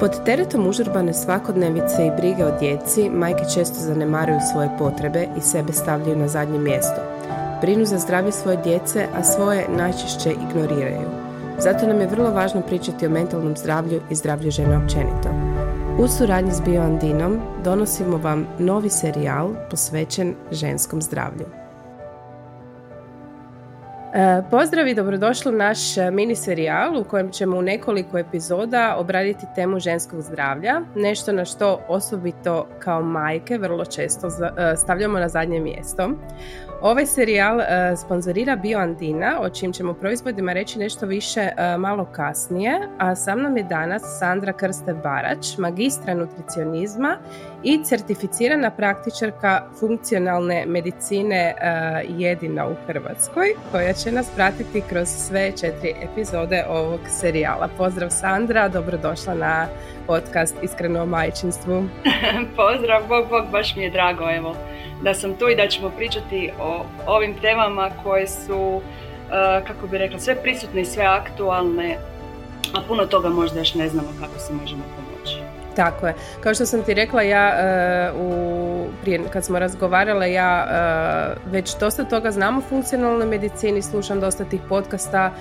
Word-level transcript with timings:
Pod 0.00 0.24
teretom 0.24 0.66
užurbane 0.66 1.14
svakodnevice 1.14 2.06
i 2.06 2.10
brige 2.20 2.44
o 2.44 2.58
djeci, 2.58 3.10
majke 3.10 3.44
često 3.54 3.80
zanemaruju 3.80 4.38
svoje 4.52 4.68
potrebe 4.78 5.26
i 5.38 5.40
sebe 5.40 5.72
stavljaju 5.72 6.16
na 6.16 6.28
zadnje 6.28 6.58
mjesto. 6.58 7.00
Brinu 7.60 7.84
za 7.84 7.98
zdravlje 7.98 8.32
svoje 8.32 8.56
djece, 8.56 9.06
a 9.14 9.22
svoje 9.22 9.66
najčešće 9.68 10.30
ignoriraju. 10.30 11.08
Zato 11.58 11.86
nam 11.86 12.00
je 12.00 12.06
vrlo 12.06 12.30
važno 12.30 12.60
pričati 12.60 13.06
o 13.06 13.10
mentalnom 13.10 13.56
zdravlju 13.56 14.00
i 14.10 14.14
zdravlju 14.14 14.50
žena 14.50 14.80
općenito. 14.84 15.28
U 15.98 16.08
suradnji 16.08 16.52
s 16.52 16.60
Bioandinom 16.60 17.40
donosimo 17.64 18.16
vam 18.16 18.46
novi 18.58 18.90
serijal 18.90 19.50
posvećen 19.70 20.34
ženskom 20.52 21.02
zdravlju. 21.02 21.59
E, 24.14 24.42
pozdrav 24.50 24.88
i 24.88 24.94
dobrodošli 24.94 25.52
u 25.52 25.56
naš 25.56 25.96
e, 25.96 26.10
mini 26.10 26.36
serijal 26.36 27.00
u 27.00 27.04
kojem 27.04 27.30
ćemo 27.30 27.56
u 27.56 27.62
nekoliko 27.62 28.18
epizoda 28.18 28.96
obraditi 28.98 29.46
temu 29.54 29.78
ženskog 29.78 30.20
zdravlja, 30.20 30.80
nešto 30.96 31.32
na 31.32 31.44
što 31.44 31.80
osobito 31.88 32.66
kao 32.78 33.02
majke 33.02 33.58
vrlo 33.58 33.84
često 33.84 34.26
e, 34.26 34.76
stavljamo 34.76 35.18
na 35.18 35.28
zadnje 35.28 35.60
mjesto. 35.60 36.10
Ovaj 36.82 37.06
serijal 37.06 37.60
sponzorira 37.96 38.56
BioAndina, 38.56 39.40
o 39.40 39.50
čim 39.50 39.72
ćemo 39.72 39.94
proizvodima 39.94 40.52
reći 40.52 40.78
nešto 40.78 41.06
više 41.06 41.48
malo 41.78 42.04
kasnije, 42.04 42.80
a 42.98 43.14
sa 43.16 43.36
mnom 43.36 43.56
je 43.56 43.62
danas 43.62 44.02
Sandra 44.18 44.52
Krste 44.52 44.94
Barać, 44.94 45.58
magistra 45.58 46.14
nutricionizma 46.14 47.16
i 47.62 47.84
certificirana 47.84 48.70
praktičarka 48.70 49.62
funkcionalne 49.80 50.64
medicine 50.66 51.54
uh, 51.56 52.20
jedina 52.20 52.66
u 52.66 52.74
Hrvatskoj, 52.86 53.46
koja 53.72 53.92
će 53.92 54.12
nas 54.12 54.30
pratiti 54.36 54.82
kroz 54.88 55.08
sve 55.08 55.52
četiri 55.52 55.94
epizode 56.02 56.64
ovog 56.68 57.00
serijala. 57.08 57.68
Pozdrav 57.78 58.10
Sandra, 58.10 58.68
dobrodošla 58.68 59.34
na 59.34 59.66
podcast 60.06 60.56
Iskreno 60.62 61.02
o 61.02 61.06
majčinstvu. 61.06 61.84
Pozdrav, 62.56 63.02
Bog, 63.08 63.28
Bog, 63.30 63.44
baš 63.52 63.76
mi 63.76 63.82
je 63.82 63.90
drago, 63.90 64.30
evo 64.30 64.56
da 65.02 65.14
sam 65.14 65.34
tu 65.34 65.48
i 65.48 65.56
da 65.56 65.68
ćemo 65.68 65.90
pričati 65.90 66.50
o 66.60 66.84
ovim 67.06 67.34
temama 67.40 67.90
koje 68.02 68.28
su, 68.28 68.80
e, 69.32 69.64
kako 69.66 69.86
bi 69.86 69.98
rekla, 69.98 70.18
sve 70.18 70.42
prisutne 70.42 70.80
i 70.80 70.84
sve 70.84 71.04
aktualne, 71.04 71.98
a 72.74 72.80
puno 72.88 73.06
toga 73.06 73.28
možda 73.28 73.58
još 73.58 73.74
ne 73.74 73.88
znamo 73.88 74.08
kako 74.20 74.38
se 74.38 74.52
možemo. 74.52 74.99
Tako 75.80 76.06
je. 76.06 76.14
Kao 76.40 76.54
što 76.54 76.66
sam 76.66 76.82
ti 76.82 76.94
rekla, 76.94 77.22
ja 77.22 77.48
e, 77.48 78.12
u, 78.12 78.86
prije 79.02 79.20
kad 79.32 79.44
smo 79.44 79.58
razgovarale, 79.58 80.32
ja 80.32 80.66
e, 80.66 81.50
već 81.50 81.76
dosta 81.80 82.04
toga 82.04 82.30
znam 82.30 82.58
o 82.58 82.60
funkcionalnoj 82.60 83.26
medicini, 83.26 83.82
slušam 83.82 84.20
dosta 84.20 84.44
tih 84.44 84.60
podcasta 84.68 85.32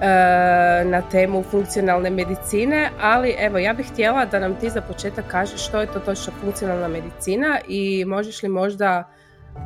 E, 0.00 0.84
na 0.84 1.02
temu 1.02 1.42
funkcionalne 1.42 2.10
medicine, 2.10 2.90
ali 3.00 3.34
evo 3.38 3.58
ja 3.58 3.72
bih 3.72 3.86
htjela 3.92 4.24
da 4.24 4.38
nam 4.38 4.54
ti 4.54 4.70
za 4.70 4.80
početak 4.80 5.24
kažeš 5.26 5.68
što 5.68 5.80
je 5.80 5.86
to 5.86 6.00
točno 6.00 6.32
funkcionalna 6.40 6.88
medicina 6.88 7.58
i 7.68 8.04
možeš 8.04 8.42
li 8.42 8.48
možda 8.48 9.04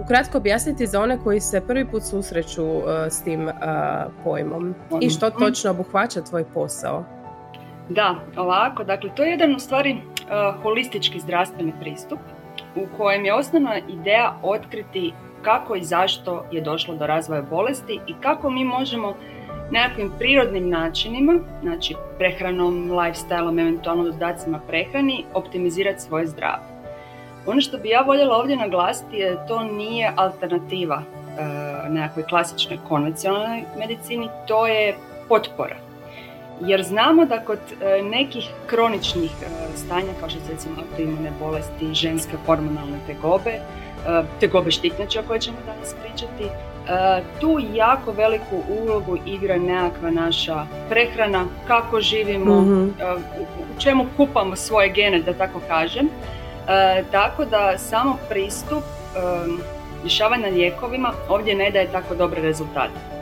ukratko 0.05 0.39
objasniti 0.39 0.87
za 0.87 1.01
one 1.01 1.19
koji 1.25 1.41
se 1.41 1.61
prvi 1.61 1.91
put 1.91 2.03
susreću 2.03 2.83
s 3.11 3.23
tim 3.23 3.47
uh, 3.47 3.55
pojmom 4.25 4.75
i 5.01 5.11
što 5.11 5.31
točno 5.31 5.71
obuhvaća 5.71 6.21
tvoj 6.21 6.45
posao. 6.55 7.05
Da, 7.89 8.15
ovako, 8.37 8.85
dakle 8.85 9.11
to 9.15 9.23
je 9.23 9.31
jedan 9.31 9.55
u 9.55 9.59
stvari 9.59 9.97
holistički 10.63 11.21
zdravstveni 11.21 11.73
pristup 11.81 12.19
u 12.77 12.97
kojem 12.97 13.25
je 13.25 13.35
osnovna 13.35 13.79
ideja 13.89 14.37
otkriti 14.43 15.13
kako 15.43 15.75
i 15.75 15.85
zašto 15.85 16.45
je 16.53 16.61
došlo 16.61 16.95
do 16.95 17.07
razvoja 17.07 17.43
bolesti 17.43 18.01
i 18.07 18.15
kako 18.21 18.51
mi 18.51 18.65
možemo 18.65 19.15
nekakvim 19.71 20.13
prirodnim 20.19 20.71
načinima, 20.71 21.39
znači 21.63 21.95
prehranom, 22.19 22.91
lifestyleom, 22.91 23.61
eventualno 23.61 24.05
dodacima 24.05 24.61
prehrani, 24.69 25.25
optimizirati 25.35 26.01
svoje 26.01 26.27
zdravlje. 26.27 26.75
Ono 27.47 27.61
što 27.61 27.79
bi 27.79 27.89
ja 27.89 28.01
voljela 28.01 28.37
ovdje 28.37 28.57
naglasiti 28.57 29.17
je 29.17 29.31
da 29.31 29.47
to 29.47 29.63
nije 29.63 30.13
alternativa 30.17 31.03
e, 31.03 31.89
nekakvoj 31.89 32.25
klasičnoj 32.25 32.79
konvencionalnoj 32.89 33.63
medicini, 33.79 34.29
to 34.47 34.67
je 34.67 34.95
potpora. 35.29 35.77
Jer 36.61 36.83
znamo 36.83 37.25
da 37.25 37.41
kod 37.41 37.59
e, 37.59 38.03
nekih 38.03 38.49
kroničnih 38.67 39.31
e, 39.43 39.47
stanja, 39.77 40.13
kao 40.21 40.29
što 40.29 40.41
se 40.41 40.53
recimo 40.53 40.75
autoimune 40.81 41.31
bolesti, 41.41 41.95
ženske 41.95 42.37
hormonalne 42.47 42.99
tegobe, 43.07 43.51
e, 43.51 43.61
tegobe 44.41 44.71
štitnjača 44.71 45.21
o 45.21 45.23
kojoj 45.27 45.41
ćemo 45.41 45.57
danas 45.67 45.95
pričati, 46.03 46.45
tu 47.41 47.59
jako 47.75 48.13
veliku 48.13 48.63
ulogu 48.81 49.19
igra 49.27 49.59
nekakva 49.59 50.11
naša 50.11 50.67
prehrana, 50.89 51.45
kako 51.67 52.01
živimo, 52.01 52.61
mm 52.61 52.95
u 53.77 53.81
čemu 53.81 54.07
kupamo 54.17 54.57
svoje 54.57 54.89
gene, 54.89 55.19
da 55.23 55.33
tako 55.33 55.61
kažem. 55.69 56.09
Tako 57.11 57.45
da 57.45 57.79
samo 57.79 58.17
pristup 58.29 58.85
rješavanja 60.03 60.49
lijekovima 60.49 61.13
ovdje 61.29 61.55
ne 61.55 61.71
daje 61.71 61.87
tako 61.93 62.15
dobre 62.15 62.43
rezultate. 62.43 63.15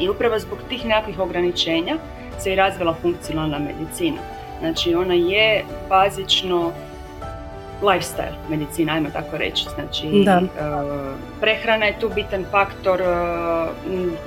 I 0.00 0.08
upravo 0.08 0.38
zbog 0.38 0.58
tih 0.68 0.86
nekakvih 0.86 1.18
ograničenja 1.18 1.96
se 2.40 2.52
i 2.52 2.56
razvila 2.56 2.94
funkcionalna 3.02 3.58
medicina. 3.58 4.18
Znači 4.60 4.94
ona 4.94 5.14
je 5.14 5.64
bazično 5.88 6.72
lifestyle 7.82 8.48
medicina, 8.50 8.92
ajmo 8.92 9.08
tako 9.12 9.36
reći. 9.36 9.64
Znači, 9.74 10.06
da. 10.24 10.38
Uh, 10.38 10.50
prehrana 11.40 11.86
je 11.86 12.00
tu 12.00 12.10
bitan 12.14 12.44
faktor, 12.50 13.00
uh, 13.00 13.08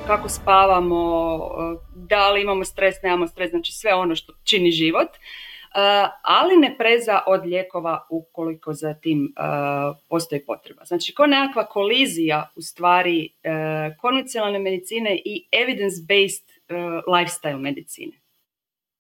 kako 0.08 0.30
spavamo, 0.30 1.36
uh, 1.36 1.80
da 1.96 2.32
li 2.32 2.42
imamo 2.42 2.66
stres, 2.66 2.96
nemamo 3.04 3.28
stres, 3.28 3.50
znači 3.50 3.72
sve 3.72 3.94
ono 3.94 4.16
što 4.16 4.34
čini 4.44 4.72
život. 4.72 5.08
ali 6.22 6.58
ne 6.58 6.76
preza 6.78 7.20
od 7.28 7.46
lijekova 7.46 8.08
ukoliko 8.10 8.74
za 8.74 8.94
tim 8.94 9.34
postoji 10.10 10.46
potreba. 10.46 10.86
Znači, 10.86 11.14
ko 11.14 11.28
nekakva 11.28 11.66
kolizija 11.66 12.50
u 12.56 12.62
stvari 12.62 13.30
konvencionalne 14.02 14.60
medicine 14.60 15.22
i 15.26 15.48
evidence-based 15.52 16.57
lifestyle 17.08 17.60
medicine. 17.60 18.12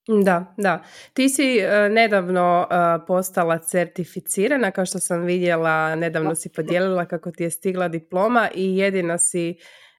Da, 0.07 0.53
da. 0.57 0.83
Ti 1.13 1.29
si 1.29 1.59
uh, 1.59 1.93
nedavno 1.93 2.67
uh, 2.71 3.03
postala 3.07 3.59
certificirana, 3.59 4.71
kao 4.71 4.85
što 4.85 4.99
sam 4.99 5.21
vidjela, 5.21 5.95
nedavno 5.95 6.35
si 6.35 6.49
podijelila 6.55 7.05
kako 7.05 7.31
ti 7.31 7.43
je 7.43 7.49
stigla 7.49 7.87
diploma 7.87 8.49
i 8.55 8.77
jedina 8.77 9.17
si 9.17 9.55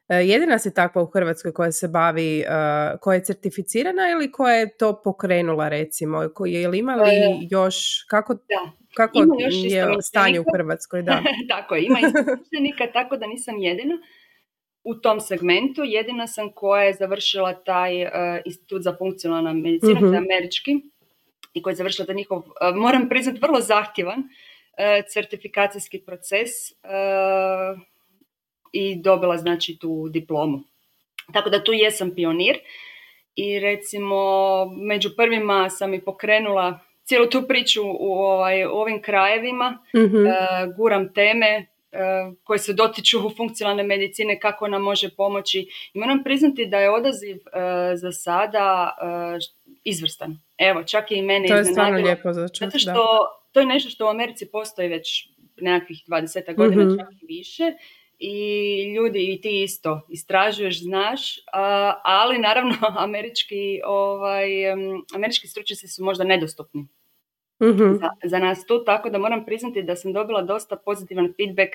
uh, 0.08 0.28
jedina 0.28 0.58
si 0.58 0.74
takva 0.74 1.02
u 1.02 1.06
Hrvatskoj 1.06 1.52
koja 1.52 1.72
se 1.72 1.88
bavi, 1.88 2.44
koja 3.00 3.14
je 3.14 3.24
certificirana 3.24 4.10
ili 4.12 4.32
koja 4.32 4.54
je 4.54 4.76
to 4.76 5.02
pokrenula 5.04 5.68
recimo? 5.68 6.22
Je 6.46 6.68
li 6.68 6.78
ima 6.78 6.94
li 6.94 7.10
još, 7.50 7.76
kako, 8.10 8.34
da. 8.34 8.70
kako 8.96 9.18
je 9.18 10.02
stanje 10.02 10.40
u 10.40 10.44
Hrvatskoj? 10.54 11.02
Da. 11.02 11.22
tako 11.56 11.74
je, 11.74 11.84
ima 11.84 11.98
tako 12.92 13.16
da 13.16 13.26
nisam 13.26 13.54
jedina 13.58 13.94
u 14.88 14.94
tom 14.94 15.20
segmentu. 15.20 15.82
Jedina 15.84 16.26
sam 16.26 16.52
koja 16.52 16.82
je 16.82 16.94
završila 16.94 17.54
taj 17.54 18.02
uh, 18.02 18.10
institut 18.44 18.82
za 18.82 18.96
funkcionalna 18.98 19.52
medicina, 19.52 20.00
mm-hmm. 20.00 20.16
američki, 20.16 20.76
i 21.54 21.62
koja 21.62 21.72
je 21.72 21.76
završila 21.76 22.06
taj 22.06 22.14
njihov, 22.14 22.38
uh, 22.38 22.76
moram 22.76 23.08
priznati, 23.08 23.40
vrlo 23.42 23.60
zahtjevan 23.60 24.18
uh, 24.18 25.06
certifikacijski 25.08 25.98
proces 25.98 26.48
i 28.72 29.02
dobila 29.02 29.36
znači 29.36 29.78
tu 29.78 30.08
diplomu. 30.08 30.60
Tako 31.32 31.50
da 31.50 31.64
tu 31.64 31.72
jesam 31.72 32.14
pionir 32.14 32.58
i 33.36 33.60
recimo 33.60 34.20
među 34.64 35.10
prvima 35.16 35.70
sam 35.70 35.94
i 35.94 36.04
pokrenula 36.04 36.80
cijelu 37.04 37.26
tu 37.26 37.42
priču 37.48 37.82
u, 37.84 38.12
ovaj, 38.12 38.66
u 38.66 38.70
ovim 38.70 39.02
krajevima, 39.02 39.78
mm 39.96 40.08
guram 40.76 41.12
teme 41.12 41.66
koje 42.44 42.58
se 42.58 42.72
dotiču 42.72 43.18
funkcionalne 43.36 43.82
medicine, 43.82 44.40
kako 44.40 44.68
nam 44.68 44.82
može 44.82 45.08
pomoći. 45.16 45.68
I 45.94 45.98
moram 45.98 46.24
priznati 46.24 46.66
da 46.66 46.78
je 46.78 46.90
odaziv 46.90 47.36
e, 47.36 47.96
za 47.96 48.12
sada 48.12 48.96
e, 49.02 49.38
izvrstan. 49.84 50.38
Evo, 50.58 50.84
čak 50.84 51.10
i 51.10 51.22
mene 51.22 51.48
To 51.48 51.56
je 51.56 51.64
stvarno 51.64 51.98
lijepo 51.98 52.32
za 52.32 52.48
Zato 52.60 52.78
što 52.78 53.18
to 53.52 53.60
je 53.60 53.66
nešto 53.66 53.90
što 53.90 54.06
u 54.06 54.08
Americi 54.08 54.50
postoji 54.50 54.88
već 54.88 55.28
nekakvih 55.60 56.02
20 56.08 56.54
godina, 56.56 56.84
mm 56.84 56.98
čak 56.98 57.22
i 57.22 57.26
više. 57.26 57.72
I 58.18 58.94
ljudi 58.96 59.32
i 59.32 59.40
ti 59.40 59.62
isto 59.62 60.06
istražuješ, 60.08 60.82
znaš, 60.82 61.36
ali 62.02 62.38
naravno 62.38 62.74
američki, 63.06 63.80
ovaj, 63.84 64.48
američki 65.14 65.46
stručnjaci 65.46 65.88
su 65.88 66.04
možda 66.04 66.24
nedostupni 66.24 66.86
mm 67.62 67.98
za, 68.00 68.08
za 68.24 68.38
nas 68.38 68.66
tu, 68.66 68.84
tako 68.84 69.10
da 69.10 69.18
moram 69.18 69.44
priznati 69.44 69.82
da 69.82 69.96
sam 69.96 70.12
dobila 70.12 70.42
dosta 70.42 70.76
pozitivan 70.76 71.32
feedback 71.36 71.72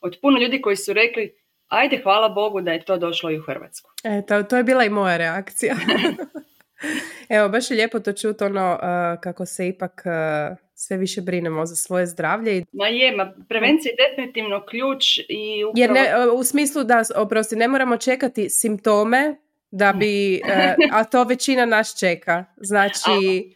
od 0.00 0.18
puno 0.22 0.38
ljudi 0.38 0.60
koji 0.60 0.76
su 0.76 0.92
rekli 0.92 1.34
ajde 1.68 2.00
hvala 2.02 2.28
Bogu 2.28 2.60
da 2.60 2.72
je 2.72 2.84
to 2.84 2.96
došlo 2.96 3.30
i 3.30 3.38
u 3.38 3.42
Hrvatsku. 3.42 3.90
E, 4.04 4.22
to, 4.28 4.42
to 4.42 4.56
je 4.56 4.64
bila 4.64 4.84
i 4.84 4.90
moja 4.90 5.16
reakcija. 5.16 5.74
Evo, 7.28 7.48
baš 7.48 7.70
je 7.70 7.76
lijepo 7.76 8.00
to 8.00 8.12
čuti 8.12 8.44
ono 8.44 8.72
uh, 8.72 9.20
kako 9.20 9.46
se 9.46 9.68
ipak 9.68 10.02
uh, 10.04 10.56
sve 10.74 10.96
više 10.96 11.20
brinemo 11.20 11.66
za 11.66 11.76
svoje 11.76 12.06
zdravlje. 12.06 12.64
Ma 12.72 12.86
je, 12.86 13.16
ma 13.16 13.32
prevencija 13.48 13.92
je 13.92 14.08
definitivno 14.08 14.66
ključ 14.66 15.18
i 15.28 15.64
upravo... 15.64 15.72
Jer 15.76 15.90
ne, 15.90 16.28
uh, 16.28 16.40
u 16.40 16.44
smislu 16.44 16.84
da, 16.84 17.02
oprosti, 17.16 17.56
ne 17.56 17.68
moramo 17.68 17.96
čekati 17.96 18.50
simptome 18.50 19.36
da 19.70 19.92
bi, 19.92 20.40
a 20.96 21.04
to 21.04 21.24
većina 21.24 21.66
nas 21.66 21.98
čeka. 21.98 22.44
Znači, 22.56 23.54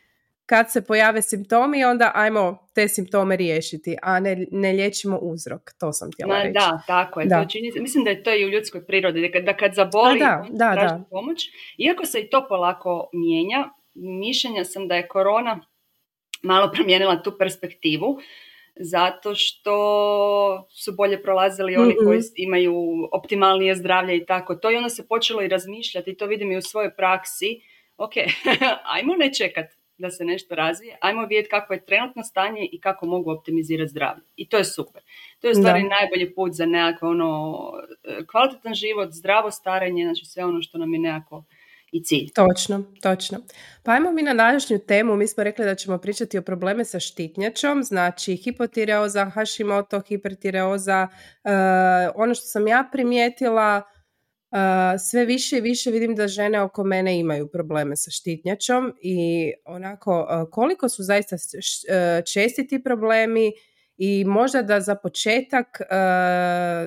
kad 0.52 0.70
se 0.70 0.84
pojave 0.84 1.22
simptomi, 1.22 1.84
onda 1.84 2.12
ajmo 2.14 2.68
te 2.74 2.88
simptome 2.88 3.36
riješiti, 3.36 3.96
a 4.02 4.20
ne, 4.20 4.46
ne 4.50 4.72
liječimo 4.72 5.18
uzrok. 5.18 5.62
To 5.80 5.92
sam 5.92 6.10
htjela 6.12 6.42
reći. 6.42 6.52
Da, 6.52 6.82
tako 6.86 7.20
je. 7.20 7.26
Da. 7.26 7.46
mislim 7.80 8.04
da 8.04 8.10
je 8.10 8.22
to 8.22 8.34
i 8.34 8.44
u 8.44 8.48
ljudskoj 8.48 8.86
prirodi, 8.86 9.32
da 9.44 9.56
kad 9.56 9.74
zaboli, 9.74 10.18
da, 10.18 10.46
da, 10.50 10.74
da. 10.74 11.04
pomoć. 11.10 11.48
Iako 11.78 12.06
se 12.06 12.20
i 12.20 12.30
to 12.30 12.46
polako 12.48 13.10
mijenja, 13.12 13.68
mišljenja 13.94 14.64
sam 14.64 14.88
da 14.88 14.94
je 14.94 15.08
korona 15.08 15.60
malo 16.42 16.70
promijenila 16.72 17.22
tu 17.22 17.32
perspektivu, 17.38 18.18
zato 18.76 19.34
što 19.34 19.74
su 20.70 20.92
bolje 20.92 21.22
prolazili 21.22 21.76
oni 21.76 21.94
koji 22.04 22.18
mhm. 22.18 22.26
imaju 22.36 22.74
optimalnije 23.12 23.74
zdravlje 23.74 24.16
i 24.16 24.26
tako. 24.26 24.54
To 24.54 24.70
i 24.70 24.76
onda 24.76 24.88
se 24.88 25.08
počelo 25.08 25.42
i 25.42 25.48
razmišljati, 25.48 26.16
to 26.16 26.26
vidim 26.26 26.52
i 26.52 26.56
u 26.56 26.62
svojoj 26.62 26.96
praksi. 26.96 27.60
Ok, 27.96 28.12
ajmo 28.94 29.14
ne 29.16 29.32
čekat 29.34 29.81
da 30.02 30.10
se 30.10 30.24
nešto 30.24 30.54
razvije, 30.54 30.98
ajmo 31.00 31.26
vidjeti 31.26 31.48
kako 31.48 31.72
je 31.72 31.84
trenutno 31.84 32.22
stanje 32.22 32.68
i 32.72 32.80
kako 32.80 33.06
mogu 33.06 33.30
optimizirati 33.30 33.90
zdravlje. 33.90 34.24
I 34.36 34.48
to 34.48 34.56
je 34.56 34.64
super. 34.64 35.02
To 35.40 35.46
je 35.46 35.50
u 35.50 35.54
stvari 35.54 35.82
najbolji 35.82 36.34
put 36.34 36.52
za 36.52 36.66
nekako 36.66 37.08
ono, 37.08 37.60
kvalitetan 38.30 38.74
život, 38.74 39.08
zdravo 39.12 39.50
starenje, 39.50 40.04
znači 40.04 40.24
sve 40.24 40.44
ono 40.44 40.62
što 40.62 40.78
nam 40.78 40.94
je 40.94 41.00
nekako 41.00 41.44
i 41.92 42.02
cilj. 42.04 42.28
Točno, 42.34 42.84
točno. 43.02 43.38
Pa 43.82 43.92
ajmo 43.92 44.12
mi 44.12 44.22
na 44.22 44.34
današnju 44.34 44.78
temu. 44.78 45.16
Mi 45.16 45.26
smo 45.26 45.44
rekli 45.44 45.64
da 45.64 45.74
ćemo 45.74 45.98
pričati 45.98 46.38
o 46.38 46.42
probleme 46.42 46.84
sa 46.84 47.00
štitnjačom, 47.00 47.82
znači 47.82 48.36
hipotireoza, 48.36 49.24
Hashimoto, 49.24 50.00
hipertireoza. 50.08 51.08
Uh, 51.44 51.50
ono 52.14 52.34
što 52.34 52.46
sam 52.46 52.68
ja 52.68 52.88
primijetila, 52.92 53.82
sve 55.08 55.24
više 55.24 55.58
i 55.58 55.60
više 55.60 55.90
vidim 55.90 56.14
da 56.14 56.28
žene 56.28 56.60
oko 56.60 56.84
mene 56.84 57.18
imaju 57.18 57.48
probleme 57.48 57.96
sa 57.96 58.10
štitnjačom 58.10 58.92
i 59.02 59.52
onako 59.64 60.26
koliko 60.50 60.88
su 60.88 61.02
zaista 61.02 61.36
česti 62.32 62.66
ti 62.66 62.82
problemi 62.82 63.52
i 63.96 64.24
možda 64.24 64.62
da 64.62 64.80
za 64.80 64.94
početak 64.94 65.80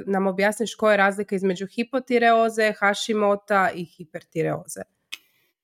nam 0.06 0.28
objasniš 0.28 0.76
koja 0.76 0.92
je 0.92 0.98
razlika 0.98 1.36
između 1.36 1.68
hipotireoze, 1.68 2.74
Hashimota 2.80 3.70
i 3.76 3.86
hipertireoze. 3.86 4.82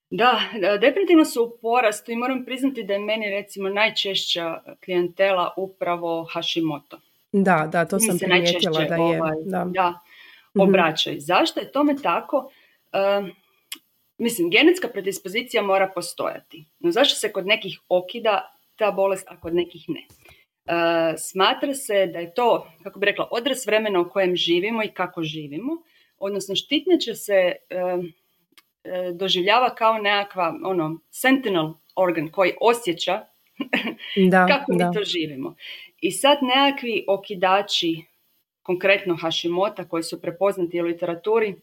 Da, 0.10 0.40
definitivno 0.82 1.26
su 1.26 1.44
u 1.44 1.58
porastu 1.62 2.12
i 2.12 2.16
moram 2.16 2.46
priznati 2.46 2.84
da 2.84 2.94
je 2.94 3.00
meni 3.00 3.30
recimo 3.30 3.70
najčešća 3.70 4.64
klijentela 4.86 5.54
upravo 5.58 6.28
Hashimoto. 6.34 7.02
Da, 7.32 7.70
da, 7.72 7.86
to 7.86 8.00
sam 8.00 8.18
primijetila 8.20 8.86
da 8.86 8.96
je. 8.96 9.02
Ovaj, 9.02 9.36
da, 9.46 9.68
da 9.74 10.00
mhm. 10.58 10.70
obraćaju. 10.70 11.18
Zašto 11.20 11.60
je 11.60 11.72
tome 11.72 11.96
tako? 12.04 12.52
mislim, 14.18 14.50
genetska 14.50 14.88
predispozicija 14.88 15.64
mora 15.64 15.92
postojati. 15.96 16.66
No 16.80 16.92
zašto 16.92 17.16
se 17.16 17.32
kod 17.32 17.48
nekih 17.48 17.80
okida 17.90 18.56
ta 18.76 18.92
bolest, 18.92 19.28
a 19.28 19.40
kod 19.40 19.56
nekih 19.56 19.86
ne? 19.88 20.06
Uh, 20.66 21.16
smatra 21.18 21.74
se 21.74 22.06
da 22.14 22.20
je 22.20 22.34
to, 22.34 22.68
kako 22.84 23.00
bi 23.00 23.06
rekla, 23.06 23.28
odraz 23.32 23.66
vremena 23.66 24.00
u 24.00 24.10
kojem 24.10 24.36
živimo 24.36 24.84
i 24.84 24.88
kako 24.88 25.24
živimo, 25.24 25.74
odnosno 26.18 26.56
štitnjače 26.56 27.16
se 27.16 27.56
E, 28.84 29.12
doživljava 29.14 29.76
kao 29.76 29.98
nekakva 29.98 30.56
ono, 30.64 31.00
sentinel 31.12 31.74
organ 31.96 32.32
koji 32.32 32.54
osjeća 32.62 33.26
da, 34.30 34.46
kako 34.52 34.74
mi 34.74 34.80
to 34.94 35.04
živimo. 35.04 35.56
I 36.02 36.12
sad 36.12 36.38
nekakvi 36.42 37.06
okidači, 37.08 38.02
konkretno 38.64 39.16
Hashimota, 39.22 39.88
koji 39.88 40.04
su 40.04 40.22
prepoznati 40.22 40.82
u 40.82 40.86
literaturi, 40.86 41.56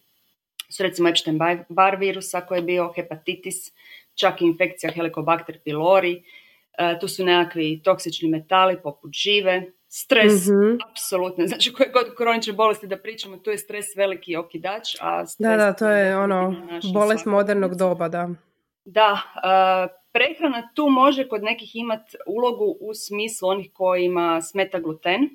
su 0.68 0.82
recimo 0.82 1.08
Epstein-Barr 1.08 1.98
virusa 1.98 2.40
koji 2.40 2.58
je 2.58 2.62
bio 2.62 2.92
hepatitis, 2.96 3.72
čak 4.14 4.42
i 4.42 4.44
infekcija 4.44 4.92
Helicobacter 4.92 5.58
pylori, 5.66 6.22
e, 6.78 6.98
tu 7.00 7.08
su 7.08 7.24
nekakvi 7.24 7.80
toksični 7.84 8.28
metali 8.28 8.82
poput 8.82 9.12
žive, 9.12 9.72
Stres, 9.90 10.46
mm 10.46 10.78
apsolutno. 10.90 11.46
Znači, 11.46 11.72
koje 11.72 11.90
god 11.92 12.14
kronične 12.16 12.52
bolesti 12.52 12.86
da 12.86 12.96
pričamo, 12.96 13.36
tu 13.36 13.50
je 13.50 13.58
stres 13.58 13.86
veliki 13.96 14.36
okidač. 14.36 14.96
A 15.00 15.24
da, 15.38 15.56
da, 15.56 15.72
to 15.72 15.88
je 15.88 16.16
ono, 16.16 16.54
bolest 16.92 17.26
modernog 17.26 17.74
doba, 17.74 18.08
da. 18.08 18.28
Da, 18.84 19.22
prehrana 20.12 20.68
tu 20.74 20.88
može 20.88 21.28
kod 21.28 21.42
nekih 21.42 21.76
imati 21.76 22.16
ulogu 22.26 22.76
u 22.80 22.94
smislu 22.94 23.48
onih 23.48 23.70
kojima 23.72 24.40
smeta 24.42 24.78
gluten. 24.78 25.30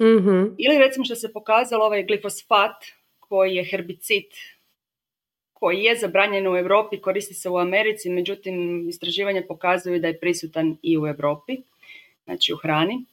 Mm 0.00 0.54
Ili 0.58 0.78
recimo 0.78 1.04
što 1.04 1.14
se 1.14 1.32
pokazalo 1.32 1.84
ovaj 1.84 2.04
glifosfat 2.04 2.84
koji 3.18 3.54
je 3.54 3.64
herbicid 3.64 4.26
koji 5.62 5.82
je 5.82 5.96
zabranjen 5.96 6.48
u 6.48 6.56
Europi, 6.56 7.00
koristi 7.00 7.34
se 7.34 7.48
u 7.48 7.58
Americi, 7.58 8.10
međutim 8.10 8.88
istraživanja 8.88 9.42
pokazuju 9.48 10.00
da 10.00 10.08
je 10.08 10.20
prisutan 10.20 10.76
i 10.82 10.98
u 10.98 11.06
Europi, 11.06 11.56
znači 12.24 12.52
u 12.52 12.56
hrani. 12.56 13.04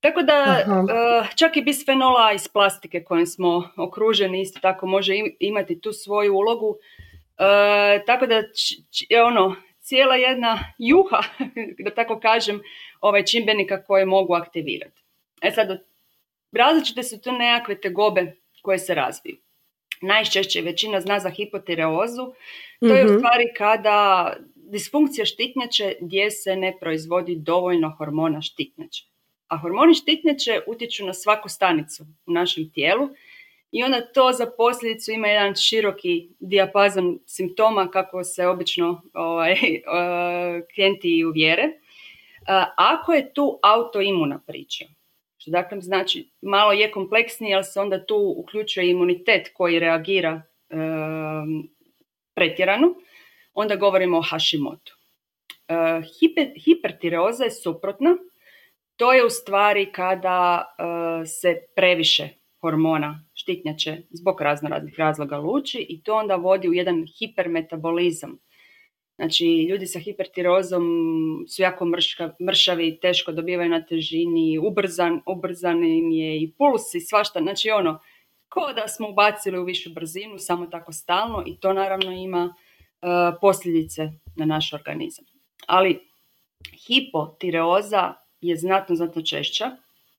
Tako 0.00 0.22
da 0.22 0.64
uh, 0.66 1.28
čak 1.36 1.56
i 1.56 1.62
bisfenola 1.62 2.32
iz 2.32 2.48
plastike 2.48 3.04
kojim 3.04 3.26
smo 3.26 3.68
okruženi 3.76 4.40
isto 4.40 4.60
tako 4.60 4.86
može 4.86 5.14
imati 5.40 5.80
tu 5.80 5.92
svoju 5.92 6.34
ulogu. 6.34 6.68
Uh, 6.68 8.06
tako 8.06 8.26
da 8.26 8.42
je 9.08 9.24
ono 9.24 9.56
cijela 9.80 10.16
jedna 10.16 10.58
juha, 10.78 11.22
da 11.84 11.94
tako 11.94 12.20
kažem, 12.20 12.60
ovaj 13.00 13.24
čimbenika 13.24 13.84
koje 13.84 14.06
mogu 14.06 14.34
aktivirati. 14.34 15.02
E 15.42 15.50
sad, 15.50 15.84
različite 16.52 17.02
su 17.02 17.20
tu 17.20 17.32
nekakve 17.32 17.80
tegobe 17.80 18.36
koje 18.62 18.78
se 18.78 18.94
razviju. 18.94 19.36
Najčešće 20.00 20.60
većina 20.60 21.00
zna 21.00 21.20
za 21.20 21.30
hipotireozu. 21.30 22.32
To 22.80 22.86
je 22.86 23.06
u 23.06 23.08
mhm. 23.08 23.18
stvari 23.18 23.44
kada 23.56 24.32
disfunkcija 24.54 25.24
štitnjače 25.24 25.94
gdje 26.00 26.30
se 26.30 26.56
ne 26.56 26.76
proizvodi 26.80 27.36
dovoljno 27.36 27.94
hormona 27.98 28.42
štitnjače. 28.42 29.04
A 29.48 29.58
hormoni 29.58 29.94
štitnjače 29.94 30.60
utječu 30.66 31.06
na 31.06 31.14
svaku 31.14 31.48
stanicu 31.48 32.04
u 32.26 32.32
našem 32.32 32.70
tijelu 32.72 33.08
i 33.72 33.82
onda 33.82 34.12
to 34.12 34.32
za 34.32 34.46
posljedicu 34.56 35.12
ima 35.12 35.28
jedan 35.28 35.54
široki 35.54 36.28
dijapazon 36.40 37.18
simptoma 37.26 37.90
kako 37.90 38.24
se 38.24 38.46
obično 38.46 39.02
ovaj, 39.14 39.54
klijenti 40.74 41.24
uvjere. 41.24 41.68
Ako 42.76 43.12
je 43.12 43.34
tu 43.34 43.58
autoimuna 43.62 44.40
priča, 44.46 44.84
što 45.42 45.50
dakle 45.50 45.80
znači 45.80 46.30
malo 46.42 46.72
je 46.72 46.90
kompleksnije, 46.90 47.54
ali 47.54 47.64
se 47.64 47.80
onda 47.80 48.06
tu 48.06 48.34
uključuje 48.36 48.90
imunitet 48.90 49.50
koji 49.54 49.78
reagira 49.78 50.42
e, 50.70 50.76
pretjerano, 52.34 52.94
onda 53.54 53.76
govorimo 53.76 54.18
o 54.18 54.22
Hashimoto. 54.30 54.92
E, 55.68 55.74
hiper, 56.18 56.52
hipertireoza 56.64 57.44
je 57.44 57.50
suprotna, 57.50 58.16
to 58.96 59.12
je 59.12 59.24
u 59.24 59.30
stvari 59.30 59.92
kada 59.92 60.64
e, 60.78 61.26
se 61.26 61.56
previše 61.76 62.28
hormona 62.60 63.24
štitnjače 63.34 63.96
zbog 64.10 64.40
razno 64.40 64.68
raznih 64.68 64.94
razloga 64.98 65.36
luči 65.36 65.86
i 65.88 66.02
to 66.02 66.14
onda 66.14 66.36
vodi 66.36 66.68
u 66.68 66.72
jedan 66.72 67.04
hipermetabolizam. 67.18 68.38
Znači, 69.22 69.46
ljudi 69.46 69.86
sa 69.86 69.98
hipertirozom 69.98 70.84
su 71.48 71.62
jako 71.62 71.84
mrška, 71.84 72.34
mršavi, 72.46 72.98
teško 73.02 73.32
dobivaju 73.32 73.70
na 73.70 73.86
težini, 73.86 74.58
ubrzan, 74.58 75.20
ubrzan 75.26 75.84
im 75.84 76.10
je 76.10 76.42
i 76.42 76.52
puls 76.58 76.94
i 76.94 77.00
svašta. 77.00 77.40
Znači, 77.40 77.70
ono, 77.70 78.00
ko 78.48 78.60
da 78.74 78.88
smo 78.88 79.08
ubacili 79.08 79.58
u 79.58 79.64
višu 79.64 79.90
brzinu, 79.94 80.38
samo 80.38 80.66
tako 80.66 80.92
stalno 80.92 81.42
i 81.46 81.56
to 81.60 81.72
naravno 81.72 82.12
ima 82.12 82.44
uh, 82.44 83.08
posljedice 83.40 84.10
na 84.36 84.44
naš 84.44 84.72
organizam. 84.72 85.24
Ali 85.66 86.00
hipotireoza 86.86 88.14
je 88.40 88.56
znatno, 88.56 88.96
znatno 88.96 89.22
češća. 89.22 89.70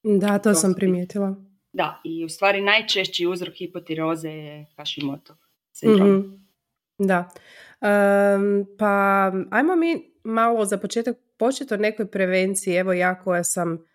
Da, 0.04 0.40
to 0.40 0.54
sam 0.54 0.74
primijetila. 0.74 1.36
Da, 1.74 2.02
i 2.04 2.26
u 2.26 2.30
stvari 2.30 2.62
najčešći 2.62 3.28
uzrok 3.28 3.56
hipotiroze 3.56 4.30
je 4.30 4.66
Hashimoto 4.78 5.36
sindrom. 5.72 6.10
mm 6.10 6.43
Da. 7.08 7.30
Um, 7.82 8.66
pa 8.80 9.32
ajmo 9.52 9.76
mi 9.76 10.12
malo 10.24 10.66
za 10.66 10.78
početak 10.78 11.18
početi 11.38 11.74
o 11.74 11.78
nekoj 11.78 12.12
prevenciji. 12.12 12.76
Evo 12.76 12.94
ja 12.94 13.20
koja 13.20 13.44
sam 13.44 13.86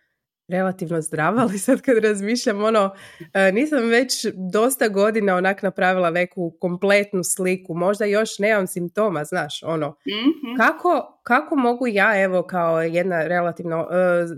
relativno 0.49 1.01
zdrava, 1.01 1.43
ali 1.43 1.59
sad 1.59 1.81
kad 1.81 1.99
razmišljam, 1.99 2.65
ono, 2.65 2.91
e, 3.35 3.53
nisam 3.53 3.89
već 3.89 4.27
dosta 4.53 4.89
godina 4.89 5.37
onak 5.37 5.63
napravila 5.63 6.11
neku 6.11 6.57
kompletnu 6.61 7.25
sliku, 7.25 7.75
možda 7.75 8.05
još 8.05 8.39
nemam 8.39 8.67
simptoma, 8.67 9.25
znaš, 9.25 9.63
ono, 9.63 9.89
mhm. 9.89 10.57
kako, 10.57 11.21
kako 11.23 11.57
mogu 11.57 11.87
ja, 11.87 12.23
evo, 12.23 12.43
kao 12.43 12.83
jedna 12.83 13.27
relativno 13.27 13.81
uh, 13.81 13.89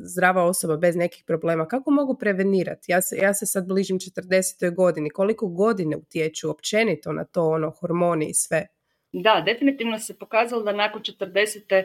zdrava 0.04 0.44
osoba 0.44 0.76
bez 0.76 0.96
nekih 0.96 1.24
problema, 1.26 1.68
kako 1.68 1.90
mogu 1.90 2.18
prevenirati? 2.18 2.92
Ja 2.92 3.02
se, 3.02 3.16
ja 3.16 3.34
se 3.34 3.46
sad 3.46 3.66
bližim 3.66 3.98
40. 3.98 4.74
godini, 4.74 5.10
koliko 5.10 5.46
godine 5.46 5.96
utječu 5.96 6.50
općenito 6.50 7.12
na 7.12 7.24
to, 7.24 7.48
ono, 7.48 7.70
hormoni 7.70 8.28
i 8.28 8.34
sve? 8.34 8.66
Da, 9.12 9.42
definitivno 9.46 9.98
se 9.98 10.18
pokazalo 10.18 10.62
da 10.62 10.72
nakon 10.72 11.02
40 11.02 11.84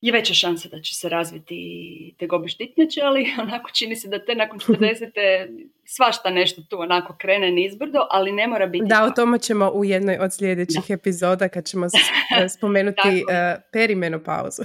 je 0.00 0.12
veća 0.12 0.34
šansa 0.34 0.68
da 0.68 0.80
će 0.80 0.94
se 0.94 1.08
razviti 1.08 2.14
te 2.18 2.26
gobe 2.26 2.48
štitnjače, 2.48 3.00
ali 3.04 3.34
onako 3.42 3.70
čini 3.70 3.96
se 3.96 4.08
da 4.08 4.24
te 4.24 4.34
nakon 4.34 4.58
40. 4.68 5.70
svašta 5.84 6.30
nešto 6.30 6.62
tu 6.70 6.80
onako 6.80 7.16
krene 7.18 7.50
nizbrdo, 7.50 7.98
ali 8.10 8.32
ne 8.32 8.46
mora 8.46 8.66
biti 8.66 8.84
Da, 8.88 9.04
o 9.04 9.10
tome 9.10 9.38
ćemo 9.38 9.70
u 9.74 9.84
jednoj 9.84 10.18
od 10.18 10.34
sljedećih 10.34 10.90
epizoda 10.90 11.48
kad 11.48 11.64
ćemo 11.64 11.86
spomenuti 12.56 13.08
uh, 13.08 13.62
perimenopauzu. 13.72 14.62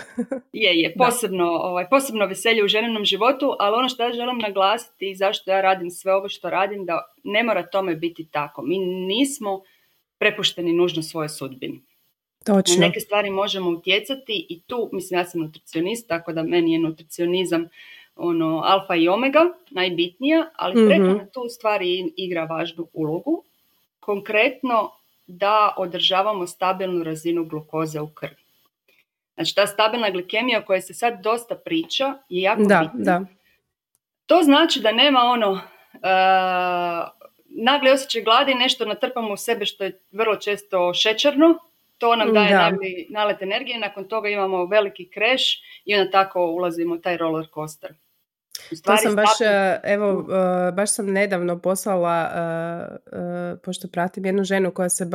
je, 0.53 0.79
je, 0.79 0.93
posebno, 0.97 1.45
ovaj, 1.45 1.89
posebno 1.89 2.25
veselje 2.25 2.63
u 2.63 2.67
ženenom 2.67 3.05
životu, 3.05 3.55
ali 3.59 3.75
ono 3.75 3.89
što 3.89 4.03
ja 4.03 4.13
želim 4.13 4.37
naglasiti 4.37 5.11
i 5.11 5.15
zašto 5.15 5.51
ja 5.51 5.61
radim 5.61 5.89
sve 5.89 6.13
ovo 6.13 6.29
što 6.29 6.49
radim, 6.49 6.85
da 6.85 7.13
ne 7.23 7.43
mora 7.43 7.69
tome 7.69 7.95
biti 7.95 8.27
tako. 8.31 8.61
Mi 8.61 8.77
nismo 9.07 9.61
prepušteni 10.17 10.73
nužno 10.73 11.01
svoje 11.01 11.29
sudbini. 11.29 11.94
Točno. 12.45 12.75
Na 12.79 12.87
neke 12.87 12.99
stvari 12.99 13.29
možemo 13.29 13.69
utjecati 13.69 14.45
i 14.49 14.61
tu, 14.61 14.89
mislim 14.91 15.19
ja 15.19 15.25
sam 15.25 15.41
nutricionist, 15.41 16.07
tako 16.07 16.33
da 16.33 16.43
meni 16.43 16.73
je 16.73 16.79
nutricionizam 16.79 17.69
ono, 18.15 18.61
alfa 18.65 18.95
i 18.95 19.07
omega, 19.07 19.39
najbitnija, 19.69 20.49
ali 20.55 20.81
mm 20.81 20.87
prehrana 20.87 21.25
tu 21.25 21.49
stvari 21.49 22.13
igra 22.17 22.43
važnu 22.43 22.87
ulogu. 22.93 23.43
Konkretno 23.99 24.91
da 25.27 25.73
održavamo 25.77 26.47
stabilnu 26.47 27.03
razinu 27.03 27.45
glukoze 27.45 27.99
u 27.99 28.07
krvi. 28.07 28.45
Znači 29.35 29.55
ta 29.55 29.67
stabilna 29.67 30.09
glikemija 30.09 30.59
o 30.59 30.65
kojoj 30.65 30.81
se 30.81 30.93
sad 30.93 31.23
dosta 31.23 31.55
priča 31.55 32.05
je 32.29 32.41
jako 32.41 32.63
da, 32.63 32.79
bitna. 32.93 33.19
Da. 33.19 33.25
To 34.25 34.39
znači 34.43 34.79
da 34.79 34.91
nema 34.91 35.19
ono 35.19 35.51
uh, 35.51 35.59
nagli 37.45 37.91
osjećaj 37.91 38.21
gladi, 38.21 38.55
nešto 38.55 38.85
natrpamo 38.85 39.33
u 39.33 39.37
sebe 39.37 39.65
što 39.65 39.83
je 39.83 39.99
vrlo 40.11 40.35
često 40.35 40.93
šećerno, 40.93 41.57
to 41.97 42.15
nam 42.15 42.33
daje 42.33 42.55
nagli 42.55 43.07
nalet 43.09 43.41
energije, 43.41 43.79
nakon 43.79 44.07
toga 44.07 44.29
imamo 44.29 44.65
veliki 44.65 45.09
kreš 45.09 45.61
i 45.85 45.95
onda 45.95 46.11
tako 46.11 46.45
ulazimo 46.45 46.95
u 46.95 46.97
taj 46.97 47.17
roller 47.17 47.47
coaster. 47.53 47.93
to 48.83 48.97
sam 48.97 49.15
baš, 49.15 49.41
e, 49.41 49.79
evo, 49.83 50.25
e, 50.67 50.71
baš 50.71 50.93
sam 50.93 51.11
nedavno 51.11 51.59
poslala, 51.59 52.29
e, 53.11 53.57
pošto 53.63 53.87
pratim 53.87 54.25
jednu 54.25 54.43
ženu 54.43 54.71
koja 54.71 54.89
se 54.89 55.05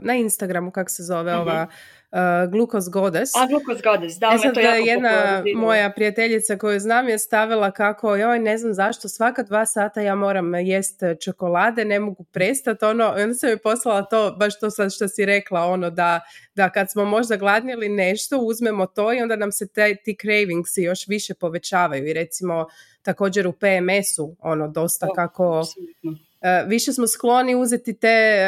na 0.00 0.14
Instagramu, 0.14 0.70
kako 0.70 0.90
se 0.90 1.02
zove 1.02 1.32
mhm. 1.32 1.40
ova 1.40 1.66
uh, 2.12 2.50
Glucose 2.50 2.90
Goddess. 2.90 3.36
A, 3.36 3.46
Glucose 3.46 3.82
Goddess, 3.84 4.18
da, 4.18 4.38
e 4.44 4.52
to 4.54 4.60
jako 4.60 4.88
jedna 4.88 5.42
moja 5.56 5.90
prijateljica 5.90 6.58
koju 6.58 6.80
znam 6.80 7.08
je 7.08 7.18
stavila 7.18 7.70
kako, 7.70 8.16
joj, 8.16 8.38
ne 8.38 8.58
znam 8.58 8.74
zašto, 8.74 9.08
svaka 9.08 9.42
dva 9.42 9.66
sata 9.66 10.00
ja 10.00 10.14
moram 10.14 10.54
jest 10.54 11.00
čokolade, 11.24 11.84
ne 11.84 12.00
mogu 12.00 12.24
prestati, 12.24 12.84
ono, 12.84 13.14
onda 13.22 13.34
sam 13.34 13.50
mi 13.50 13.58
poslala 13.58 14.02
to, 14.02 14.36
baš 14.38 14.58
to 14.58 14.70
sad 14.70 14.92
što 14.92 15.08
si 15.08 15.24
rekla, 15.24 15.64
ono, 15.64 15.90
da, 15.90 16.20
da 16.54 16.70
kad 16.70 16.90
smo 16.90 17.04
možda 17.04 17.36
gladnili 17.36 17.88
nešto, 17.88 18.38
uzmemo 18.38 18.86
to 18.86 19.12
i 19.12 19.20
onda 19.20 19.36
nam 19.36 19.52
se 19.52 19.68
te, 19.68 19.96
ti 20.04 20.16
cravingsi 20.20 20.82
još 20.82 21.08
više 21.08 21.34
povećavaju 21.34 22.06
i 22.06 22.12
recimo 22.12 22.66
također 23.02 23.46
u 23.46 23.52
PMS-u, 23.52 24.36
ono, 24.40 24.68
dosta 24.68 25.06
kako... 25.14 25.60
Uh, 25.60 26.68
više 26.68 26.92
smo 26.92 27.06
skloni 27.06 27.54
uzeti 27.54 27.98
te 27.98 28.38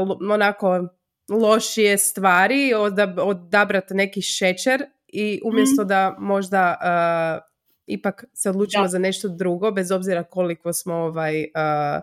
uh, 0.00 0.30
onako 0.30 0.88
lošije 1.28 1.98
stvari, 1.98 2.72
odabrati 3.18 3.94
neki 3.94 4.22
šećer 4.22 4.84
i 5.08 5.40
umjesto 5.44 5.84
mm. 5.84 5.86
da 5.86 6.16
možda 6.18 6.76
uh, 6.80 7.44
ipak 7.86 8.24
se 8.34 8.50
odlučimo 8.50 8.88
za 8.88 8.98
nešto 8.98 9.28
drugo, 9.28 9.70
bez 9.70 9.90
obzira 9.90 10.24
koliko 10.24 10.72
smo 10.72 10.94
ovaj, 10.94 11.40
uh, 11.40 12.02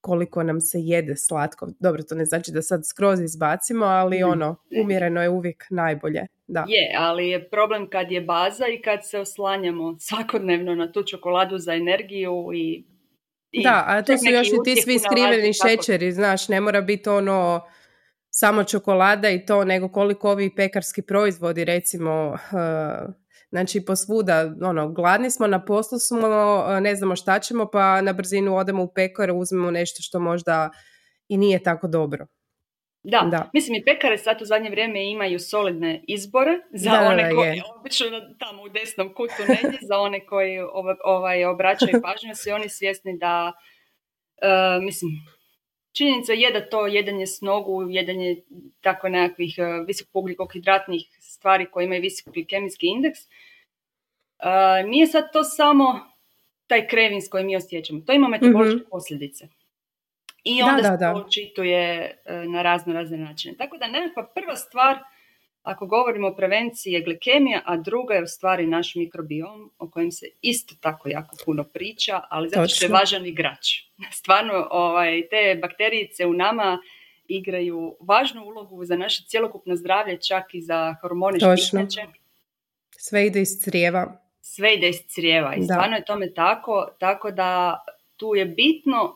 koliko 0.00 0.42
nam 0.42 0.60
se 0.60 0.78
jede 0.80 1.16
slatko. 1.16 1.68
Dobro, 1.80 2.02
to 2.02 2.14
ne 2.14 2.24
znači 2.24 2.52
da 2.52 2.62
sad 2.62 2.86
skroz 2.86 3.20
izbacimo, 3.20 3.86
ali 3.86 4.24
mm. 4.24 4.28
ono, 4.28 4.56
umjereno 4.82 5.22
je 5.22 5.28
uvijek 5.28 5.64
najbolje. 5.70 6.26
Da. 6.46 6.64
Je, 6.68 6.94
ali 6.98 7.28
je 7.28 7.48
problem 7.48 7.90
kad 7.90 8.10
je 8.10 8.20
baza 8.20 8.66
i 8.66 8.82
kad 8.82 9.00
se 9.02 9.18
oslanjamo 9.18 9.96
svakodnevno 10.00 10.74
na 10.74 10.92
tu 10.92 11.02
čokoladu 11.02 11.58
za 11.58 11.74
energiju 11.74 12.50
i, 12.54 12.84
i 13.50 13.62
da, 13.62 13.84
a 13.86 14.02
to 14.02 14.18
su 14.18 14.30
još 14.30 14.48
i 14.48 14.56
ti 14.64 14.82
svi 14.82 14.98
skriveni 14.98 15.52
šećeri, 15.52 16.12
znaš, 16.12 16.48
ne 16.48 16.60
mora 16.60 16.80
biti 16.80 17.08
ono 17.08 17.60
samo 18.34 18.64
čokolada 18.64 19.30
i 19.30 19.46
to, 19.46 19.64
nego 19.64 19.88
koliko 19.88 20.30
ovi 20.30 20.54
pekarski 20.56 21.02
proizvodi 21.02 21.64
recimo, 21.64 22.30
uh, 22.30 23.14
znači 23.50 23.84
posvuda, 23.84 24.54
ono, 24.62 24.88
gladni 24.92 25.30
smo, 25.30 25.46
na 25.46 25.64
poslu 25.64 25.98
smo, 25.98 26.18
uh, 26.66 26.80
ne 26.80 26.96
znamo 26.96 27.16
šta 27.16 27.38
ćemo, 27.38 27.70
pa 27.72 28.00
na 28.00 28.12
brzinu 28.12 28.56
odemo 28.56 28.82
u 28.82 28.92
pekar, 28.94 29.30
uzmemo 29.34 29.70
nešto 29.70 30.02
što 30.02 30.20
možda 30.20 30.70
i 31.28 31.36
nije 31.36 31.62
tako 31.62 31.88
dobro. 31.88 32.26
Da, 33.04 33.28
da. 33.30 33.50
mislim 33.54 33.74
i 33.76 33.84
pekare 33.84 34.18
sad 34.18 34.42
u 34.42 34.44
zadnje 34.44 34.70
vrijeme 34.70 35.10
imaju 35.10 35.38
solidne 35.38 36.04
izbore 36.08 36.52
za 36.74 36.90
da, 36.90 37.00
one 37.00 37.30
koji, 37.34 37.62
obično 37.76 38.06
tamo 38.38 38.62
u 38.62 38.68
desnom 38.68 39.14
kutu 39.14 39.42
negdje, 39.48 39.78
za 39.88 39.98
one 39.98 40.26
koji 40.26 40.58
ovaj, 41.04 41.44
obraćaju 41.44 42.02
pažnju, 42.02 42.34
su 42.34 42.50
oni 42.54 42.68
svjesni 42.68 43.18
da, 43.18 43.52
uh, 43.52 44.84
mislim, 44.84 45.10
Činjenica 45.92 46.32
je 46.32 46.50
da 46.50 46.68
to 46.68 46.86
jedanje 46.86 47.26
s 47.26 47.40
nogu, 47.40 47.90
jedanje 47.90 48.36
tako 48.80 49.08
nekakvih 49.08 49.54
e, 49.58 49.62
visokouglikohidratnih 49.86 51.02
stvari 51.20 51.66
koje 51.70 51.84
imaju 51.84 52.02
visok 52.02 52.34
glikemijski 52.34 52.86
indeks, 52.86 53.18
e, 53.18 53.28
nije 54.86 55.06
sad 55.06 55.32
to 55.32 55.44
samo 55.44 56.00
taj 56.66 56.88
krevsk 56.88 57.30
kojim 57.30 57.46
mi 57.46 57.56
osjećamo. 57.56 58.00
To 58.00 58.12
ima 58.12 58.28
metaboličke 58.28 58.76
mm-hmm. 58.76 58.90
posljedice. 58.90 59.48
I 60.44 60.62
onda 60.62 60.82
da, 60.82 60.90
da, 60.90 60.96
da. 60.96 61.14
to 61.14 61.20
očituje 61.20 62.16
e, 62.24 62.44
na 62.46 62.62
razno 62.62 62.92
razne 62.92 63.18
načine. 63.18 63.56
Tako 63.56 63.76
da 63.76 63.86
nekakva 63.86 64.26
prva 64.34 64.56
stvar 64.56 64.98
ako 65.62 65.86
govorimo 65.86 66.28
o 66.28 66.36
prevenciji 66.36 66.92
je 66.92 67.02
glikemija, 67.02 67.62
a 67.64 67.76
druga 67.76 68.14
je 68.14 68.22
u 68.22 68.26
stvari 68.26 68.66
naš 68.66 68.94
mikrobiom 68.94 69.70
o 69.78 69.90
kojem 69.90 70.12
se 70.12 70.26
isto 70.40 70.74
tako 70.80 71.08
jako 71.08 71.36
puno 71.44 71.64
priča, 71.64 72.20
ali 72.30 72.48
zato 72.48 72.68
što 72.68 72.84
je 72.84 72.92
važan 72.92 73.26
igrač. 73.26 73.68
Stvarno, 74.20 74.68
ovaj, 74.70 75.22
te 75.30 75.58
bakterijice 75.60 76.26
u 76.26 76.32
nama 76.32 76.78
igraju 77.28 77.96
važnu 78.00 78.44
ulogu 78.44 78.84
za 78.84 78.96
naše 78.96 79.24
cjelokupno 79.28 79.76
zdravlje, 79.76 80.20
čak 80.20 80.54
i 80.54 80.60
za 80.60 80.96
hormone 81.00 81.38
štitnjače. 81.56 82.06
Sve 82.90 83.26
ide 83.26 83.40
iz 83.40 83.48
crijeva. 83.60 84.18
Sve 84.40 84.74
ide 84.74 84.88
iz 84.88 84.96
crijeva 85.08 85.54
i 85.54 85.62
stvarno 85.62 85.96
je 85.96 86.04
tome 86.04 86.34
tako, 86.34 86.88
tako 86.98 87.30
da 87.30 87.84
tu 88.16 88.34
je 88.34 88.44
bitno 88.46 89.14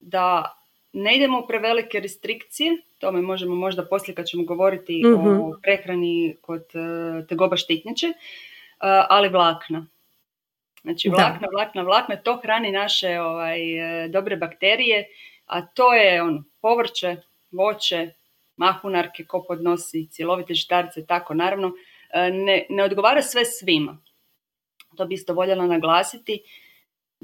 da 0.00 0.56
ne 0.92 1.16
idemo 1.16 1.40
u 1.40 1.46
prevelike 1.46 2.00
restrikcije, 2.00 2.76
tome 3.02 3.22
možemo 3.22 3.54
možda 3.54 3.84
poslije 3.84 4.14
kad 4.14 4.26
ćemo 4.26 4.44
govoriti 4.44 5.02
o 5.06 5.18
mhm. 5.18 5.60
prehrani 5.62 6.36
kod 6.40 6.62
uh, 6.74 7.26
tegoba 7.26 7.56
štitnjače, 7.56 8.06
uh, 8.06 8.14
ali 9.08 9.28
vlakna. 9.28 9.86
Znači 10.82 11.08
vlakna, 11.08 11.48
vlakna, 11.52 11.82
vlakna, 11.82 12.16
to 12.16 12.36
hrani 12.42 12.72
naše 12.72 13.20
ovaj, 13.20 13.60
e, 14.04 14.08
dobre 14.08 14.36
bakterije, 14.36 15.06
a 15.46 15.66
to 15.66 15.94
je 15.94 16.22
ono, 16.22 16.44
povrće, 16.60 17.16
voće, 17.50 18.10
mahunarke, 18.56 19.24
ko 19.24 19.44
podnosi, 19.48 20.08
cjelovite 20.10 20.54
žitarice, 20.54 21.06
tako 21.06 21.34
naravno, 21.34 21.72
ne, 22.32 22.66
ne 22.70 22.84
odgovara 22.84 23.22
sve 23.22 23.44
svima. 23.44 23.98
To 24.96 25.04
bi 25.04 25.14
isto 25.14 25.34
voljela 25.34 25.66
naglasiti 25.66 26.42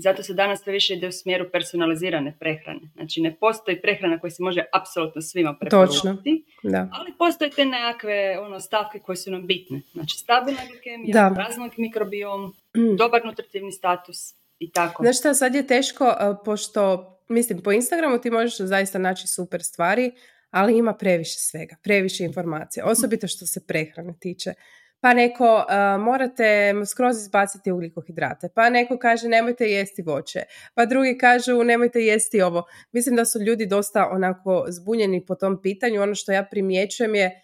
zato 0.00 0.22
se 0.22 0.34
danas 0.34 0.62
sve 0.62 0.72
više 0.72 0.94
ide 0.94 1.08
u 1.08 1.12
smjeru 1.12 1.50
personalizirane 1.52 2.36
prehrane. 2.40 2.80
Znači 2.94 3.20
ne 3.20 3.36
postoji 3.40 3.80
prehrana 3.80 4.18
koja 4.18 4.30
se 4.30 4.42
može 4.42 4.64
apsolutno 4.72 5.22
svima 5.22 5.56
preporučiti, 5.60 6.44
ali 6.92 7.12
postoje 7.18 7.50
te 7.50 7.64
nekakve 7.64 8.38
ono, 8.38 8.60
stavke 8.60 8.98
koje 8.98 9.16
su 9.16 9.30
nam 9.30 9.46
bitne. 9.46 9.80
Znači 9.92 10.18
stabilna 10.18 10.60
glikemija, 10.70 11.34
raznog 11.36 11.70
mikrobiom, 11.76 12.46
mm. 12.76 12.96
dobar 12.96 13.26
nutritivni 13.26 13.72
status 13.72 14.16
i 14.58 14.70
tako. 14.70 15.02
Znaš 15.02 15.18
šta, 15.18 15.34
sad 15.34 15.54
je 15.54 15.66
teško, 15.66 16.14
pošto, 16.44 17.14
mislim, 17.28 17.62
po 17.62 17.72
Instagramu 17.72 18.18
ti 18.18 18.30
možeš 18.30 18.58
zaista 18.58 18.98
naći 18.98 19.26
super 19.26 19.62
stvari, 19.62 20.10
ali 20.50 20.78
ima 20.78 20.94
previše 20.94 21.38
svega, 21.38 21.76
previše 21.82 22.24
informacija, 22.24 22.86
osobito 22.86 23.28
što 23.28 23.46
se 23.46 23.66
prehrane 23.66 24.14
tiče 24.20 24.52
pa 25.00 25.14
neko 25.14 25.54
uh, 25.54 26.04
morate 26.04 26.74
skroz 26.86 27.16
izbaciti 27.16 27.72
ugljikohidrate, 27.72 28.48
pa 28.54 28.70
neko 28.70 28.98
kaže 28.98 29.28
nemojte 29.28 29.70
jesti 29.70 30.02
voće, 30.02 30.42
pa 30.74 30.86
drugi 30.86 31.18
kažu 31.18 31.64
nemojte 31.64 32.00
jesti 32.00 32.42
ovo. 32.42 32.64
Mislim 32.92 33.16
da 33.16 33.24
su 33.24 33.38
ljudi 33.40 33.66
dosta 33.66 34.08
onako 34.12 34.64
zbunjeni 34.68 35.26
po 35.26 35.34
tom 35.34 35.62
pitanju. 35.62 36.02
Ono 36.02 36.14
što 36.14 36.32
ja 36.32 36.44
primjećujem 36.50 37.14
je 37.14 37.42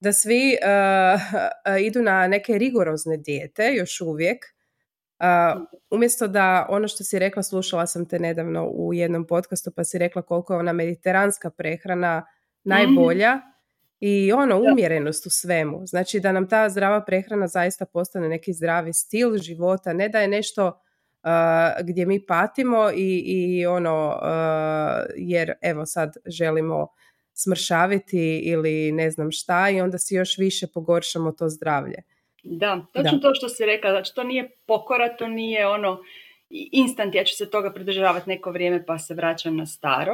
da 0.00 0.12
svi 0.12 0.56
uh, 0.62 1.80
idu 1.80 2.02
na 2.02 2.26
neke 2.26 2.58
rigorozne 2.58 3.16
dijete 3.16 3.74
još 3.74 4.00
uvijek. 4.00 4.44
Uh, 5.18 5.66
umjesto 5.90 6.28
da 6.28 6.66
ono 6.68 6.88
što 6.88 7.04
si 7.04 7.18
rekla, 7.18 7.42
slušala 7.42 7.86
sam 7.86 8.08
te 8.08 8.18
nedavno 8.18 8.66
u 8.66 8.94
jednom 8.94 9.26
podcastu 9.26 9.70
pa 9.76 9.84
si 9.84 9.98
rekla 9.98 10.22
koliko 10.22 10.52
je 10.52 10.58
ona 10.58 10.72
mediteranska 10.72 11.50
prehrana 11.50 12.26
najbolja 12.64 13.40
i 14.00 14.32
ono, 14.32 14.62
umjerenost 14.72 15.26
u 15.26 15.30
svemu. 15.30 15.86
Znači 15.86 16.20
da 16.20 16.32
nam 16.32 16.48
ta 16.48 16.68
zdrava 16.68 17.04
prehrana 17.04 17.46
zaista 17.46 17.86
postane 17.86 18.28
neki 18.28 18.52
zdravi 18.52 18.92
stil 18.92 19.38
života, 19.38 19.92
ne 19.92 20.08
da 20.08 20.20
je 20.20 20.28
nešto 20.28 20.66
uh, 20.66 21.30
gdje 21.84 22.06
mi 22.06 22.26
patimo 22.26 22.90
i, 22.90 23.22
i 23.26 23.66
ono, 23.66 24.08
uh, 24.08 25.10
jer 25.16 25.52
evo 25.62 25.86
sad 25.86 26.16
želimo 26.26 26.88
smršaviti 27.32 28.42
ili 28.44 28.92
ne 28.92 29.10
znam 29.10 29.30
šta 29.30 29.70
i 29.70 29.80
onda 29.80 29.98
si 29.98 30.14
još 30.14 30.38
više 30.38 30.66
pogoršamo 30.74 31.32
to 31.32 31.48
zdravlje. 31.48 32.02
Da, 32.42 32.86
točno 32.92 33.18
to 33.18 33.34
što 33.34 33.48
si 33.48 33.66
rekla, 33.66 33.90
znači 33.90 34.14
to 34.14 34.24
nije 34.24 34.50
pokora, 34.66 35.16
to 35.16 35.26
nije 35.26 35.66
ono 35.66 35.98
instant, 36.50 37.14
ja 37.14 37.24
ću 37.24 37.36
se 37.36 37.50
toga 37.50 37.72
pridržavati 37.72 38.30
neko 38.30 38.50
vrijeme 38.50 38.86
pa 38.86 38.98
se 38.98 39.14
vraćam 39.14 39.56
na 39.56 39.66
staro. 39.66 40.12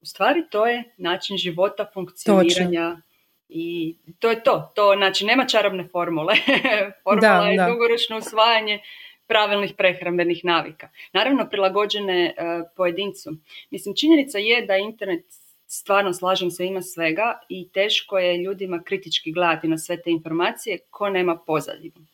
U 0.00 0.06
stvari 0.06 0.44
to 0.50 0.66
je 0.66 0.84
način 0.96 1.36
života, 1.36 1.90
funkcioniranja 1.94 3.02
i 3.50 3.96
to 4.18 4.30
je 4.30 4.42
to. 4.42 4.72
to 4.74 4.94
znači 4.96 5.24
nema 5.24 5.46
čarobne 5.46 5.88
formule. 5.88 6.34
Formula 7.04 7.48
je 7.48 7.66
dugoročno 7.72 8.18
usvajanje 8.18 8.80
pravilnih 9.26 9.74
prehrambenih 9.76 10.44
navika. 10.44 10.88
Naravno 11.12 11.48
prilagođene 11.48 12.34
uh, 12.38 12.70
pojedincu. 12.76 13.30
Mislim, 13.70 13.96
činjenica 13.96 14.38
je 14.38 14.66
da 14.66 14.76
internet 14.76 15.24
stvarno 15.66 16.12
slažem 16.12 16.50
se 16.50 16.66
ima 16.66 16.82
svega 16.82 17.38
i 17.48 17.68
teško 17.72 18.18
je 18.18 18.42
ljudima 18.42 18.82
kritički 18.82 19.32
gledati 19.32 19.68
na 19.68 19.78
sve 19.78 20.02
te 20.02 20.10
informacije 20.10 20.78
ko 20.90 21.10
nema 21.10 21.36
pozadinu. 21.36 22.06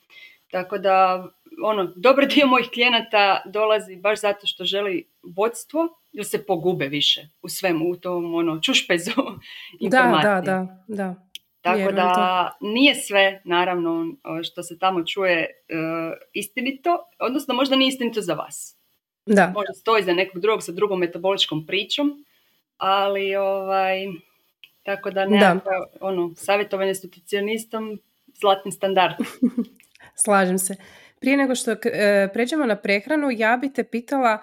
Tako 0.50 0.78
da 0.78 1.26
ono, 1.62 1.92
dobar 1.96 2.26
dio 2.26 2.46
mojih 2.46 2.68
klijenata 2.72 3.42
dolazi 3.46 3.96
baš 3.96 4.20
zato 4.20 4.46
što 4.46 4.64
želi 4.64 5.08
vodstvo 5.22 5.88
ili 6.12 6.24
se 6.24 6.46
pogube 6.46 6.88
više 6.88 7.28
u 7.42 7.48
svemu, 7.48 7.90
u 7.90 7.96
tom 7.96 8.34
ono, 8.34 8.60
čušpezu 8.60 9.10
informacije. 9.80 10.30
Da, 10.30 10.40
da, 10.40 10.84
da, 10.88 11.04
da. 11.04 11.25
Tako 11.66 11.92
da 11.92 12.50
nije 12.60 12.94
sve, 12.94 13.40
naravno, 13.44 14.14
što 14.42 14.62
se 14.62 14.78
tamo 14.78 15.04
čuje 15.04 15.46
uh, 15.46 16.16
istinito, 16.32 16.98
odnosno 17.18 17.54
možda 17.54 17.76
nije 17.76 17.88
istinito 17.88 18.20
za 18.20 18.34
vas. 18.34 18.76
Da. 19.26 19.52
Možda 19.54 19.72
stoji 19.72 20.02
za 20.02 20.12
nekog 20.12 20.42
drugog 20.42 20.62
sa 20.62 20.72
drugom 20.72 21.00
metaboličkom 21.00 21.66
pričom, 21.66 22.24
ali 22.76 23.36
ovaj, 23.36 24.06
tako 24.82 25.10
da 25.10 25.26
ne, 25.26 25.60
ono, 26.00 26.32
savjetovanje 26.36 26.94
s 26.94 27.02
nutricionistom, 27.02 27.98
zlatni 28.40 28.72
standard. 28.72 29.14
Slažem 30.24 30.58
se. 30.58 30.76
Prije 31.20 31.36
nego 31.36 31.54
što 31.54 31.70
e, 31.72 32.28
pređemo 32.32 32.66
na 32.66 32.76
prehranu, 32.76 33.28
ja 33.30 33.56
bi 33.56 33.72
te 33.72 33.84
pitala, 33.84 34.38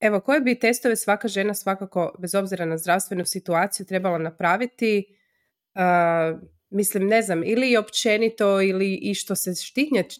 evo, 0.00 0.20
koje 0.20 0.40
bi 0.40 0.58
testove 0.58 0.96
svaka 0.96 1.28
žena 1.28 1.54
svakako, 1.54 2.14
bez 2.18 2.34
obzira 2.34 2.64
na 2.64 2.78
zdravstvenu 2.78 3.24
situaciju, 3.24 3.86
trebala 3.86 4.18
napraviti? 4.18 5.04
Mislim, 6.76 7.06
ne 7.06 7.22
znam, 7.22 7.42
ili 7.44 7.76
općenito 7.76 8.60
ili 8.60 8.94
i 8.94 9.14
što 9.14 9.36
se 9.36 9.50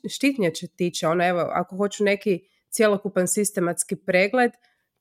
štitnjače 0.08 0.66
tiče, 0.76 1.06
ono, 1.06 1.28
evo, 1.28 1.40
ako 1.52 1.76
hoću 1.76 2.04
neki 2.04 2.40
cjelokupan 2.70 3.28
sistematski 3.28 3.96
pregled, 3.96 4.52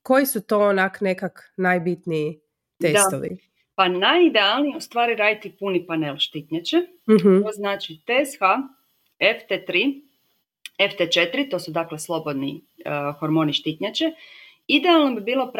koji 0.02 0.26
su 0.26 0.40
to 0.40 0.60
onak 0.60 1.00
nekak 1.00 1.52
najbitniji 1.56 2.40
testovi? 2.80 3.28
Da. 3.28 3.36
Pa 3.74 3.88
najidealniji 3.88 4.76
u 4.76 4.80
stvari 4.80 5.14
raditi 5.14 5.56
puni 5.58 5.86
panel 5.86 6.16
štitnjače. 6.18 6.76
uh 6.76 7.42
To 7.44 7.50
znači 7.52 8.00
TSH, 8.06 8.40
FT3, 9.20 10.02
FT4, 10.78 11.50
to 11.50 11.58
su 11.58 11.70
dakle 11.70 11.98
slobodni 11.98 12.52
uh, 12.54 13.18
hormoni 13.20 13.52
štitnjače. 13.52 14.04
Idealno 14.66 15.14
bi 15.14 15.20
bilo 15.20 15.44
uh, 15.44 15.52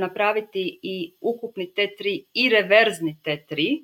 napraviti 0.00 0.78
i 0.82 1.14
ukupni 1.20 1.72
T3 1.76 2.24
i 2.34 2.48
reverzni 2.48 3.16
T3, 3.24 3.82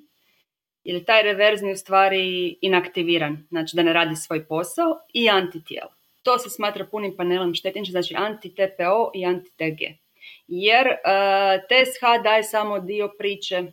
jer 0.83 1.03
taj 1.03 1.23
reverzni 1.23 1.71
u 1.71 1.75
stvari 1.75 2.55
inaktiviran, 2.61 3.47
znači 3.49 3.75
da 3.75 3.83
ne 3.83 3.93
radi 3.93 4.15
svoj 4.15 4.45
posao, 4.45 4.99
i 5.13 5.29
antitijelo. 5.29 5.89
To 6.23 6.37
se 6.39 6.49
smatra 6.49 6.85
punim 6.85 7.15
panelom 7.17 7.53
štitnjače, 7.53 7.91
znači 7.91 8.13
anti-TPO 8.13 9.11
i 9.13 9.25
anti-TG. 9.25 9.93
Jer 10.47 10.87
uh, 10.87 10.93
TSH 11.67 12.23
daje 12.23 12.43
samo 12.43 12.79
dio 12.79 13.09
priče 13.17 13.63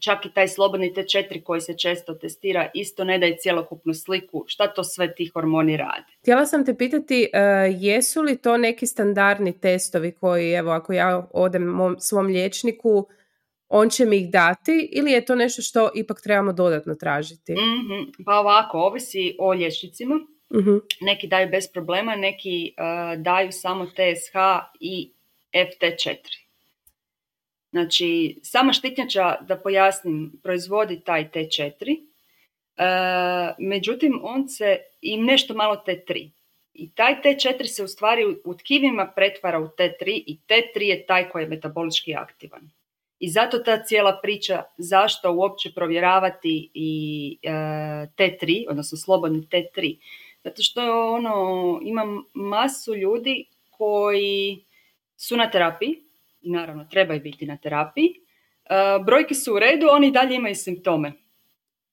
čak 0.00 0.26
i 0.26 0.32
taj 0.34 0.48
slobodni 0.48 0.92
T4 0.94 1.42
koji 1.42 1.60
se 1.60 1.76
često 1.78 2.14
testira 2.14 2.70
isto 2.74 3.04
ne 3.04 3.18
daje 3.18 3.36
cjelokupnu 3.36 3.94
sliku 3.94 4.44
šta 4.46 4.66
to 4.66 4.84
sve 4.84 5.14
ti 5.14 5.26
hormoni 5.34 5.76
rade. 5.76 6.06
Htjela 6.20 6.46
sam 6.46 6.64
te 6.64 6.76
pitati 6.76 7.28
uh, 7.32 7.82
jesu 7.82 8.22
li 8.22 8.36
to 8.36 8.56
neki 8.56 8.86
standardni 8.86 9.60
testovi 9.60 10.12
koji 10.12 10.52
evo 10.52 10.70
ako 10.70 10.92
ja 10.92 11.26
odem 11.32 11.96
svom 11.98 12.26
liječniku 12.26 13.08
on 13.76 13.90
će 13.90 14.04
mi 14.04 14.16
ih 14.16 14.30
dati 14.30 14.88
ili 14.92 15.10
je 15.10 15.24
to 15.24 15.34
nešto 15.34 15.62
što 15.62 15.90
ipak 15.94 16.20
trebamo 16.22 16.52
dodatno 16.52 16.94
tražiti? 16.94 17.52
mm 17.52 18.24
Pa 18.24 18.38
ovako, 18.38 18.78
ovisi 18.78 19.36
o 19.38 19.50
liječnicima. 19.50 20.14
mm 20.54 20.78
Neki 21.00 21.26
daju 21.26 21.48
bez 21.50 21.64
problema, 21.72 22.16
neki 22.16 22.74
uh, 22.78 23.22
daju 23.22 23.52
samo 23.52 23.86
TSH 23.86 24.36
i 24.80 25.12
FT4. 25.52 26.44
Znači, 27.70 28.40
sama 28.42 28.72
štitnjača, 28.72 29.36
da 29.40 29.56
pojasnim, 29.56 30.40
proizvodi 30.42 31.00
taj 31.00 31.30
T4, 31.30 31.96
e, 32.76 32.84
međutim, 33.58 34.20
on 34.22 34.48
se 34.48 34.78
i 35.00 35.16
nešto 35.16 35.54
malo 35.54 35.82
T3. 35.86 36.30
I 36.72 36.94
taj 36.94 37.22
T4 37.22 37.64
se 37.64 37.84
u 37.84 37.88
stvari 37.88 38.36
u 38.44 38.54
tkivima 38.54 39.12
pretvara 39.16 39.60
u 39.60 39.68
T3 39.68 40.04
i 40.06 40.38
T3 40.48 40.82
je 40.82 41.06
taj 41.06 41.28
koji 41.28 41.42
je 41.42 41.48
metabolički 41.48 42.14
aktivan. 42.14 42.70
I 43.24 43.28
zato 43.28 43.58
ta 43.58 43.84
cijela 43.84 44.18
priča 44.22 44.62
zašto 44.78 45.32
uopće 45.32 45.72
provjeravati 45.74 46.70
i 46.74 47.38
e, 47.42 47.50
T3, 48.16 48.64
odnosno 48.68 48.98
slobodni 48.98 49.40
T3. 49.40 49.98
Zato 50.44 50.62
što 50.62 51.12
ono, 51.12 51.78
imam 51.82 52.24
masu 52.34 52.94
ljudi 52.94 53.44
koji 53.70 54.64
su 55.16 55.36
na 55.36 55.50
terapiji, 55.50 56.02
i 56.42 56.50
naravno 56.50 56.84
trebaju 56.84 57.20
biti 57.20 57.46
na 57.46 57.56
terapiji, 57.56 58.14
uh, 58.14 59.04
brojke 59.06 59.34
su 59.34 59.54
u 59.54 59.58
redu, 59.58 59.86
oni 59.90 60.10
dalje 60.10 60.36
imaju 60.36 60.54
simptome. 60.54 61.12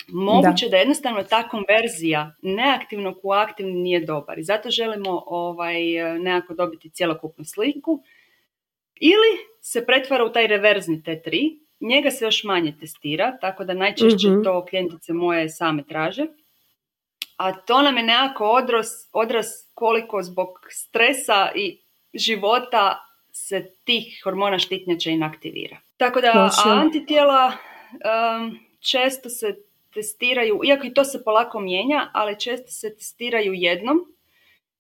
Moguće 0.08 0.66
da. 0.66 0.70
da 0.70 0.78
jednostavno 0.78 1.24
ta 1.24 1.50
konverzija 1.50 2.36
neaktivnog 2.42 3.18
u 3.24 3.32
aktivni 3.32 3.74
nije 3.74 4.06
dobar 4.06 4.40
i 4.40 4.44
zato 4.44 4.70
želimo 4.70 5.24
ovaj, 5.26 5.82
nekako 6.20 6.54
dobiti 6.54 6.90
cjelokupnu 6.90 7.46
sliku. 7.46 8.04
Ili 9.02 9.32
se 9.62 9.86
pretvara 9.86 10.26
u 10.26 10.32
taj 10.32 10.48
reverzni 10.48 11.02
T3, 11.06 11.60
njega 11.80 12.12
se 12.12 12.26
još 12.26 12.44
manje 12.44 12.74
testira, 12.80 13.38
tako 13.42 13.64
da 13.64 13.74
najčešće 13.74 14.28
mhm. 14.28 14.44
to 14.44 14.66
klijentice 14.66 15.14
moje 15.14 15.50
same 15.50 15.84
traže. 15.84 16.26
A 17.38 17.54
to 17.54 17.82
nam 17.82 17.98
je 17.98 18.04
nekako 18.04 18.46
odraz, 18.46 18.88
odraz 19.14 19.46
koliko 19.74 20.24
zbog 20.24 20.48
stresa 20.70 21.52
i 21.56 21.82
života 22.14 23.00
se 23.32 23.72
tih 23.84 24.22
hormona 24.24 24.60
štitnjača 24.60 25.10
inaktivira. 25.10 25.78
Tako 25.98 26.22
da 26.22 26.50
antitijela 26.66 27.52
um, 27.92 28.60
često 28.80 29.30
se 29.30 29.56
testiraju, 29.94 30.62
iako 30.66 30.88
i 30.88 30.94
to 30.94 31.04
se 31.04 31.24
polako 31.24 31.60
mijenja, 31.60 32.10
ali 32.14 32.40
često 32.40 32.72
se 32.72 32.96
testiraju 32.96 33.54
jednom 33.54 34.00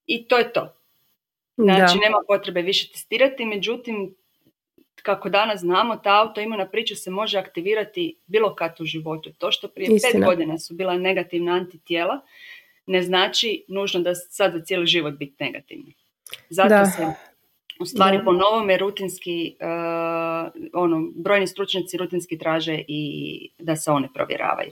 i 0.05 0.27
to 0.27 0.37
je 0.37 0.53
to. 0.53 0.80
Znači, 1.63 1.97
nema 1.97 2.17
potrebe 2.27 2.61
više 2.61 2.91
testirati, 2.91 3.45
međutim, 3.45 4.15
kako 5.03 5.29
danas 5.29 5.59
znamo, 5.59 5.95
ta 5.95 6.21
autoimuna 6.21 6.69
priča 6.69 6.95
se 6.95 7.09
može 7.09 7.37
aktivirati 7.37 8.17
bilo 8.27 8.55
kad 8.55 8.75
u 8.79 8.85
životu. 8.85 9.33
To 9.37 9.51
što 9.51 9.67
prije 9.67 9.89
pet 9.89 10.23
godina 10.25 10.59
su 10.59 10.73
bila 10.73 10.97
negativna 10.97 11.51
antitijela, 11.51 12.19
ne 12.85 13.01
znači 13.03 13.65
nužno 13.67 13.99
da 13.99 14.15
sad 14.15 14.53
za 14.53 14.59
cijeli 14.59 14.87
život 14.87 15.13
biti 15.13 15.43
negativni. 15.43 15.93
Zato 16.49 16.69
da. 16.69 16.85
se 16.85 17.05
u 17.79 17.85
stvari 17.85 18.19
po 18.25 18.31
novome 18.31 18.77
rutinski, 18.77 19.55
uh, 19.59 20.51
ono, 20.73 21.11
brojni 21.15 21.47
stručnjaci 21.47 21.97
rutinski 21.97 22.37
traže 22.37 22.83
i 22.87 23.49
da 23.59 23.75
se 23.75 23.91
one 23.91 24.07
provjeravaju. 24.13 24.71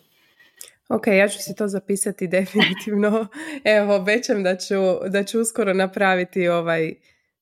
Ok, 0.90 1.08
ja 1.08 1.28
ću 1.28 1.38
si 1.40 1.56
to 1.56 1.68
zapisati 1.68 2.28
definitivno. 2.38 3.28
Evo, 3.64 3.96
obećam 3.96 4.44
da 4.44 4.56
ću, 4.56 5.10
da 5.10 5.24
ću 5.24 5.40
uskoro 5.40 5.74
napraviti 5.74 6.48
ovaj 6.48 6.94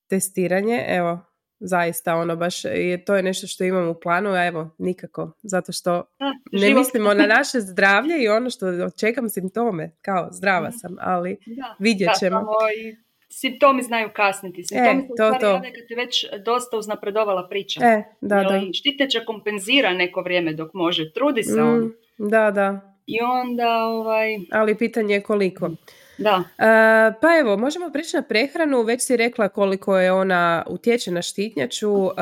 testiranje. 0.08 0.86
Evo, 0.88 1.20
zaista 1.60 2.16
ono 2.16 2.36
baš, 2.36 2.66
je, 2.66 3.06
to 3.06 3.16
je 3.16 3.24
nešto 3.24 3.48
što 3.48 3.64
imam 3.64 3.90
u 3.90 4.00
planu, 4.04 4.30
a 4.30 4.46
evo, 4.46 4.76
nikako, 4.78 5.32
zato 5.44 5.72
što 5.72 6.04
ne 6.52 6.74
mislimo 6.74 7.14
na 7.14 7.26
naše 7.38 7.60
zdravlje 7.60 8.24
i 8.24 8.28
ono 8.28 8.50
što 8.50 8.90
čekam 8.90 9.30
simptome, 9.30 9.92
kao 10.02 10.30
zdrava 10.32 10.72
sam, 10.72 10.96
ali 11.00 11.38
da, 11.46 11.76
vidjet 11.80 12.12
ćemo. 12.20 12.40
Da, 12.40 12.74
i 12.82 12.96
simptomi 13.30 13.84
znaju 13.84 14.10
kasniti. 14.16 14.64
Simptomi 14.64 15.04
e, 15.04 15.08
to, 15.18 15.32
to. 15.40 15.62
kad 15.62 15.90
je 15.90 15.96
već 15.96 16.26
dosta 16.46 16.78
uznapredovala 16.78 17.48
priča. 17.50 17.80
E, 17.84 18.04
da, 18.22 18.36
da. 18.36 18.62
Štiteća 18.74 19.20
kompenzira 19.26 19.94
neko 19.94 20.22
vrijeme 20.22 20.54
dok 20.54 20.74
može. 20.74 21.12
Trudi 21.14 21.44
se 21.44 21.62
mm, 21.62 21.68
on. 21.68 21.94
Da, 22.18 22.52
da. 22.52 22.97
I 23.08 23.22
onda 23.22 23.84
ovaj... 23.84 24.38
Ali 24.52 24.78
pitanje 24.78 25.14
je 25.14 25.24
koliko. 25.24 25.70
Da. 26.18 26.44
E, 26.58 27.14
pa 27.22 27.28
evo, 27.40 27.58
možemo 27.58 27.90
prići 27.94 28.16
na 28.16 28.22
prehranu. 28.22 28.82
Već 28.82 29.02
si 29.02 29.18
rekla 29.18 29.50
koliko 29.50 29.98
je 29.98 30.12
ona 30.12 30.64
utječe 30.70 31.12
na 31.12 31.22
štitnjaču. 31.22 31.92
Uh, 31.92 32.14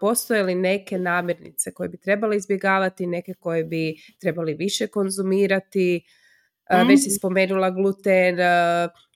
postoje 0.00 0.42
li 0.42 0.54
neke 0.54 0.98
namirnice 0.98 1.74
koje 1.74 1.88
bi 1.88 1.96
trebali 1.96 2.36
izbjegavati, 2.36 3.06
neke 3.06 3.34
koje 3.34 3.64
bi 3.64 3.94
trebali 4.20 4.54
više 4.54 4.86
konzumirati? 4.86 6.04
Mm. 6.72 6.88
Već 6.88 7.04
si 7.04 7.10
spomenula 7.10 7.70
gluten, 7.70 8.36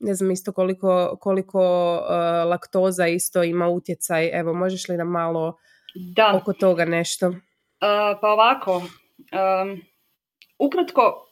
ne 0.01 0.15
znam 0.15 0.31
isto 0.31 0.53
koliko, 0.53 1.17
koliko 1.21 1.61
laktoza 2.47 3.07
isto 3.07 3.43
ima 3.43 3.69
utjecaj. 3.69 4.31
Evo, 4.33 4.55
možeš 4.55 4.89
li 4.89 4.97
nam 4.97 5.09
malo 5.09 5.59
da. 6.17 6.33
oko 6.37 6.53
toga 6.53 6.85
nešto? 6.85 7.29
Uh, 7.29 7.37
pa 8.21 8.29
ovako, 8.29 8.77
um, 8.77 9.83
ukratko, 10.67 11.27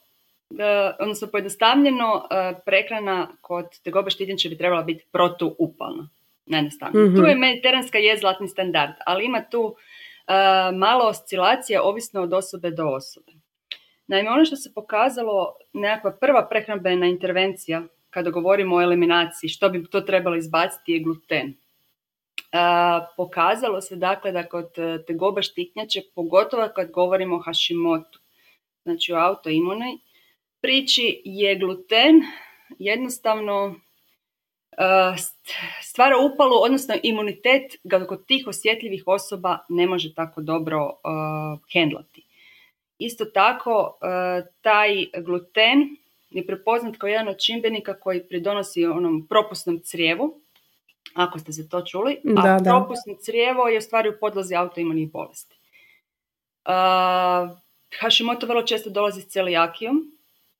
odnosno 0.99 1.27
pojednostavljeno, 1.27 2.27
prehrana 2.65 3.27
kod 3.41 3.65
tegobe 3.83 4.09
štitnjače 4.09 4.49
bi 4.49 4.57
trebala 4.57 4.83
biti 4.83 5.05
protuupalna. 5.11 6.09
Najjednostavnije. 6.45 7.05
mm 7.05 7.15
Tu 7.15 7.21
je 7.21 7.35
mediteranska 7.35 7.97
je 7.97 8.17
zlatni 8.17 8.47
standard, 8.47 8.93
ali 9.05 9.25
ima 9.25 9.43
tu 9.51 9.75
malo 10.73 11.05
oscilacija 11.05 11.83
ovisno 11.83 12.21
od 12.21 12.33
osobe 12.33 12.71
do 12.71 12.87
osobe. 12.87 13.31
Naime, 14.07 14.29
ono 14.29 14.45
što 14.45 14.55
se 14.55 14.73
pokazalo, 14.73 15.55
nekakva 15.73 16.11
prva 16.11 16.47
prehrambena 16.49 17.05
intervencija 17.05 17.83
kada 18.09 18.29
govorimo 18.29 18.75
o 18.75 18.81
eliminaciji, 18.81 19.49
što 19.49 19.69
bi 19.69 19.85
to 19.89 20.01
trebalo 20.01 20.35
izbaciti 20.35 20.91
je 20.91 20.99
gluten. 20.99 21.53
pokazalo 23.17 23.81
se 23.81 23.95
dakle 23.95 24.31
da 24.31 24.43
kod 24.43 24.77
e, 24.77 25.03
tegoba 25.07 25.41
štitnjače, 25.41 26.01
pogotovo 26.15 26.67
kad 26.75 26.91
govorimo 26.91 27.35
o 27.35 27.41
Hashimoto, 27.45 28.19
znači 28.83 29.13
o 29.13 29.17
autoimunoj 29.17 29.97
priči, 30.61 31.21
je 31.25 31.55
gluten 31.55 32.21
jednostavno 32.79 33.75
e, 34.71 34.75
stvara 35.81 36.15
upalu, 36.17 36.55
odnosno 36.63 36.95
imunitet 37.03 37.75
ga 37.83 38.07
kod 38.07 38.25
tih 38.25 38.47
osjetljivih 38.47 39.03
osoba 39.05 39.57
ne 39.69 39.87
može 39.87 40.13
tako 40.13 40.41
dobro 40.41 40.85
uh, 40.85 41.59
hendlati. 41.73 42.25
Isto 42.97 43.25
tako, 43.25 43.99
taj 44.61 45.05
gluten 45.17 45.97
je 46.29 46.47
prepoznat 46.47 46.97
kao 46.97 47.07
jedan 47.07 47.27
od 47.27 47.39
čimbenika 47.45 47.99
koji 47.99 48.27
pridonosi 48.27 48.85
onom 48.85 49.27
propusnom 49.29 49.79
crijevu, 49.83 50.41
ako 51.13 51.39
ste 51.39 51.51
se 51.51 51.69
to 51.69 51.81
čuli, 51.81 52.17
a 52.37 52.57
propusno 52.63 53.15
crijevo 53.25 53.67
je 53.67 53.77
u 53.77 53.81
stvari 53.81 54.09
u 54.09 54.17
podlozi 54.19 54.55
autoimunih 54.55 55.11
bolesti. 55.11 55.55
Uh, 56.65 57.57
Hashimoto 57.99 58.47
vrlo 58.47 58.63
često 58.63 58.89
dolazi 58.89 59.21
s 59.21 59.27
celijakijom, 59.27 60.11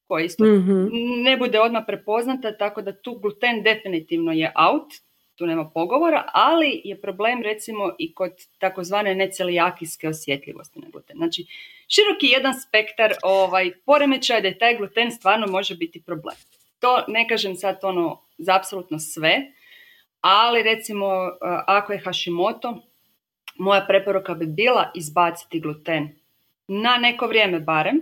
koja 0.08 0.26
isto 0.26 0.44
mm 0.44 0.90
ne 1.24 1.38
bude 1.38 1.60
odmah 1.60 1.84
prepoznata, 1.88 2.58
tako 2.58 2.82
da 2.82 3.02
tu 3.02 3.14
gluten 3.14 3.64
definitivno 3.64 4.32
je 4.32 4.54
out, 4.72 4.94
tu 5.36 5.46
nema 5.46 5.70
pogovora, 5.70 6.30
ali 6.34 6.82
je 6.84 7.02
problem 7.02 7.42
recimo 7.42 7.96
i 8.00 8.14
kod 8.14 8.32
takozvane 8.58 9.16
necelijakijske 9.16 10.08
osjetljivosti 10.08 10.80
na 10.80 10.88
gluten. 10.92 11.18
Znači, 11.18 11.46
široki 11.88 12.28
jedan 12.28 12.54
spektar 12.54 13.14
ovaj, 13.24 13.72
poremećaja 13.86 14.42
da 14.42 14.48
je 14.48 14.58
taj 14.58 14.78
gluten 14.78 15.12
stvarno 15.12 15.48
može 15.48 15.76
biti 15.76 16.04
problem. 16.04 16.36
To 16.80 17.04
ne 17.08 17.28
kažem 17.28 17.56
sad 17.56 17.80
ono 17.84 18.22
za 18.38 18.56
apsolutno 18.56 19.00
sve, 19.00 19.42
ali 20.22 20.64
recimo 20.64 21.08
ako 21.68 21.94
je 21.94 22.02
Hashimoto, 22.06 22.82
moja 23.56 23.86
preporuka 23.88 24.34
bi 24.34 24.46
bila 24.46 24.92
izbaciti 24.96 25.60
gluten 25.60 26.21
na 26.72 26.98
neko 26.98 27.28
vrijeme 27.28 27.60
barem, 27.60 28.02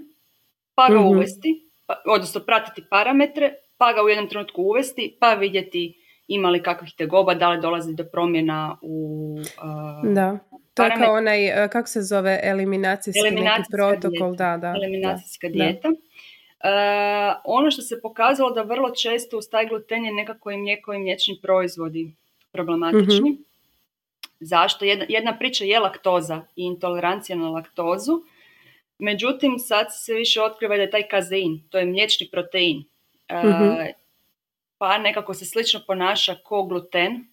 pa 0.75 0.87
ga 0.89 0.99
mm 0.99 1.05
uvesti, 1.05 1.69
pa, 1.85 2.01
odnosno 2.05 2.41
pratiti 2.41 2.83
parametre, 2.89 3.53
pa 3.77 3.93
ga 3.93 4.03
u 4.03 4.09
jednom 4.09 4.29
trenutku 4.29 4.61
uvesti, 4.61 5.17
pa 5.19 5.33
vidjeti 5.33 5.95
ima 6.27 6.49
li 6.49 6.63
kakvih 6.63 6.93
tegoba, 6.97 7.33
da 7.33 7.49
li 7.49 7.61
dolazi 7.61 7.95
do 7.95 8.03
promjena 8.11 8.77
u 8.81 9.35
uh, 9.39 10.13
Da, 10.13 10.39
to 10.73 10.83
je 10.83 10.91
kao 10.97 11.15
onaj, 11.15 11.63
uh, 11.63 11.69
kako 11.69 11.87
se 11.87 12.01
zove, 12.01 12.39
eliminacijski 12.43 13.31
neki 13.31 13.63
protokol. 13.71 14.35
Da, 14.35 14.57
da, 14.57 14.73
eliminacijska 14.75 15.47
da, 15.47 15.53
dijeta. 15.53 15.87
Uh, 15.89 15.95
ono 17.45 17.71
što 17.71 17.81
se 17.81 18.01
pokazalo 18.01 18.51
da 18.51 18.61
vrlo 18.61 18.89
često 18.95 19.37
uz 19.37 19.45
taj 19.51 19.65
gluten 19.65 20.05
je 20.05 20.13
nekako 20.13 20.51
i 20.51 20.57
mlijeko 20.57 20.93
i 20.93 20.99
mliječni 20.99 21.39
proizvodi 21.41 22.15
problematični. 22.51 23.31
mm 23.31 23.49
Zašto? 24.41 24.85
Jedna, 24.85 25.05
jedna 25.09 25.37
priča 25.37 25.65
je 25.65 25.79
laktoza 25.79 26.41
i 26.55 26.63
intolerancija 26.63 27.35
na 27.37 27.49
laktozu. 27.49 28.21
Međutim, 28.99 29.59
sad 29.59 29.87
se 29.91 30.13
više 30.13 30.41
otkriva 30.41 30.75
da 30.75 30.81
je 30.81 30.91
taj 30.91 31.07
kazein, 31.07 31.61
to 31.69 31.77
je 31.77 31.85
mliječni 31.85 32.27
protein. 32.31 32.83
Uh, 33.29 33.85
pa 34.77 34.97
nekako 34.97 35.33
se 35.33 35.45
slično 35.45 35.79
ponaša 35.87 36.35
ko 36.43 36.63
gluten, 36.63 37.27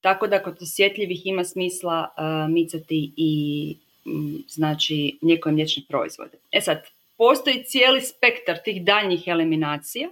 tako 0.00 0.26
da 0.26 0.42
kod 0.42 0.58
osjetljivih 0.60 1.26
ima 1.26 1.44
smisla 1.44 2.08
micati 2.48 3.12
i 3.16 3.76
znači 4.48 5.18
mlijeko 5.20 5.48
i 5.48 5.52
mliječne 5.52 5.82
proizvode. 5.88 6.38
E 6.52 6.60
sad, 6.60 6.82
postoji 7.16 7.64
cijeli 7.64 8.00
spektar 8.00 8.58
tih 8.64 8.84
daljnjih 8.84 9.28
eliminacija, 9.28 10.08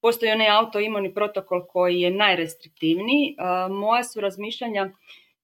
postoji 0.00 0.32
onaj 0.32 0.48
autoimuni 0.48 1.14
protokol 1.14 1.66
koji 1.66 2.00
je 2.00 2.10
najrestriktivniji. 2.10 3.36
Moja 3.70 4.04
su 4.04 4.20
razmišljanja 4.20 4.90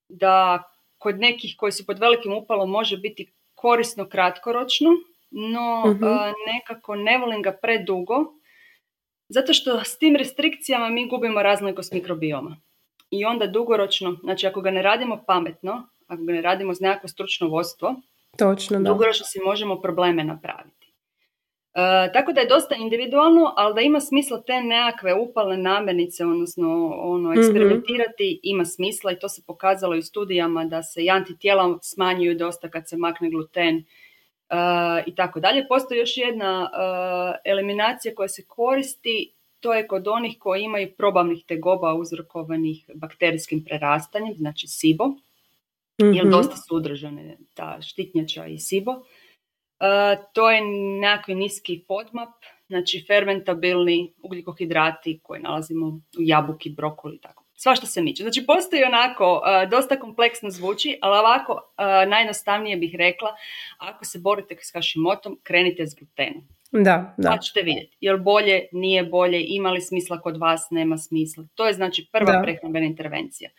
da 0.08 0.62
kod 0.98 1.18
nekih 1.18 1.54
koji 1.56 1.72
su 1.72 1.86
pod 1.86 1.98
velikim 1.98 2.32
upalom 2.32 2.70
može 2.70 2.96
biti 2.96 3.32
korisno 3.57 4.09
kratkoročno, 4.09 4.90
no 5.31 5.83
uh 5.87 6.01
nekako 6.55 6.97
ne 6.97 7.19
volim 7.19 7.42
ga 7.42 7.59
predugo 7.62 8.14
zato 9.29 9.53
što 9.53 9.85
s 9.85 9.99
tim 9.99 10.16
restrikcijama 10.16 10.88
mi 10.88 11.09
gubimo 11.09 11.42
raznolikost 11.42 11.92
mikrobioma. 11.92 12.57
I 13.11 13.25
onda 13.25 13.47
dugoročno, 13.47 14.16
znači 14.23 14.47
ako 14.47 14.61
ga 14.61 14.71
ne 14.71 14.83
radimo 14.83 15.25
pametno, 15.27 15.88
ako 16.07 16.23
ga 16.23 16.33
ne 16.33 16.42
radimo 16.42 16.71
uz 16.71 16.81
nekakvo 16.81 17.09
stručno 17.09 17.49
vodstvo, 17.49 17.95
Točno, 18.38 18.79
da. 18.79 18.90
dugoročno 18.90 19.27
si 19.27 19.40
možemo 19.45 19.81
probleme 19.81 20.25
napraviti. 20.25 20.86
E, 21.76 22.12
tako 22.12 22.32
da 22.32 22.40
je 22.40 22.46
dosta 22.46 22.74
individualno, 22.74 23.54
ali 23.56 23.74
da 23.74 23.80
ima 23.80 24.00
smisla 24.00 24.42
te 24.42 24.60
nekakve 24.60 25.14
upalne 25.14 25.56
namirnice, 25.56 26.24
odnosno 26.24 26.92
ono, 26.96 27.30
mhm. 27.30 27.38
eksperimentirati, 27.38 28.40
ima 28.42 28.64
smisla 28.64 29.12
i 29.12 29.18
to 29.18 29.28
se 29.28 29.42
pokazalo 29.46 29.94
i 29.94 29.98
u 29.98 30.02
studijama 30.02 30.64
da 30.64 30.82
se 30.82 31.04
i 31.04 31.10
antitijela 31.10 31.78
smanjuju 31.82 32.34
dosta 32.34 32.70
kad 32.70 32.88
se 32.88 32.96
makne 32.96 33.30
gluten 33.30 33.84
i 35.06 35.14
tako 35.14 35.40
dalje. 35.40 35.68
Postoji 35.68 35.98
još 35.98 36.16
jedna 36.16 36.70
eliminacija 37.44 38.14
koja 38.14 38.28
se 38.28 38.44
koristi, 38.46 39.32
to 39.60 39.74
je 39.74 39.86
kod 39.86 40.08
onih 40.08 40.36
koji 40.38 40.62
imaju 40.62 40.94
probavnih 40.98 41.44
tegoba 41.48 41.94
uzrokovanih 41.94 42.90
bakterijskim 42.94 43.64
prerastanjem, 43.64 44.34
znači 44.34 44.66
SIBO, 44.68 45.06
mm 45.06 46.14
jer 46.14 46.26
dosta 46.26 46.56
su 46.56 46.76
udržane 46.76 47.38
ta 47.54 47.78
štitnjača 47.82 48.46
i 48.46 48.58
SIBO. 48.58 49.02
To 50.32 50.50
je 50.50 50.60
nekakvi 51.00 51.34
niski 51.34 51.84
podmap, 51.88 52.28
znači 52.66 53.04
fermentabilni 53.06 54.14
ugljikohidrati 54.22 55.20
koje 55.22 55.40
nalazimo 55.40 55.86
u 55.86 56.00
jabuki, 56.18 56.70
brokoli 56.70 57.16
i 57.16 57.20
tako 57.20 57.46
svašta 57.56 57.86
se 57.86 58.02
miče. 58.02 58.22
Znači 58.22 58.46
postoji 58.46 58.84
onako, 58.84 59.42
dosta 59.70 60.00
kompleksno 60.00 60.50
zvuči, 60.50 60.98
ali 61.02 61.18
ovako 61.18 61.74
najjednostavnije 62.08 62.76
bih 62.76 62.94
rekla, 62.98 63.34
ako 63.78 64.04
se 64.04 64.18
borite 64.18 64.56
s 64.60 64.70
kašimotom, 64.70 65.40
krenite 65.42 65.86
s 65.86 65.94
glutenom. 65.94 66.48
Da, 66.72 67.14
da. 67.18 67.31
Pa 67.31 67.38
ćete 67.38 67.61
vidjeti, 67.62 67.96
jel 68.00 68.18
bolje, 68.18 68.66
nije 68.72 69.05
bolje, 69.05 69.44
ima 69.46 69.70
li 69.70 69.81
smisla 69.81 70.20
kod 70.20 70.37
vas, 70.37 70.66
nema 70.70 70.98
smisla. 70.98 71.44
To 71.55 71.66
je 71.66 71.72
znači 71.72 72.09
prva 72.12 72.33
da. 72.33 72.42
prehrambena 72.42 72.87
intervencija. 72.87 73.50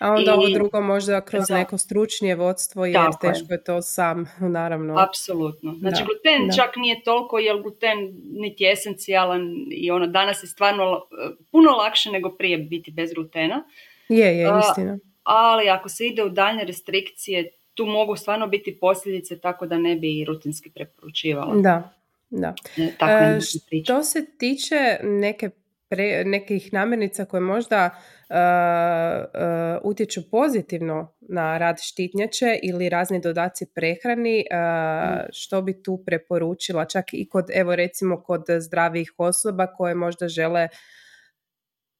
A 0.00 0.10
onda 0.10 0.30
I, 0.30 0.34
ovo 0.34 0.48
drugo 0.48 0.80
možda 0.80 1.20
kroz 1.20 1.50
neko 1.50 1.78
stručnije 1.78 2.34
vodstvo, 2.36 2.86
jer 2.86 3.10
teško 3.20 3.52
je. 3.52 3.64
to 3.64 3.82
sam, 3.82 4.26
naravno. 4.58 4.94
Apsolutno. 4.98 5.74
Znači 5.78 6.02
da, 6.02 6.06
gluten 6.06 6.56
čak 6.56 6.76
nije 6.76 7.02
toliko, 7.02 7.38
jer 7.38 7.62
gluten 7.62 7.98
niti 8.32 8.64
je 8.64 8.72
esencijalan 8.72 9.42
i 9.70 9.90
ono 9.90 10.06
danas 10.06 10.42
je 10.42 10.46
stvarno 10.46 11.06
puno 11.50 11.70
lakše 11.70 12.10
nego 12.10 12.30
prije 12.30 12.58
biti 12.58 12.90
bez 12.90 13.10
glutena. 13.14 13.64
Je, 14.08 14.38
je, 14.38 14.50
istina. 14.68 14.98
ali 15.22 15.68
ako 15.68 15.88
se 15.88 16.06
ide 16.06 16.22
u 16.24 16.28
daljne 16.28 16.64
restrikcije, 16.64 17.50
tu 17.74 17.86
mogu 17.86 18.16
stvarno 18.16 18.46
biti 18.46 18.78
posljedice 18.80 19.40
tako 19.40 19.66
da 19.66 19.78
ne 19.78 19.96
bi 19.96 20.24
rutinski 20.24 20.70
preporučivala. 20.70 21.54
Da, 21.54 21.94
da. 22.30 22.54
E, 22.76 23.38
što 23.84 24.02
se 24.02 24.26
tiče 24.38 24.98
neke 25.02 25.50
pre, 25.88 26.24
nekih 26.24 26.72
namirnica 26.72 27.24
koje 27.24 27.40
možda 27.40 27.90
uh, 27.94 28.34
uh, 28.34 29.90
utječu 29.90 30.30
pozitivno 30.30 31.14
na 31.20 31.58
rad 31.58 31.76
štitnjače 31.82 32.58
ili 32.62 32.88
razni 32.88 33.20
dodaci 33.20 33.66
prehrani, 33.74 34.44
uh, 34.50 35.20
što 35.32 35.62
bi 35.62 35.82
tu 35.82 36.02
preporučila 36.06 36.84
čak 36.84 37.04
i 37.12 37.28
kod, 37.28 37.44
evo 37.54 37.76
recimo 37.76 38.22
kod 38.22 38.44
zdravih 38.58 39.12
osoba 39.18 39.66
koje 39.66 39.94
možda 39.94 40.28
žele 40.28 40.68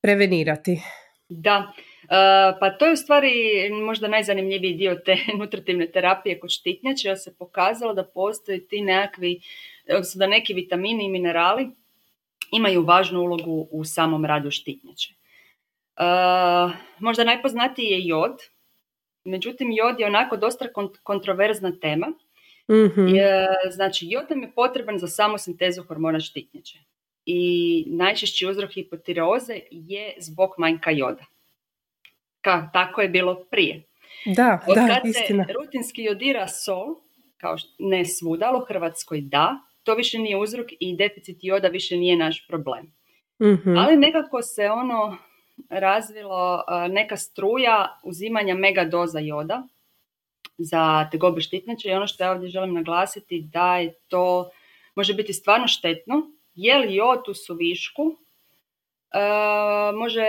prevenirati? 0.03 0.83
Da, 1.29 1.73
pa 2.61 2.71
to 2.79 2.87
je 2.87 2.93
u 2.93 2.97
stvari 2.97 3.33
možda 3.71 4.09
najzanimljiviji 4.09 4.75
dio 4.75 4.95
te 4.95 5.17
nutritivne 5.39 5.87
terapije 5.87 6.41
kod 6.41 6.51
štitnjače, 6.51 7.09
ja 7.09 7.17
se 7.17 7.35
pokazalo 7.39 7.95
da 7.95 8.05
postoje 8.05 8.67
ti 8.69 8.81
nekakvi, 8.81 9.41
da 10.15 10.27
neki 10.27 10.55
vitamini 10.55 11.05
i 11.05 11.09
minerali 11.09 11.71
imaju 12.53 12.83
važnu 12.83 13.21
ulogu 13.21 13.69
u 13.71 13.85
samom 13.85 14.25
radu 14.25 14.51
štitnjače. 14.51 15.15
Uh, 15.97 16.73
možda 16.99 17.25
najpoznatiji 17.25 17.87
je 17.87 18.07
jod, 18.07 18.33
međutim 19.25 19.73
jod 19.73 20.01
je 20.01 20.07
onako 20.07 20.37
dosta 20.37 20.67
kontroverzna 21.03 21.73
tema. 21.81 22.07
mm 22.69 23.15
znači, 23.71 24.07
jod 24.09 24.25
nam 24.31 24.43
je 24.43 24.53
potreban 24.55 24.99
za 24.99 25.07
samosintezu 25.07 25.83
hormona 25.83 26.21
štitnjače. 26.21 26.79
I 27.27 27.85
najčešći 27.87 28.47
uzrok 28.47 28.73
hipotireoze 28.73 29.61
je 29.71 30.15
zbog 30.19 30.51
manjka 30.59 30.91
joda. 30.91 31.25
Ka, 32.45 32.71
tako 32.73 33.01
je 33.01 33.09
bilo 33.09 33.45
prije. 33.51 33.83
Da, 34.27 34.61
Od 34.69 34.75
da, 34.75 34.87
kad 34.87 35.07
istina. 35.07 35.45
se 35.45 35.53
rutinski 35.53 36.03
jodira 36.03 36.49
sol, 36.49 36.95
kao 37.37 37.57
ne 37.79 38.05
svuda, 38.05 38.47
ali 38.47 38.59
u 38.59 38.65
Hrvatskoj 38.65 39.21
da, 39.21 39.57
to 39.83 39.95
više 39.95 40.19
nije 40.19 40.37
uzrok 40.37 40.67
i 40.81 40.97
deficit 40.97 41.39
joda 41.43 41.69
više 41.69 41.97
nije 41.97 42.17
naš 42.17 42.47
problem. 42.49 42.93
mm 43.43 43.79
Ali 43.79 43.97
nekako 43.97 44.43
se 44.43 44.71
ono 44.71 45.17
razvilo 45.69 46.65
neka 46.91 47.17
struja 47.17 48.01
uzimanja 48.05 48.55
mega 48.55 48.85
doza 48.85 49.19
joda 49.19 49.69
za 50.59 51.09
tegobe 51.11 51.41
štitnjače 51.41 51.89
i 51.89 51.93
ono 51.93 52.07
što 52.07 52.25
ja 52.25 52.33
ovdje 52.33 52.49
želim 52.49 52.75
naglasiti 52.75 53.49
da 53.53 53.77
je 53.77 53.95
to 54.09 54.51
može 54.95 55.15
biti 55.15 55.33
stvarno 55.33 55.69
štetno, 55.69 56.23
jer 56.55 56.87
jod 56.91 57.29
u 57.29 57.35
suvišku 57.35 58.03
može 59.95 60.25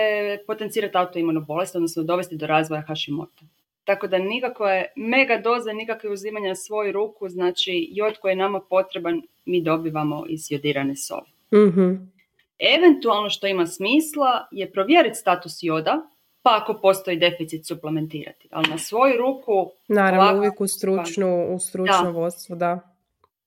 potencirati 0.48 0.98
autoimunu 0.98 1.42
bolest, 1.42 1.76
odnosno 1.76 2.04
dovesti 2.04 2.36
do 2.36 2.48
razvoja 2.48 2.82
Hashimoto. 2.82 3.44
Tako 3.84 4.08
da 4.08 4.18
nikakve 4.18 4.86
mega 4.96 5.38
doze, 5.38 5.74
nikakve 5.74 6.10
uzimanja 6.10 6.48
na 6.48 6.56
svoju 6.56 6.92
ruku, 6.92 7.30
znači 7.30 7.88
jod 7.92 8.18
koji 8.18 8.32
je 8.32 8.36
nama 8.36 8.60
potreban 8.60 9.22
mi 9.46 9.62
dobivamo 9.62 10.26
iz 10.30 10.52
jodirane 10.52 10.96
soli. 10.96 11.28
mm 11.54 12.16
Eventualno 12.60 13.30
što 13.30 13.48
ima 13.48 13.68
smisla 13.68 14.48
je 14.52 14.72
provjeriti 14.72 15.16
status 15.16 15.58
joda, 15.62 16.10
pa 16.42 16.60
ako 16.62 16.74
postoji 16.74 17.18
deficit 17.18 17.68
suplementirati. 17.68 18.48
Ali 18.52 18.70
na 18.70 18.78
svoju 18.78 19.18
ruku... 19.18 19.72
Naravno, 19.88 20.38
uvijek 20.38 20.62
u 20.62 20.68
stručnu, 20.68 21.56
u 21.56 21.60
stručno 21.60 22.04
da. 22.04 22.10
vodstvo, 22.10 22.56
da. 22.56 22.80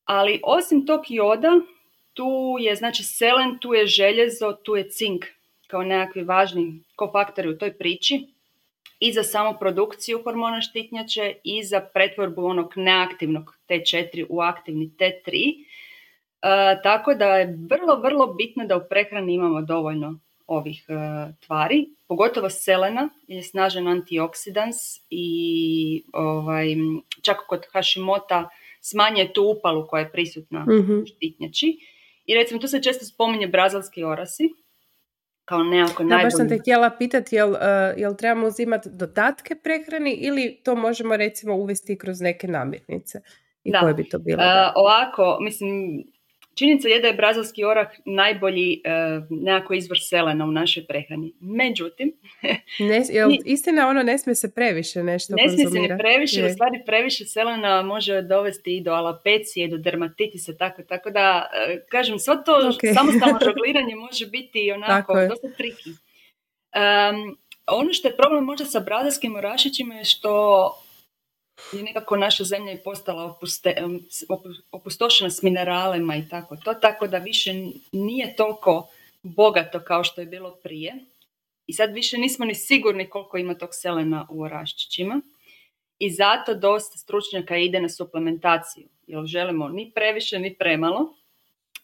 Ali 0.05 0.40
osim 0.44 0.87
tog 0.87 1.01
joda, 1.09 1.61
tu 2.18 2.57
je 2.61 2.74
znači 2.74 3.02
selen, 3.04 3.59
tu 3.59 3.74
je 3.74 3.87
željezo, 3.87 4.52
tu 4.52 4.76
je 4.76 4.88
cink 4.90 5.24
kao 5.66 5.83
nekakvi 5.83 6.22
važni 6.24 6.83
kofaktori 6.96 7.48
u 7.48 7.59
toj 7.59 7.72
priči 7.78 8.26
i 9.00 9.12
za 9.12 9.22
samu 9.22 9.54
produkciju 9.61 10.22
hormona 10.24 10.61
štitnjače 10.61 11.35
i 11.44 11.62
za 11.64 11.81
pretvorbu 11.81 12.44
onog 12.44 12.72
neaktivnog 12.76 13.59
T4 13.68 14.26
u 14.28 14.40
aktivni 14.40 14.90
T3. 14.98 15.54
E, 16.42 16.83
tako 16.83 17.14
da 17.14 17.24
je 17.24 17.59
vrlo, 17.70 18.00
vrlo 18.00 18.26
bitno 18.26 18.66
da 18.66 18.76
u 18.76 18.88
prehrani 18.90 19.35
imamo 19.35 19.62
dovoljno 19.62 20.18
ovih 20.46 20.85
e, 20.88 20.94
tvari, 21.46 21.87
pogotovo 22.09 22.50
selena 22.50 23.09
je 23.28 23.42
snažan 23.42 23.88
antioksidans 23.88 24.76
i 25.11 26.02
ovaj, 26.12 26.66
čak 27.22 27.37
kod 27.48 27.66
Hashimota 27.72 28.48
smanjuje 28.81 29.33
tu 29.33 29.54
upalu 29.59 29.87
koja 29.87 30.00
je 30.00 30.12
prisutna 30.12 30.61
mm-hmm. 30.61 31.02
u 31.02 31.07
štitnjači. 31.07 31.78
I 32.29 32.35
recimo 32.35 32.61
tu 32.61 32.69
se 32.69 32.83
često 32.83 33.05
spominje 33.05 33.47
brazilski 33.47 34.05
orasi, 34.05 34.49
kao 35.45 35.62
nekako 35.64 36.05
najbolji. 36.05 36.25
baš 36.25 36.37
sam 36.37 36.49
te 36.49 36.59
htjela 36.59 36.91
pitati, 36.99 37.37
jel, 37.37 37.51
uh, 37.51 37.59
jel 37.97 38.17
trebamo 38.17 38.47
uzimati 38.47 38.88
dodatke 38.93 39.55
prehrani 39.55 40.12
ili 40.12 40.61
to 40.64 40.75
možemo 40.75 41.17
recimo 41.17 41.55
uvesti 41.57 41.99
kroz 41.99 42.21
neke 42.21 42.49
namirnice? 42.49 43.21
I 43.64 43.73
da. 43.73 43.81
koje 43.81 43.95
bi 43.95 44.09
to 44.09 44.19
bilo? 44.19 44.43
Uh, 44.43 44.73
ovako, 44.75 45.38
mislim, 45.41 45.71
Činjenica 46.59 46.88
je 46.88 47.01
da 47.01 47.07
je 47.07 47.12
brazilski 47.12 47.64
orah 47.64 47.87
najbolji 48.05 48.83
uh, 48.85 49.25
nekako 49.31 49.75
izvor 49.75 49.99
selena 50.09 50.44
u 50.44 50.53
našoj 50.53 50.87
prehrani. 50.87 51.33
Međutim... 51.40 52.12
ne, 52.90 53.03
jel, 53.11 53.31
istina 53.44 53.88
ono 53.88 54.03
ne 54.03 54.18
smije 54.18 54.35
se 54.35 54.55
previše 54.55 55.03
nešto 55.03 55.35
Ne 55.37 55.49
smije 55.49 55.68
se 55.68 55.81
ne 55.81 55.99
previše, 55.99 56.47
u 56.47 56.53
stvari 56.53 56.83
previše 56.87 57.25
selena 57.25 57.83
može 57.83 58.23
dovesti 58.23 58.77
i 58.77 58.81
do 58.81 58.92
alopecije, 58.92 59.68
do 59.68 59.77
dermatitisa, 59.77 60.57
tako, 60.57 60.83
tako 60.83 61.11
da, 61.11 61.51
uh, 61.53 61.81
kažem, 61.88 62.18
sve 62.18 62.35
to 62.47 62.53
okay. 62.53 62.94
samostalno 62.99 63.38
žogliranje 63.49 63.94
može 63.97 64.27
biti 64.27 64.73
onako 64.73 65.14
dosta 65.14 65.49
triki. 65.57 65.90
Um, 65.90 67.38
ono 67.66 67.92
što 67.92 68.09
je 68.09 68.16
problem 68.16 68.44
možda 68.44 68.64
sa 68.64 68.81
brazilskim 68.81 69.37
orašićima 69.37 69.94
je 69.94 70.05
što 70.05 70.75
i 71.73 71.83
nekako 71.83 72.16
naša 72.16 72.44
zemlja 72.44 72.71
je 72.71 72.83
postala 72.83 73.25
opuste, 73.25 73.77
opustošena 74.73 75.31
s 75.31 75.42
mineralima 75.42 76.16
i 76.16 76.29
tako 76.29 76.57
to, 76.57 76.75
tako 76.75 77.07
da 77.07 77.18
više 77.18 77.55
nije 77.92 78.37
toliko 78.37 78.88
bogato 79.23 79.81
kao 79.81 80.05
što 80.05 80.21
je 80.21 80.27
bilo 80.27 80.57
prije. 80.62 80.94
I 81.66 81.73
sad 81.73 81.92
više 81.94 82.18
nismo 82.18 82.44
ni 82.44 82.55
sigurni 82.55 83.09
koliko 83.09 83.38
ima 83.38 83.55
tog 83.55 83.68
selena 83.73 84.27
u 84.31 84.42
oraščićima. 84.42 85.21
I 85.99 86.11
zato 86.11 86.55
dosta 86.55 86.99
stručnjaka 86.99 87.57
ide 87.57 87.81
na 87.81 87.88
suplementaciju, 87.88 88.88
jer 89.07 89.25
želimo 89.25 89.68
ni 89.68 89.92
previše, 89.94 90.38
ni 90.38 90.55
premalo. 90.55 91.14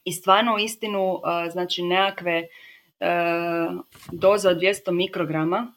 I 0.05 0.13
stvarno 0.13 0.55
u 0.55 0.59
istinu, 0.59 1.21
znači 1.53 1.83
nekakve 1.83 2.47
doza 4.13 4.51
od 4.51 4.57
200 4.57 4.91
mikrograma 4.93 5.73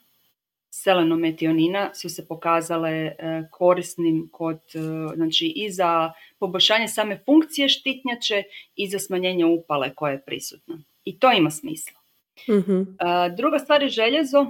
selenometionina 0.83 1.93
su 1.93 2.09
se 2.09 2.27
pokazale 2.27 2.89
e, 2.89 3.15
korisnim 3.51 4.29
kod, 4.31 4.59
e, 4.73 4.79
znači 5.15 5.53
i 5.55 5.71
za 5.71 6.11
poboljšanje 6.39 6.87
same 6.87 7.19
funkcije 7.25 7.69
štitnjače 7.69 8.43
i 8.75 8.89
za 8.89 8.99
smanjenje 8.99 9.45
upale 9.45 9.95
koja 9.95 10.11
je 10.11 10.21
prisutna. 10.25 10.77
I 11.05 11.19
to 11.19 11.31
ima 11.31 11.51
smisla. 11.51 11.99
mm 12.47 12.97
Druga 13.35 13.59
stvar 13.59 13.83
je 13.83 13.89
željezo. 13.89 14.45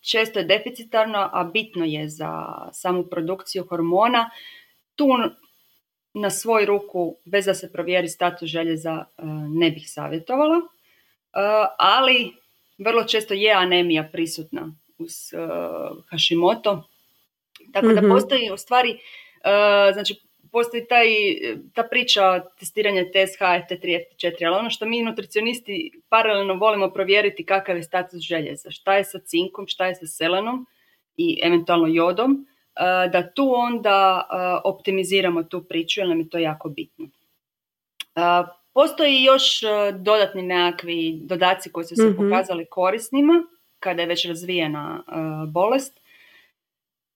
Često 0.00 0.38
je 0.38 0.44
deficitarno, 0.44 1.30
a 1.32 1.44
bitno 1.44 1.84
je 1.84 2.08
za 2.08 2.46
samu 2.72 3.04
produkciju 3.04 3.66
hormona. 3.68 4.30
Tu 4.96 5.08
na 6.14 6.30
svoj 6.30 6.66
ruku, 6.66 7.16
bez 7.24 7.44
da 7.44 7.54
se 7.54 7.72
provjeri 7.72 8.08
status 8.08 8.48
željeza, 8.48 9.04
ne 9.48 9.70
bih 9.70 9.90
savjetovala. 9.90 10.60
Ali 11.78 12.41
vrlo 12.84 13.04
često 13.04 13.34
je 13.34 13.52
anemija 13.52 14.08
prisutna 14.12 14.74
uz 14.98 15.12
uh, 15.32 16.04
Hashimoto. 16.10 16.88
Tako 17.72 17.86
da 17.86 18.00
mhm. 18.00 18.10
postoji 18.10 18.50
u 18.52 18.56
stvari, 18.56 18.90
uh, 18.90 19.94
znači 19.94 20.14
postoji 20.52 20.86
taj, 20.88 21.06
ta 21.74 21.82
priča 21.82 22.40
testiranja 22.58 23.04
TSH, 23.04 23.40
T3, 23.40 23.98
F4, 24.22 24.46
ali 24.46 24.56
ono 24.56 24.70
što 24.70 24.86
mi 24.86 25.02
nutricionisti 25.02 25.90
paralelno 26.08 26.54
volimo 26.54 26.90
provjeriti 26.90 27.46
kakav 27.46 27.76
je 27.76 27.82
status 27.82 28.20
željeza, 28.20 28.70
šta 28.70 28.96
je 28.96 29.04
sa 29.04 29.18
cinkom, 29.18 29.66
šta 29.66 29.86
je 29.86 29.94
sa 29.94 30.06
selenom 30.06 30.66
i 31.16 31.40
eventualno 31.44 31.86
jodom, 31.86 32.32
uh, 32.32 33.12
da 33.12 33.32
tu 33.34 33.52
onda 33.54 34.28
optimiziramo 34.64 35.42
tu 35.42 35.64
priču 35.64 36.00
jer 36.00 36.08
nam 36.08 36.20
je 36.20 36.28
to 36.28 36.38
jako 36.38 36.68
bitno. 36.68 37.08
Postoji 38.74 39.22
još 39.22 39.62
e, 39.62 39.66
dodatni 39.98 40.42
nekakvi 40.42 41.20
dodaci 41.22 41.70
koji 41.70 41.84
su 41.84 41.94
se 41.94 42.02
mhm. 42.02 42.16
pokazali 42.16 42.66
korisnima 42.70 43.42
kada 43.78 44.02
je 44.02 44.08
već 44.08 44.26
razvijena 44.26 45.04
e, 45.06 45.12
bolest. 45.46 46.00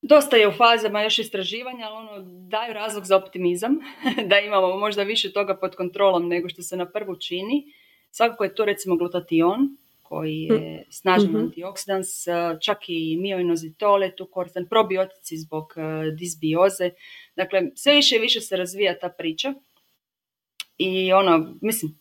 Dosta 0.03 0.37
je 0.37 0.49
u 0.49 0.53
fazama 0.53 1.03
još 1.03 1.19
istraživanja, 1.19 1.87
ali 1.87 1.97
ono 1.97 2.23
daju 2.49 2.73
razlog 2.73 3.05
za 3.05 3.17
optimizam, 3.17 3.79
da 4.31 4.39
imamo 4.39 4.77
možda 4.77 5.03
više 5.03 5.33
toga 5.33 5.57
pod 5.57 5.77
kontrolom 5.77 6.29
nego 6.29 6.49
što 6.49 6.63
se 6.63 6.77
na 6.77 6.91
prvu 6.91 7.17
čini. 7.17 7.65
Svakako 8.11 8.45
je 8.45 8.55
to 8.55 8.65
recimo 8.65 8.97
glutation, 8.97 9.77
koji 10.03 10.41
je 10.41 10.73
mhm. 10.81 10.91
snažan 10.91 11.31
mm 11.31 11.37
antioksidans, 11.37 12.27
e, 12.27 12.33
čak 12.61 12.79
i 12.89 13.17
mioinozitol 13.17 14.03
je 14.03 14.17
tu 14.17 14.27
koristan, 14.27 14.67
probiotici 14.69 15.37
zbog 15.37 15.75
disbioze. 16.19 16.91
Dakle, 17.37 17.63
sve 17.75 17.95
više 17.95 18.17
i 18.17 18.19
više 18.19 18.41
se 18.41 18.57
razvija 18.57 18.99
ta 18.99 19.09
priča 19.09 19.55
i 20.79 21.13
ono, 21.13 21.55
mislim, 21.61 21.99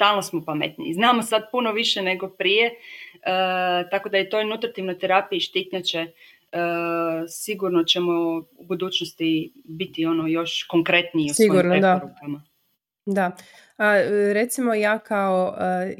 stalno 0.00 0.22
smo 0.22 0.44
pametniji. 0.44 0.94
Znamo 0.94 1.22
sad 1.22 1.42
puno 1.52 1.72
više 1.72 2.02
nego 2.02 2.28
prije, 2.28 2.66
e, 2.66 2.74
tako 3.90 4.08
da 4.08 4.16
je 4.16 4.30
to 4.30 4.44
nutritivna 4.44 4.94
terapija 4.94 5.36
i 5.36 5.40
štitnjače 5.40 5.98
e, 5.98 6.08
sigurno 7.28 7.84
ćemo 7.84 8.12
u 8.56 8.64
budućnosti 8.64 9.52
biti 9.64 10.06
ono 10.06 10.26
još 10.26 10.62
konkretniji 10.62 11.30
u 11.30 11.34
sigurno, 11.34 11.62
svojim 11.62 11.82
preporukama. 11.82 12.42
Da. 13.06 13.12
da. 13.14 13.36
A, 13.84 13.94
recimo 14.32 14.74
ja 14.74 14.98
kao 14.98 15.56
e, 15.60 15.96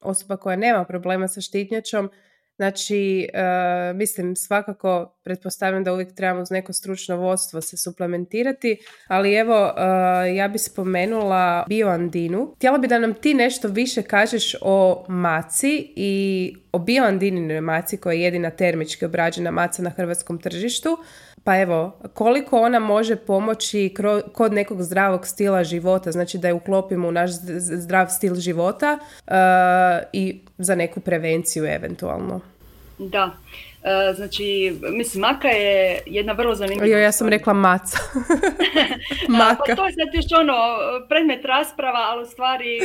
osoba 0.00 0.36
koja 0.36 0.56
nema 0.56 0.84
problema 0.84 1.28
sa 1.28 1.40
štitnjačom, 1.40 2.10
Znači, 2.56 3.28
uh, 3.34 3.96
mislim, 3.96 4.36
svakako 4.36 5.18
pretpostavljam 5.24 5.84
da 5.84 5.92
uvijek 5.92 6.14
trebamo 6.14 6.42
uz 6.42 6.50
neko 6.50 6.72
stručno 6.72 7.16
vodstvo 7.16 7.60
se 7.60 7.76
suplementirati, 7.76 8.76
ali 9.08 9.34
evo, 9.34 9.64
uh, 9.64 10.36
ja 10.36 10.48
bi 10.48 10.58
spomenula 10.58 11.64
bioandinu. 11.68 12.52
Htjela 12.56 12.78
bi 12.78 12.88
da 12.88 12.98
nam 12.98 13.14
ti 13.14 13.34
nešto 13.34 13.68
više 13.68 14.02
kažeš 14.02 14.54
o 14.60 15.04
maci 15.08 15.92
i 15.96 16.54
o 16.72 16.78
bioandininoj 16.78 17.60
maci 17.60 17.96
koja 17.96 18.14
je 18.14 18.20
jedina 18.20 18.50
termički 18.50 19.04
obrađena 19.04 19.50
maca 19.50 19.82
na 19.82 19.90
hrvatskom 19.90 20.38
tržištu. 20.38 20.98
Pa 21.44 21.60
evo, 21.60 21.98
koliko 22.14 22.60
ona 22.60 22.78
može 22.78 23.16
pomoći 23.16 23.94
kod 24.32 24.52
nekog 24.52 24.82
zdravog 24.82 25.26
stila 25.26 25.64
života, 25.64 26.12
znači 26.12 26.38
da 26.38 26.48
je 26.48 26.54
uklopimo 26.54 27.08
u 27.08 27.12
naš 27.12 27.30
zdrav 27.58 28.06
stil 28.08 28.34
života 28.34 28.98
uh, 29.26 29.32
i 30.12 30.40
za 30.58 30.74
neku 30.74 31.00
prevenciju 31.00 31.64
eventualno. 31.64 32.40
Da, 32.98 33.24
uh, 33.24 34.16
znači, 34.16 34.76
mislim, 34.90 35.20
maka 35.20 35.48
je 35.48 36.02
jedna 36.06 36.32
vrlo 36.32 36.54
zanimljiva... 36.54 36.86
Jo, 36.86 36.98
ja 36.98 37.12
sam 37.12 37.28
rekla 37.28 37.52
maca. 37.52 37.98
maka. 39.28 39.62
pa 39.66 39.74
to 39.76 39.86
je 39.86 39.92
sad 39.92 40.14
još 40.14 40.40
ono, 40.40 40.54
predmet 41.08 41.44
rasprava, 41.44 41.98
ali 41.98 42.22
u 42.22 42.26
stvari, 42.26 42.80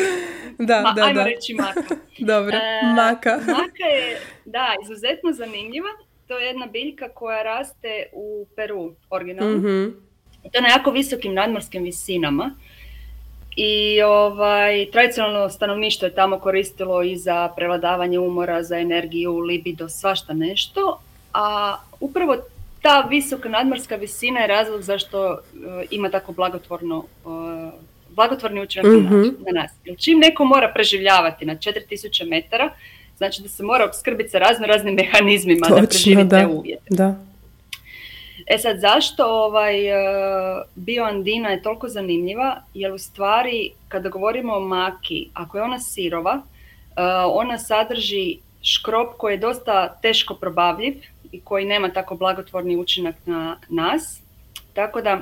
da, 0.58 0.82
ma, 0.82 0.92
da, 0.92 1.04
ajmo 1.04 1.20
da. 1.20 1.24
reći 1.24 1.54
maka. 1.54 1.96
Dobro, 2.34 2.58
uh, 2.58 2.96
maka. 2.96 3.40
maka 3.48 3.84
je, 3.84 4.20
da, 4.46 4.76
izuzetno 4.84 5.32
zanimljiva. 5.34 6.07
To 6.28 6.38
je 6.38 6.46
jedna 6.48 6.66
biljka 6.66 7.10
koja 7.10 7.44
raste 7.44 8.06
u 8.14 8.46
Peru, 8.56 8.94
originalno. 9.10 9.58
Mm-hmm. 9.58 9.96
I 10.44 10.50
to 10.50 10.62
na 10.62 10.68
jako 10.68 10.92
visokim 10.92 11.34
nadmorskim 11.34 11.84
visinama. 11.84 12.56
I 13.56 14.02
ovaj, 14.02 14.88
tradicionalno 14.92 15.50
stanovništvo 15.50 16.06
je 16.06 16.16
tamo 16.16 16.40
koristilo 16.40 17.04
i 17.04 17.18
za 17.18 17.50
prevladavanje 17.56 18.20
umora, 18.20 18.64
za 18.64 18.78
energiju, 18.78 19.40
libido, 19.40 19.90
svašta 19.90 20.34
nešto. 20.34 21.02
A 21.34 21.78
upravo 22.00 22.38
ta 22.82 23.02
visoka 23.10 23.50
nadmorska 23.50 23.96
visina 23.96 24.40
je 24.40 24.48
razlog 24.48 24.82
zašto 24.82 25.32
uh, 25.32 25.38
ima 25.92 26.10
tako 26.10 26.32
blagotvorno 26.32 26.98
uh, 26.98 27.74
blagotvorni 28.10 28.62
učinak 28.62 28.86
mm 28.86 29.24
na 29.46 29.62
nas. 29.62 29.72
Jer 29.86 29.98
čim 29.98 30.20
neko 30.20 30.46
mora 30.46 30.72
preživljavati 30.74 31.46
na 31.46 31.56
4000 31.56 32.30
metara, 32.30 32.70
znači 33.18 33.42
da 33.42 33.50
se 33.50 33.64
mora 33.64 33.86
opskrbiti 33.86 34.30
sa 34.30 34.38
razno 34.38 34.68
raznim 34.68 34.96
mehanizmima 34.96 35.68
da 35.70 35.88
preživi 35.88 36.30
te 36.30 36.48
uvjete. 36.48 36.86
Da. 36.90 37.16
E 38.46 38.58
sad, 38.58 38.80
zašto 38.80 39.26
ovaj, 39.26 39.92
uh, 39.92 40.64
bioandina 40.76 41.50
je 41.50 41.62
toliko 41.62 41.88
zanimljiva? 41.88 42.62
Jer 42.74 42.92
u 42.92 42.98
stvari, 42.98 43.72
kada 43.88 44.10
govorimo 44.10 44.54
o 44.54 44.60
maki, 44.60 45.28
ako 45.34 45.58
je 45.58 45.64
ona 45.64 45.80
sirova, 45.80 46.42
ona 47.34 47.58
sadrži 47.58 48.38
škrob 48.62 49.08
koji 49.18 49.34
je 49.34 49.38
dosta 49.38 49.98
teško 50.02 50.34
probavljiv, 50.34 50.94
i 51.32 51.42
koji 51.42 51.66
nema 51.66 51.90
tako 51.90 52.16
blagotvorni 52.16 52.78
učinak 52.78 53.16
na 53.26 53.58
nas. 53.70 54.20
Tako 54.74 55.02
da, 55.02 55.22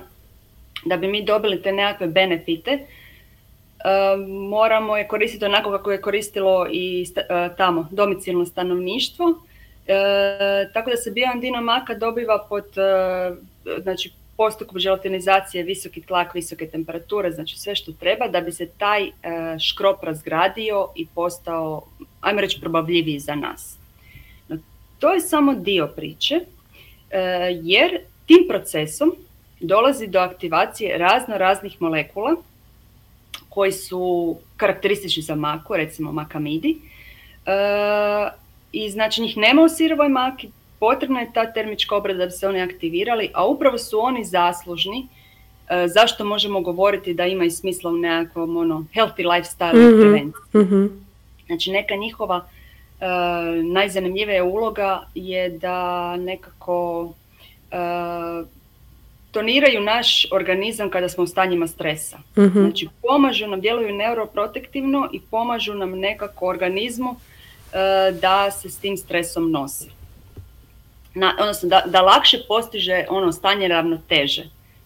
da 0.86 0.98
bi 0.98 1.08
mi 1.08 1.26
dobili 1.26 1.62
te 1.62 1.72
nekakve 1.72 2.08
benefite, 2.08 2.80
moramo 4.28 4.98
je 4.98 5.08
koristiti 5.08 5.46
onako 5.46 5.72
kako 5.72 5.92
je 5.92 6.02
koristilo 6.02 6.68
i 6.72 7.06
e, 7.16 7.50
tamo 7.58 7.88
domicilno 7.92 8.46
stanovništvo. 8.46 9.26
E, 9.88 10.70
tako 10.74 10.90
da 10.90 10.98
se 10.98 11.12
bioandina 11.12 11.62
maka 11.62 11.94
dobiva 11.94 12.46
pod 12.50 12.66
znači, 13.82 14.12
postupkom 14.38 14.80
želatinizacije 14.80 15.64
visoki 15.64 16.02
tlak, 16.02 16.34
visoke 16.34 16.68
temperature, 16.68 17.32
znači 17.32 17.60
sve 17.60 17.76
što 17.76 17.92
treba 17.92 18.28
da 18.28 18.42
bi 18.42 18.52
se 18.52 18.68
taj 18.78 19.10
škrop 19.60 20.04
razgradio 20.04 20.88
i 20.96 21.08
postao, 21.16 21.84
ajmo 22.22 22.42
reći, 22.42 22.62
probavljiviji 22.62 23.20
za 23.20 23.36
nas. 23.36 23.78
To 25.00 25.14
je 25.14 25.22
samo 25.22 25.54
dio 25.54 25.88
priče, 25.88 26.36
e, 26.36 27.20
jer 27.62 28.00
tim 28.26 28.46
procesom 28.50 29.16
dolazi 29.60 30.08
do 30.08 30.20
aktivacije 30.20 30.98
razno 30.98 31.38
raznih 31.38 31.82
molekula 31.82 32.36
koji 33.56 33.72
su 33.72 34.36
karakteristični 34.58 35.24
za 35.24 35.36
maku, 35.36 35.76
recimo 35.76 36.12
makamidi. 36.12 36.78
E, 37.46 37.52
I 38.72 38.90
znači 38.90 39.22
njih 39.22 39.38
nema 39.38 39.62
u 39.62 39.70
sirovoj 39.70 40.10
maki, 40.10 40.50
potrebna 40.80 41.20
je 41.20 41.34
ta 41.34 41.54
termička 41.54 41.96
obrada 41.96 42.20
da 42.20 42.26
bi 42.26 42.32
se 42.32 42.48
oni 42.48 42.62
aktivirali, 42.62 43.30
a 43.34 43.46
upravo 43.46 43.78
su 43.78 44.00
oni 44.00 44.26
zaslužni 44.26 45.08
e, 45.70 45.88
zašto 45.88 46.26
možemo 46.26 46.62
govoriti 46.62 47.14
da 47.14 47.26
ima 47.26 47.44
i 47.44 47.52
smisla 47.52 47.92
u 47.92 47.98
nekakvom 47.98 48.58
ono, 48.58 48.86
healthy 48.96 49.26
lifestyle 49.26 49.74
mm 49.74 50.00
prevenciji. 50.02 50.62
Mhm. 50.62 50.86
Znači 51.48 51.72
neka 51.72 51.96
njihova 51.96 52.48
E, 53.00 53.08
najzanimljivija 53.64 54.44
uloga 54.44 55.02
je 55.16 55.50
da 55.50 56.18
nekako 56.18 57.10
e, 57.72 57.78
toniraju 59.36 59.82
naš 59.82 60.28
organizam 60.32 60.90
kada 60.90 61.10
smo 61.10 61.24
u 61.24 61.28
stanjima 61.28 61.68
stresa. 61.68 62.18
uh 62.36 62.52
Znači 62.52 62.88
pomažu 63.02 63.48
nam, 63.48 63.62
djeluju 63.62 63.96
neuroprotektivno 63.96 65.10
i 65.14 65.22
pomažu 65.32 65.74
nam 65.74 66.00
nekako 66.00 66.48
organizmu 66.48 67.16
e, 67.16 68.12
da 68.12 68.52
se 68.52 68.70
s 68.70 68.78
tim 68.78 68.98
stresom 68.98 69.52
nosi. 69.52 69.90
Na, 71.16 71.36
odnosno 71.40 71.70
da, 71.70 71.84
da 71.86 72.02
lakše 72.02 72.38
postiže 72.48 73.06
ono 73.10 73.32
stanje 73.32 73.68
ravnoteže 73.68 74.44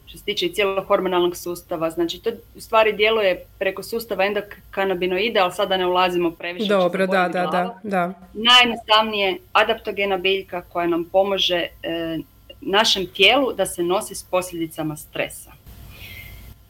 što 0.09 0.17
se 0.17 0.25
tiče 0.25 0.45
i 0.45 0.53
cijelog 0.53 0.85
hormonalnog 0.87 1.35
sustava. 1.37 1.89
Znači 1.89 2.23
to 2.23 2.29
u 2.55 2.61
stvari 2.61 2.93
djeluje 2.93 3.45
preko 3.59 3.83
sustava 3.83 4.25
endokanabinoide, 4.25 5.39
ali 5.39 5.51
sada 5.51 5.77
ne 5.77 5.85
ulazimo 5.85 6.31
previše. 6.31 6.67
Dobro, 6.67 7.07
da, 7.07 7.29
da, 7.33 7.45
da, 7.45 7.79
da. 7.83 8.13
Najjednostavnije 8.33 9.37
adaptogena 9.53 10.17
biljka 10.17 10.61
koja 10.61 10.87
nam 10.87 11.03
pomaže 11.11 11.67
e, 11.83 12.17
našem 12.61 13.07
tijelu 13.07 13.53
da 13.53 13.65
se 13.65 13.83
nosi 13.83 14.15
s 14.15 14.23
posljedicama 14.23 14.95
stresa. 14.95 15.51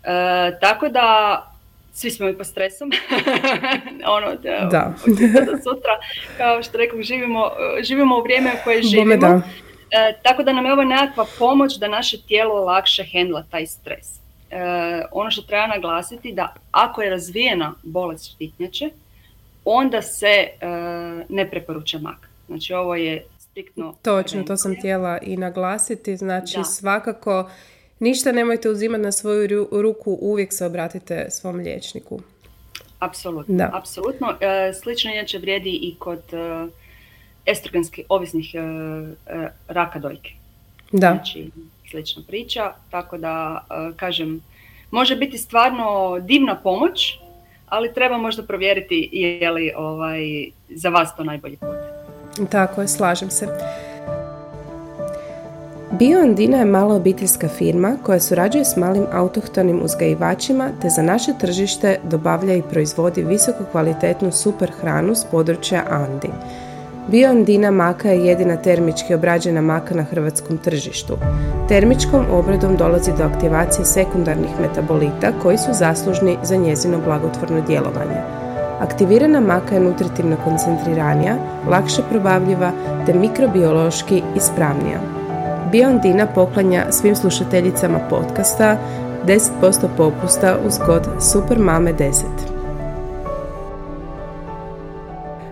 E, 0.03 0.59
tako 0.61 0.89
da 0.89 1.45
svi 1.93 2.11
smo 2.11 2.29
i 2.29 2.37
po 2.37 2.43
stresom. 2.43 2.91
ono, 4.17 4.35
da, 4.35 4.67
da. 4.71 4.93
sutra, 5.63 5.97
kao 6.37 6.63
što 6.63 6.77
rekao, 6.77 7.01
živimo, 7.01 7.49
živimo 7.83 8.17
u 8.17 8.21
vrijeme 8.21 8.51
u 8.53 8.63
koje 8.63 8.83
živimo. 8.83 9.17
da 9.17 9.41
E, 9.91 10.13
tako 10.23 10.43
da 10.43 10.53
nam 10.53 10.65
je 10.65 10.73
ovo 10.73 10.83
nekakva 10.83 11.25
pomoć 11.39 11.77
da 11.77 11.87
naše 11.87 12.21
tijelo 12.21 12.63
lakše 12.63 13.03
hendla 13.03 13.43
taj 13.51 13.67
stres. 13.67 14.07
E, 14.51 14.61
ono 15.11 15.31
što 15.31 15.41
treba 15.41 15.67
naglasiti 15.67 16.33
da 16.33 16.53
ako 16.71 17.01
je 17.01 17.09
razvijena 17.09 17.73
bolest 17.83 18.31
štitnjače, 18.31 18.89
onda 19.65 20.01
se 20.01 20.27
e, 20.27 20.67
ne 21.29 21.49
preporuča 21.49 21.97
mak. 21.97 22.29
Znači 22.47 22.73
ovo 22.73 22.95
je 22.95 23.25
striktno... 23.59 23.95
Točno, 24.01 24.43
to 24.43 24.57
sam 24.57 24.75
htjela 24.75 25.17
i 25.21 25.37
naglasiti. 25.37 26.17
Znači 26.17 26.57
svakako 26.63 27.49
ništa 27.99 28.31
nemojte 28.31 28.69
uzimati 28.69 29.03
na 29.03 29.11
svoju 29.11 29.67
ruku, 29.71 30.17
uvijek 30.21 30.53
se 30.53 30.65
obratite 30.65 31.27
svom 31.29 31.55
liječniku. 31.55 32.19
Apsolutno, 32.99 33.69
apsolutno. 33.73 34.35
E, 34.41 34.73
slično 34.73 35.11
inače 35.11 35.37
vrijedi 35.37 35.69
i 35.69 35.95
kod 35.99 36.21
estrogenski 37.45 38.03
ovisnih 38.09 38.55
e, 38.55 38.59
e, 38.59 39.49
raka 39.67 39.99
dojke. 39.99 40.29
Da. 40.91 41.11
Znači, 41.11 41.51
slična 41.91 42.23
priča, 42.27 42.73
tako 42.91 43.17
da, 43.17 43.65
e, 43.69 43.97
kažem, 43.97 44.41
može 44.91 45.15
biti 45.15 45.37
stvarno 45.37 46.19
divna 46.19 46.55
pomoć, 46.55 47.19
ali 47.65 47.93
treba 47.93 48.17
možda 48.17 48.43
provjeriti 48.43 49.09
je 49.11 49.51
li 49.51 49.71
ovaj, 49.75 50.21
za 50.69 50.89
vas 50.89 51.15
to 51.15 51.23
najbolji 51.23 51.57
put. 51.57 51.88
Tako 52.49 52.81
je, 52.81 52.87
slažem 52.87 53.29
se. 53.29 53.47
BioAndina 55.91 56.57
je 56.57 56.65
mala 56.65 56.95
obiteljska 56.95 57.47
firma 57.47 57.97
koja 58.03 58.19
surađuje 58.19 58.65
s 58.65 58.75
malim 58.75 59.05
autohtonim 59.11 59.81
uzgajivačima 59.83 60.69
te 60.81 60.89
za 60.89 61.01
naše 61.01 61.33
tržište 61.39 61.99
dobavlja 62.03 62.55
i 62.55 62.61
proizvodi 62.61 63.23
visoko 63.23 63.63
kvalitetnu 63.71 64.31
super 64.31 64.71
hranu 64.81 65.15
s 65.15 65.25
područja 65.31 65.83
Andi. 65.89 66.29
Bioandina 67.07 67.71
maka 67.71 68.09
je 68.09 68.25
jedina 68.25 68.55
termički 68.57 69.13
obrađena 69.13 69.61
maka 69.61 69.95
na 69.95 70.03
hrvatskom 70.03 70.57
tržištu. 70.57 71.17
Termičkom 71.67 72.25
obradom 72.31 72.77
dolazi 72.77 73.11
do 73.17 73.23
aktivacije 73.23 73.85
sekundarnih 73.85 74.51
metabolita 74.61 75.31
koji 75.41 75.57
su 75.57 75.73
zaslužni 75.73 76.37
za 76.43 76.55
njezino 76.55 76.97
blagotvorno 77.05 77.61
djelovanje. 77.61 78.38
Aktivirana 78.79 79.39
maka 79.39 79.75
je 79.75 79.81
nutritivno 79.81 80.37
koncentriranija, 80.43 81.35
lakše 81.67 82.01
probavljiva 82.09 82.71
te 83.05 83.13
mikrobiološki 83.13 84.23
ispravnija. 84.35 84.99
Bioandina 85.71 86.27
poklanja 86.27 86.91
svim 86.91 87.15
slušateljicama 87.15 87.99
podcasta 88.09 88.77
10% 89.25 89.87
popusta 89.97 90.57
uz 90.65 90.73
kod 90.85 91.07
SUPERMAME 91.31 91.93
10. 91.93 92.59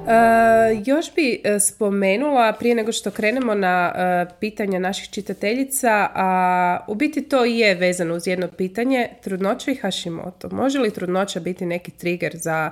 Uh, 0.08 0.88
još 0.88 1.16
bi 1.16 1.42
e, 1.44 1.60
spomenula 1.60 2.54
prije 2.60 2.76
nego 2.76 2.92
što 2.92 3.12
krenemo 3.12 3.54
na 3.54 3.94
uh, 3.96 4.34
pitanja 4.40 4.80
naših 4.80 5.10
čitateljica, 5.10 6.08
a 6.16 6.80
u 6.88 6.96
biti 6.96 7.22
to 7.30 7.46
i 7.46 7.60
je 7.60 7.76
vezano 7.76 8.16
uz 8.16 8.28
jedno 8.28 8.48
pitanje, 8.48 9.08
trudnoća 9.24 9.72
i 9.72 9.76
Hashimoto. 9.76 10.50
Može 10.50 10.80
li 10.80 10.92
trudnoća 10.92 11.40
biti 11.40 11.66
neki 11.66 11.92
trigger 11.92 12.38
za 12.38 12.72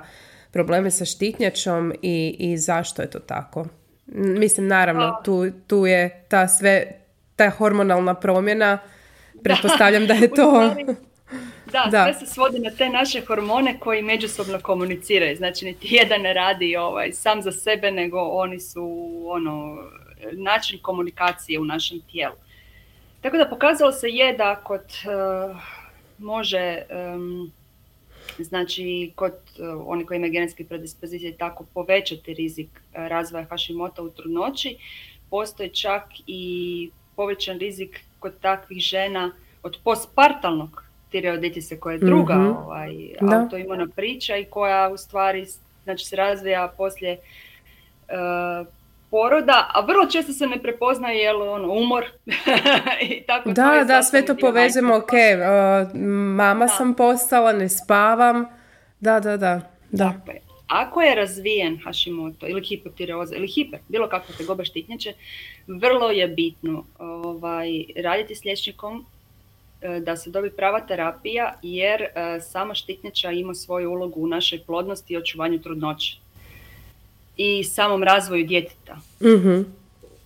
probleme 0.56 0.90
sa 0.90 1.04
štitnjačom 1.04 1.92
i, 2.02 2.36
i 2.38 2.56
zašto 2.56 3.02
je 3.02 3.10
to 3.10 3.18
tako? 3.18 3.66
Mislim, 4.16 4.66
naravno, 4.66 5.20
tu, 5.24 5.50
tu 5.66 5.86
je 5.86 6.24
ta 6.28 6.48
sve, 6.48 6.86
ta 7.36 7.50
hormonalna 7.50 8.14
promjena, 8.14 8.78
pretpostavljam 9.42 10.06
da 10.06 10.14
je 10.14 10.28
to... 10.28 10.74
Da, 11.72 11.88
da, 11.92 12.04
sve 12.04 12.26
se 12.26 12.34
svodi 12.34 12.58
na 12.58 12.70
te 12.70 12.88
naše 12.88 13.20
hormone 13.20 13.80
koji 13.80 14.02
međusobno 14.02 14.60
komuniciraju. 14.60 15.36
Znači, 15.36 15.64
niti 15.64 15.88
jedan 15.94 16.20
ne 16.22 16.32
radi 16.32 16.76
ovaj, 16.76 17.12
sam 17.12 17.42
za 17.42 17.52
sebe, 17.52 17.90
nego 17.90 18.18
oni 18.20 18.60
su 18.60 19.12
ono, 19.26 19.78
način 20.32 20.78
komunikacije 20.82 21.60
u 21.60 21.64
našem 21.64 22.00
tijelu. 22.10 22.34
Tako 23.20 23.36
da 23.36 23.48
pokazalo 23.48 23.92
se 23.92 24.08
je 24.08 24.32
da 24.32 24.56
kod 24.56 24.80
uh, 24.80 25.56
može, 26.18 26.82
znači 28.44 29.12
kod 29.14 29.32
uh, 29.32 29.84
oni 29.86 30.06
koji 30.06 30.16
imaju 30.16 30.32
genetske 30.32 30.64
predispozicije 30.64 31.36
tako 31.36 31.64
povećati 31.74 32.34
rizik 32.34 32.68
razvoja 32.92 33.44
Hashimoto 33.44 34.04
u 34.04 34.10
trudnoći, 34.10 34.76
postoji 35.30 35.68
čak 35.68 36.02
i 36.26 36.90
povećan 37.16 37.58
rizik 37.58 38.00
kod 38.18 38.40
takvih 38.40 38.78
žena 38.78 39.32
od 39.62 39.78
postpartalnog 39.84 40.84
tireoditise 41.10 41.80
koja 41.80 41.92
je 41.92 41.98
druga 41.98 42.34
mm-hmm. 42.34 42.56
ovaj, 42.56 42.92
autoimuna 43.20 43.86
priča 43.96 44.36
i 44.36 44.44
koja 44.44 44.88
u 44.88 44.96
stvari 44.96 45.46
znači, 45.84 46.06
se 46.06 46.16
razvija 46.16 46.72
poslije 46.76 47.18
uh, 48.08 48.66
poroda, 49.16 49.70
a 49.74 49.80
vrlo 49.80 50.06
često 50.06 50.32
se 50.32 50.46
ne 50.46 50.62
prepoznaje 50.62 51.18
jel 51.18 51.42
ono, 51.42 51.72
umor. 51.72 52.04
I 53.10 53.22
tako 53.26 53.52
Da, 53.52 53.84
da, 53.86 54.02
sve 54.02 54.26
to 54.26 54.36
povezujemo, 54.36 54.96
ok, 54.96 55.12
uh, 55.12 56.00
mama 56.36 56.68
sam 56.68 56.94
postala, 56.94 57.52
ne 57.52 57.68
spavam, 57.68 58.46
da, 59.00 59.20
da, 59.20 59.36
da. 59.36 59.60
da. 59.90 60.14
Ako 60.66 61.02
je 61.02 61.14
razvijen 61.14 61.78
Hashimoto 61.84 62.46
ili 62.46 62.64
hipotireoza 62.64 63.36
ili 63.36 63.46
hiper, 63.46 63.78
bilo 63.88 64.08
kakva 64.08 64.34
tegoba 64.38 64.64
štitnjače, 64.64 65.12
vrlo 65.66 66.10
je 66.10 66.28
bitno 66.28 66.84
ovaj, 66.98 67.68
raditi 68.02 68.34
s 68.34 68.44
liječnikom 68.44 69.06
e, 69.80 70.00
da 70.00 70.16
se 70.16 70.30
dobi 70.30 70.50
prava 70.50 70.80
terapija 70.80 71.54
jer 71.62 72.02
e, 72.02 72.10
sama 72.40 72.74
štitnjača 72.74 73.30
ima 73.30 73.54
svoju 73.54 73.90
ulogu 73.90 74.20
u 74.20 74.26
našoj 74.26 74.58
plodnosti 74.66 75.14
i 75.14 75.16
očuvanju 75.16 75.62
trudnoće 75.62 76.25
i 77.36 77.64
samom 77.64 78.02
razvoju 78.02 78.46
djeteta. 78.46 78.96
mm 79.20 79.76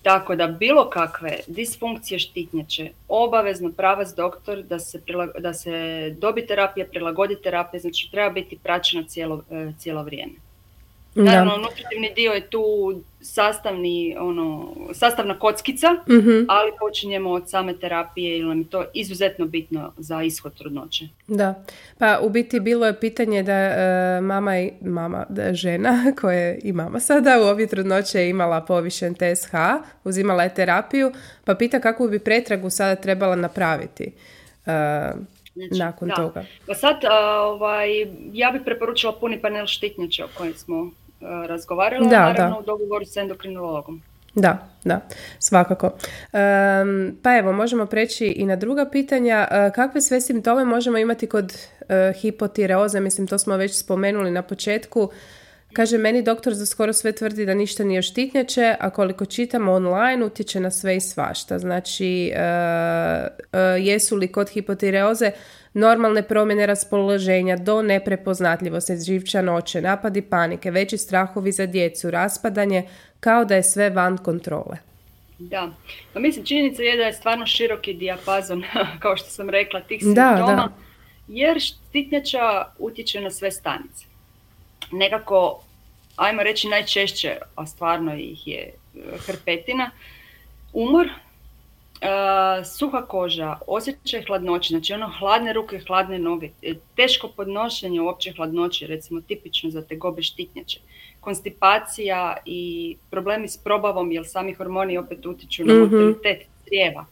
Tako 0.02 0.36
da 0.36 0.46
bilo 0.46 0.90
kakve 0.90 1.38
disfunkcije 1.46 2.18
štitnjače, 2.18 2.90
obavezno 3.08 3.72
pravac 3.76 4.08
doktor 4.16 4.62
da 4.62 4.78
se, 4.78 5.02
da 5.38 5.54
se 5.54 5.70
dobi 6.18 6.46
terapija, 6.46 6.86
prilagodi 6.86 7.36
terapija, 7.42 7.80
znači 7.80 8.08
treba 8.10 8.30
biti 8.30 8.58
praćena 8.62 9.02
cijelo, 9.02 9.42
e, 9.50 9.72
cijelo 9.78 10.02
vrijeme. 10.02 10.32
Naravno, 11.14 11.56
nutritivni 11.56 12.12
dio 12.14 12.32
je 12.32 12.50
tu 12.50 12.62
sastavni, 13.20 14.16
ono, 14.20 14.74
sastavna 14.92 15.38
kockica, 15.38 15.92
mm 15.92 16.46
ali 16.48 16.72
počinjemo 16.80 17.30
od 17.30 17.50
same 17.50 17.74
terapije 17.74 18.38
ili 18.38 18.48
nam 18.48 18.58
je 18.58 18.68
to 18.68 18.84
izuzetno 18.94 19.46
bitno 19.46 19.92
za 19.96 20.22
ishod 20.22 20.54
trudnoće. 20.54 21.08
Da, 21.26 21.64
pa 21.98 22.18
u 22.22 22.30
biti 22.30 22.60
bilo 22.60 22.86
je 22.86 23.00
pitanje 23.00 23.42
da 23.42 23.52
e, 23.52 24.20
mama 24.20 24.58
i 24.58 24.72
mama, 24.80 25.26
da 25.28 25.54
žena 25.54 26.04
koja 26.20 26.38
je 26.38 26.60
i 26.62 26.72
mama 26.72 27.00
sada 27.00 27.38
u 27.40 27.42
ovoj 27.42 27.66
trudnoće 27.66 28.28
imala 28.28 28.60
povišen 28.60 29.14
TSH, 29.14 29.54
uzimala 30.04 30.42
je 30.42 30.54
terapiju, 30.54 31.12
pa 31.44 31.54
pita 31.54 31.80
kakvu 31.80 32.08
bi 32.08 32.18
pretragu 32.18 32.70
sada 32.70 33.00
trebala 33.00 33.36
napraviti. 33.36 34.12
Uh, 34.66 35.20
Znači, 35.54 35.78
nakon 35.78 36.08
da. 36.08 36.14
toga. 36.14 36.44
Pa 36.66 36.74
sad, 36.74 36.96
ovaj, 37.42 37.88
ja 38.32 38.50
bih 38.50 38.62
preporučila 38.64 39.12
puni 39.20 39.40
panel 39.40 39.66
štitnjače 39.66 40.24
o 40.24 40.28
kojem 40.34 40.54
smo 40.54 40.90
razgovarala, 41.48 42.08
da, 42.08 42.20
naravno 42.20 42.54
da. 42.54 42.60
u 42.60 42.62
dogovoru 42.62 43.04
s 43.04 43.16
endokrinologom. 43.16 44.02
Da, 44.34 44.68
da, 44.84 45.00
svakako. 45.38 45.90
pa 47.22 47.38
evo, 47.38 47.52
možemo 47.52 47.86
preći 47.86 48.26
i 48.26 48.44
na 48.46 48.56
druga 48.56 48.88
pitanja. 48.92 49.48
E, 49.50 49.70
kakve 49.74 50.00
sve 50.00 50.20
simptome 50.20 50.64
možemo 50.64 50.98
imati 50.98 51.26
kod 51.26 51.52
uh, 51.80 51.86
hipotireoze? 52.20 53.00
Mislim, 53.00 53.26
to 53.26 53.38
smo 53.38 53.56
već 53.56 53.78
spomenuli 53.78 54.30
na 54.30 54.42
početku. 54.42 55.10
Kaže, 55.72 55.98
meni 55.98 56.22
doktor 56.22 56.54
za 56.54 56.66
skoro 56.66 56.92
sve 56.92 57.12
tvrdi 57.12 57.46
da 57.46 57.54
ništa 57.54 57.84
nije 57.84 58.02
štitnjače, 58.02 58.76
a 58.80 58.90
koliko 58.90 59.26
čitamo 59.26 59.72
online 59.72 60.24
utječe 60.24 60.60
na 60.60 60.70
sve 60.70 60.96
i 60.96 61.00
svašta. 61.00 61.58
Znači, 61.58 62.32
uh, 62.34 63.58
jesu 63.80 64.16
li 64.16 64.32
kod 64.32 64.48
hipotireoze 64.48 65.30
normalne 65.74 66.22
promjene 66.22 66.66
raspoloženja 66.66 67.56
do 67.56 67.82
neprepoznatljivosti, 67.82 68.96
živčanoće, 69.06 69.80
napadi 69.80 70.22
panike, 70.22 70.70
veći 70.70 70.98
strahovi 70.98 71.52
za 71.52 71.66
djecu, 71.66 72.10
raspadanje, 72.10 72.88
kao 73.20 73.44
da 73.44 73.54
je 73.54 73.62
sve 73.62 73.90
van 73.90 74.18
kontrole. 74.18 74.76
Da, 75.38 75.70
pa 76.12 76.20
mislim 76.20 76.44
činjenica 76.44 76.82
je 76.82 76.96
da 76.96 77.02
je 77.02 77.12
stvarno 77.12 77.46
široki 77.46 77.94
dijapazon, 77.94 78.64
kao 79.02 79.16
što 79.16 79.30
sam 79.30 79.50
rekla, 79.50 79.80
tih 79.80 80.00
simptoma, 80.00 80.36
da, 80.36 80.68
jer 81.28 81.60
štitnjača 81.60 82.64
utječe 82.78 83.20
na 83.20 83.30
sve 83.30 83.50
stanice. 83.50 84.04
Nekako, 84.92 85.62
ajmo 86.16 86.42
reći 86.42 86.68
najčešće, 86.68 87.36
a 87.54 87.66
stvarno 87.66 88.14
ih 88.14 88.46
je 88.46 88.72
hrpetina, 89.26 89.90
umor, 90.72 91.08
Uh, 92.02 92.66
suha 92.66 93.02
koža, 93.02 93.58
osjećaj 93.66 94.24
hladnoće, 94.26 94.68
znači 94.68 94.92
ono 94.92 95.12
hladne 95.18 95.52
ruke, 95.52 95.80
hladne 95.86 96.18
noge, 96.18 96.50
e, 96.62 96.74
teško 96.96 97.28
podnošenje 97.28 98.00
uopće 98.00 98.32
hladnoće, 98.32 98.86
recimo 98.86 99.20
tipično 99.20 99.70
za 99.70 99.82
te 99.82 99.96
gobe 99.96 100.22
štitnjače, 100.22 100.80
konstipacija 101.20 102.36
i 102.44 102.96
problemi 103.10 103.48
s 103.48 103.56
probavom 103.56 104.12
jer 104.12 104.24
sami 104.26 104.54
hormoni 104.54 104.98
opet 104.98 105.26
utječu 105.26 105.64
na 105.64 105.74
mm 105.74 106.14
crijeva. 106.64 107.06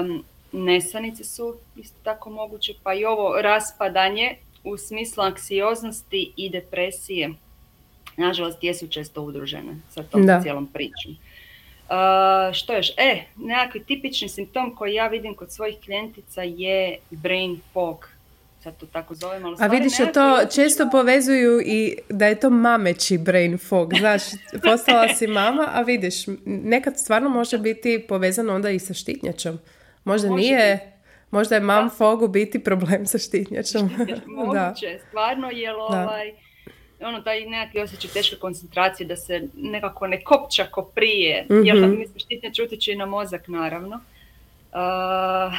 Um, 0.00 0.24
nesanice 0.52 1.24
su 1.24 1.54
isto 1.76 1.96
tako 2.02 2.30
moguće, 2.30 2.74
pa 2.82 2.94
i 2.94 3.04
ovo 3.04 3.42
raspadanje 3.42 4.36
u 4.64 4.76
smislu 4.76 5.22
anksioznosti 5.22 6.32
i 6.36 6.50
depresije, 6.50 7.30
nažalost, 8.16 8.64
jesu 8.64 8.88
često 8.88 9.22
udružene 9.22 9.76
sa 9.90 10.02
tom 10.02 10.22
cijelom 10.42 10.66
pričom. 10.66 11.16
Uh, 11.88 12.54
što 12.54 12.72
još? 12.72 12.90
E, 12.96 13.22
nekakvi 13.36 13.84
tipični 13.84 14.28
simptom 14.28 14.76
koji 14.76 14.94
ja 14.94 15.08
vidim 15.08 15.34
kod 15.34 15.52
svojih 15.52 15.76
klijentica 15.84 16.42
je 16.42 16.98
brain 17.10 17.60
fog. 17.72 18.08
Sad 18.62 18.76
to 18.76 18.86
tako 18.86 19.14
zovem, 19.14 19.44
ali 19.44 19.56
A 19.60 19.66
vidiš, 19.66 19.92
to 20.14 20.38
često 20.54 20.88
povezuju 20.92 21.60
i 21.60 21.96
da 22.08 22.26
je 22.26 22.40
to 22.40 22.50
mameći 22.50 23.18
brain 23.18 23.58
fog. 23.58 23.92
Znaš, 23.98 24.22
postala 24.64 25.08
si 25.08 25.26
mama, 25.26 25.68
a 25.72 25.82
vidiš, 25.82 26.14
nekad 26.44 26.98
stvarno 26.98 27.28
može 27.28 27.58
biti 27.58 28.04
povezano 28.08 28.54
onda 28.54 28.70
i 28.70 28.78
sa 28.78 28.94
štitnjačom. 28.94 29.58
Možda 30.04 30.30
nije... 30.30 30.92
Možda 31.30 31.54
je 31.54 31.60
mam 31.60 31.90
fogu 31.90 32.28
biti 32.28 32.64
problem 32.64 33.06
sa 33.06 33.18
štitnjačom. 33.18 33.90
Moguće, 34.36 34.98
stvarno, 35.08 35.50
jer 35.50 35.74
ovaj, 35.74 36.32
ono 37.00 37.20
taj 37.20 37.40
nekakvi 37.40 37.80
osjećaj 37.80 38.10
teške 38.10 38.36
koncentracije 38.36 39.06
da 39.06 39.16
se 39.16 39.42
nekako 39.56 40.06
ne 40.06 40.24
kopča 40.24 40.66
ko 40.70 40.82
prije, 40.82 41.42
mm-hmm. 41.42 41.64
jer 41.66 42.64
utječe 42.64 42.92
i 42.92 42.96
na 42.96 43.06
mozak 43.06 43.48
naravno. 43.48 43.96
Uh, 43.96 45.52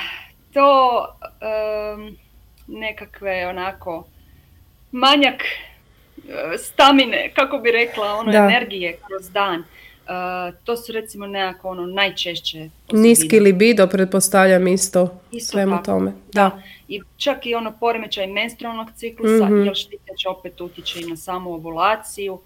to 0.53 1.05
um, 1.21 2.17
nekakve 2.67 3.47
onako 3.47 4.07
manjak 4.91 5.41
uh, 6.17 6.33
stamine, 6.57 7.31
kako 7.35 7.57
bi 7.57 7.71
rekla, 7.71 8.13
ono 8.13 8.31
energije 8.31 8.97
kroz 9.07 9.31
dan. 9.31 9.59
Uh, 9.59 10.55
to 10.63 10.77
su 10.77 10.91
recimo 10.91 11.27
nekako 11.27 11.69
ono 11.69 11.85
najčešće 11.85 12.69
Niski 12.91 13.39
libido 13.39 13.87
pretpostavljam 13.87 14.67
isto, 14.67 15.19
isto 15.31 15.51
svemu 15.51 15.83
tome. 15.83 16.13
Da. 16.33 16.61
I 16.89 17.01
čak 17.17 17.45
i 17.45 17.55
ono 17.55 17.73
poremećaj 17.79 18.27
menstrualnog 18.27 18.87
ciklusa, 18.95 19.45
mm-hmm. 19.45 19.65
jer 19.65 19.75
štiteć 19.75 20.25
opet 20.25 20.61
utječe 20.61 21.01
i 21.01 21.05
na 21.05 21.17
samu 21.17 21.53
ovulaciju. 21.53 22.39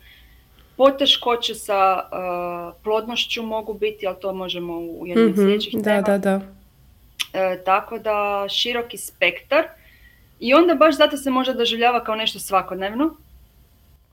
Poteškoće 0.78 1.56
sa 1.56 2.04
uh, 2.04 2.82
plodnošću 2.84 3.44
mogu 3.44 3.74
biti, 3.74 4.08
ali 4.08 4.16
to 4.22 4.34
možemo 4.34 4.74
u 4.78 5.08
jednom 5.08 5.32
mm 5.32 5.36
sljedećih 5.36 5.74
da, 5.82 6.02
Da, 6.02 6.18
da. 6.18 6.36
Uh, 6.36 7.64
tako 7.66 8.00
da 8.00 8.46
široki 8.50 8.98
spektar. 8.98 9.64
I 10.40 10.54
onda 10.54 10.76
baš 10.76 10.98
zato 10.98 11.18
se 11.18 11.30
možda 11.30 11.54
doživljava 11.54 12.04
kao 12.04 12.16
nešto 12.16 12.40
svakodnevno, 12.40 13.16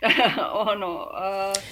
ono, 0.72 1.06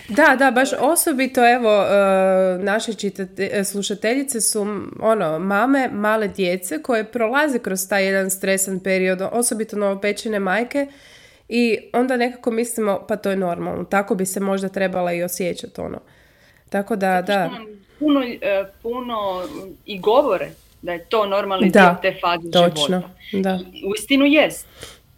Da, 0.08 0.36
da, 0.38 0.50
baš 0.50 0.68
osobito 0.80 1.48
evo 1.54 1.82
uh, 1.82 2.64
naše 2.64 2.94
čitate, 2.94 3.64
slušateljice 3.64 4.40
su 4.40 4.66
ono, 5.00 5.38
mame 5.38 5.88
male 5.92 6.28
djece 6.28 6.82
koje 6.82 7.04
prolaze 7.04 7.58
kroz 7.58 7.88
taj 7.88 8.04
jedan 8.04 8.30
stresan 8.30 8.80
period, 8.80 9.22
osobito 9.32 9.76
novopečene 9.76 10.38
majke 10.38 10.86
i 11.48 11.78
onda 11.92 12.16
nekako 12.16 12.50
mislimo 12.50 13.04
pa 13.08 13.16
to 13.16 13.30
je 13.30 13.36
normalno, 13.36 13.84
tako 13.84 14.14
bi 14.14 14.26
se 14.26 14.40
možda 14.40 14.68
trebala 14.68 15.12
i 15.12 15.22
osjećati 15.22 15.80
ono. 15.80 15.98
Tako 16.68 16.96
da, 16.96 17.22
da. 17.22 17.50
Puno, 17.98 18.22
e, 18.22 18.64
puno 18.82 19.42
i 19.86 19.98
govore 19.98 20.50
da 20.82 20.92
je 20.92 21.04
to 21.04 21.26
normalni 21.26 21.70
dio 21.70 21.96
te 22.02 22.14
faze 22.20 22.50
točno, 22.50 23.02
života. 23.30 23.48
Da. 23.50 23.60
U 23.90 23.94
istinu 23.94 24.24
jest 24.24 24.66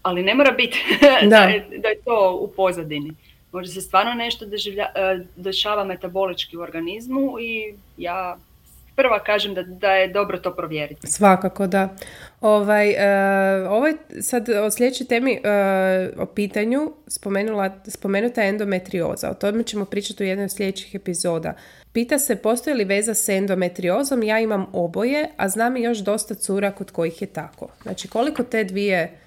ali 0.03 0.23
ne 0.23 0.35
mora 0.35 0.51
biti 0.51 0.85
da. 1.01 1.29
da, 1.37 1.43
je, 1.43 1.67
da 1.79 1.89
je 1.89 2.03
to 2.05 2.39
u 2.41 2.49
pozadini. 2.57 3.13
Možda 3.53 3.73
se 3.73 3.81
stvarno 3.81 4.15
nešto 4.15 4.47
doživlja, 4.47 4.87
e, 4.95 5.25
dešava 5.37 5.85
metabolički 5.85 6.57
u 6.57 6.61
organizmu 6.61 7.41
i 7.41 7.75
ja 7.97 8.39
prva 8.97 9.19
kažem 9.19 9.55
da, 9.55 9.63
da 9.63 9.93
je 9.93 10.09
dobro 10.09 10.39
to 10.39 10.55
provjeriti. 10.55 11.07
Svakako, 11.07 11.67
da. 11.67 11.89
Ovaj, 12.41 12.89
uh, 12.91 13.71
ovaj 13.71 13.93
sad 14.21 14.49
o 14.49 14.71
sljedećoj 14.71 15.07
temi 15.07 15.33
uh, 15.39 16.23
o 16.23 16.27
pitanju 16.27 16.93
spomenula, 17.07 17.71
spomenuta 17.87 18.43
je 18.43 18.49
endometrioza. 18.49 19.31
O 19.31 19.35
tome 19.35 19.63
ćemo 19.63 19.85
pričati 19.85 20.23
u 20.23 20.27
jednoj 20.27 20.45
od 20.45 20.53
sljedećih 20.53 20.95
epizoda. 20.95 21.55
Pita 21.93 22.19
se 22.19 22.37
postoji 22.37 22.77
li 22.77 22.85
veza 22.85 23.15
s 23.15 23.29
endometriozom, 23.29 24.23
ja 24.23 24.41
imam 24.41 24.67
oboje, 24.73 25.29
a 25.37 25.49
znam 25.49 25.77
i 25.77 25.83
još 25.83 25.99
dosta 25.99 26.35
cura 26.35 26.71
kod 26.71 26.91
kojih 26.91 27.23
je 27.23 27.27
tako. 27.27 27.69
Znači 27.83 28.09
koliko 28.09 28.43
te 28.43 28.65
dvije 28.65 29.19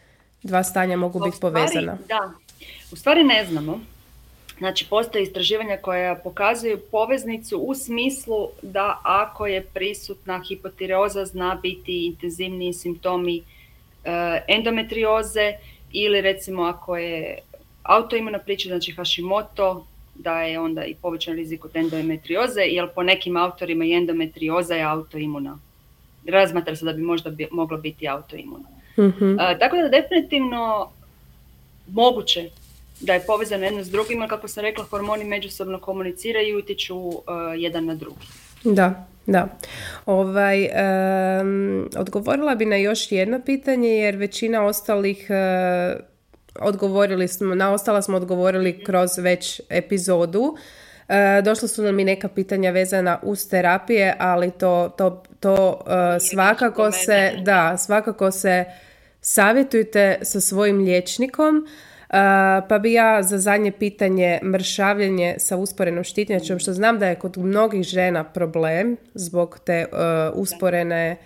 dva 0.43 0.63
stanja 0.63 0.97
mogu 0.97 1.19
biti 1.25 1.37
povezana? 1.41 1.97
Da, 2.07 2.31
u 2.91 2.95
stvari 2.95 3.23
ne 3.23 3.45
znamo. 3.45 3.79
Znači, 4.57 4.85
postoje 4.89 5.23
istraživanja 5.23 5.77
koja 5.77 6.15
pokazuju 6.15 6.79
poveznicu 6.91 7.57
u 7.57 7.75
smislu 7.75 8.47
da 8.61 8.99
ako 9.03 9.47
je 9.47 9.61
prisutna 9.61 10.41
hipotireoza 10.47 11.25
zna 11.25 11.59
biti 11.61 12.05
intenzivniji 12.05 12.73
simptomi 12.73 13.37
e, 13.37 13.43
endometrioze 14.47 15.53
ili 15.91 16.21
recimo 16.21 16.63
ako 16.63 16.97
je 16.97 17.37
autoimuna 17.83 18.39
priča, 18.39 18.69
znači 18.69 18.91
Hashimoto, 18.91 19.85
da 20.15 20.41
je 20.41 20.59
onda 20.59 20.85
i 20.85 20.95
povećan 20.95 21.35
rizik 21.35 21.65
od 21.65 21.75
endometrioze, 21.75 22.61
jer 22.61 22.87
po 22.95 23.03
nekim 23.03 23.37
autorima 23.37 23.85
i 23.85 23.93
endometrioza 23.93 24.75
je 24.75 24.83
autoimuna. 24.83 25.57
Razmatra 26.27 26.75
se 26.75 26.85
da 26.85 26.93
bi 26.93 27.01
možda 27.01 27.29
bi, 27.29 27.47
moglo 27.51 27.77
biti 27.77 28.07
autoimuna. 28.07 28.82
Mm 28.97 29.37
tako 29.59 29.77
da 29.77 29.89
definitivno 29.89 30.89
moguće 31.87 32.49
da 32.99 33.13
je 33.13 33.25
povezano 33.27 33.65
jedno 33.65 33.83
s 33.83 33.89
drugim, 33.89 34.27
kako 34.27 34.47
sam 34.47 34.61
rekla, 34.61 34.83
hormoni 34.83 35.23
međusobno 35.23 35.79
komuniciraju 35.79 36.47
i 36.47 36.55
utječu 36.55 36.97
uh, 36.97 37.23
jedan 37.57 37.85
na 37.85 37.95
drugi. 37.95 38.25
Da, 38.63 39.07
da. 39.25 39.47
Ovaj, 40.05 40.69
odgovorila 41.97 42.55
bi 42.55 42.65
na 42.65 42.75
još 42.75 43.11
jedno 43.11 43.41
pitanje 43.45 43.89
jer 43.89 44.15
većina 44.15 44.65
ostalih 44.65 45.27
uh, 45.29 45.99
odgovorili 46.59 47.27
smo, 47.27 47.55
na 47.55 47.73
ostala 47.73 48.01
smo 48.01 48.17
odgovorili 48.17 48.83
kroz 48.83 49.17
već 49.17 49.61
epizodu. 49.69 50.57
Uh, 51.09 51.43
došla 51.43 51.67
su 51.67 51.83
nam 51.83 51.99
i 51.99 52.03
neka 52.03 52.27
pitanja 52.27 52.71
vezana 52.71 53.19
uz 53.23 53.49
terapije, 53.49 54.15
ali 54.19 54.51
to, 54.51 54.93
to, 54.97 55.23
to 55.39 55.79
svakako 56.31 56.91
se, 56.91 57.31
da, 57.41 57.77
svakako 57.77 58.31
se 58.31 58.65
savjetujte 59.21 60.19
sa 60.21 60.41
svojim 60.41 60.77
liječnikom 60.83 61.67
pa 62.69 62.79
bi 62.79 62.93
ja 62.93 63.23
za 63.23 63.37
zadnje 63.37 63.71
pitanje 63.71 64.39
mršavljenje 64.43 65.35
sa 65.37 65.57
usporenom 65.57 66.03
štitnjačom, 66.03 66.59
što 66.59 66.73
znam 66.73 66.99
da 66.99 67.07
je 67.07 67.15
kod 67.15 67.37
mnogih 67.37 67.83
žena 67.83 68.23
problem 68.23 68.97
zbog 69.13 69.59
te 69.65 69.85
usporene 70.33 71.17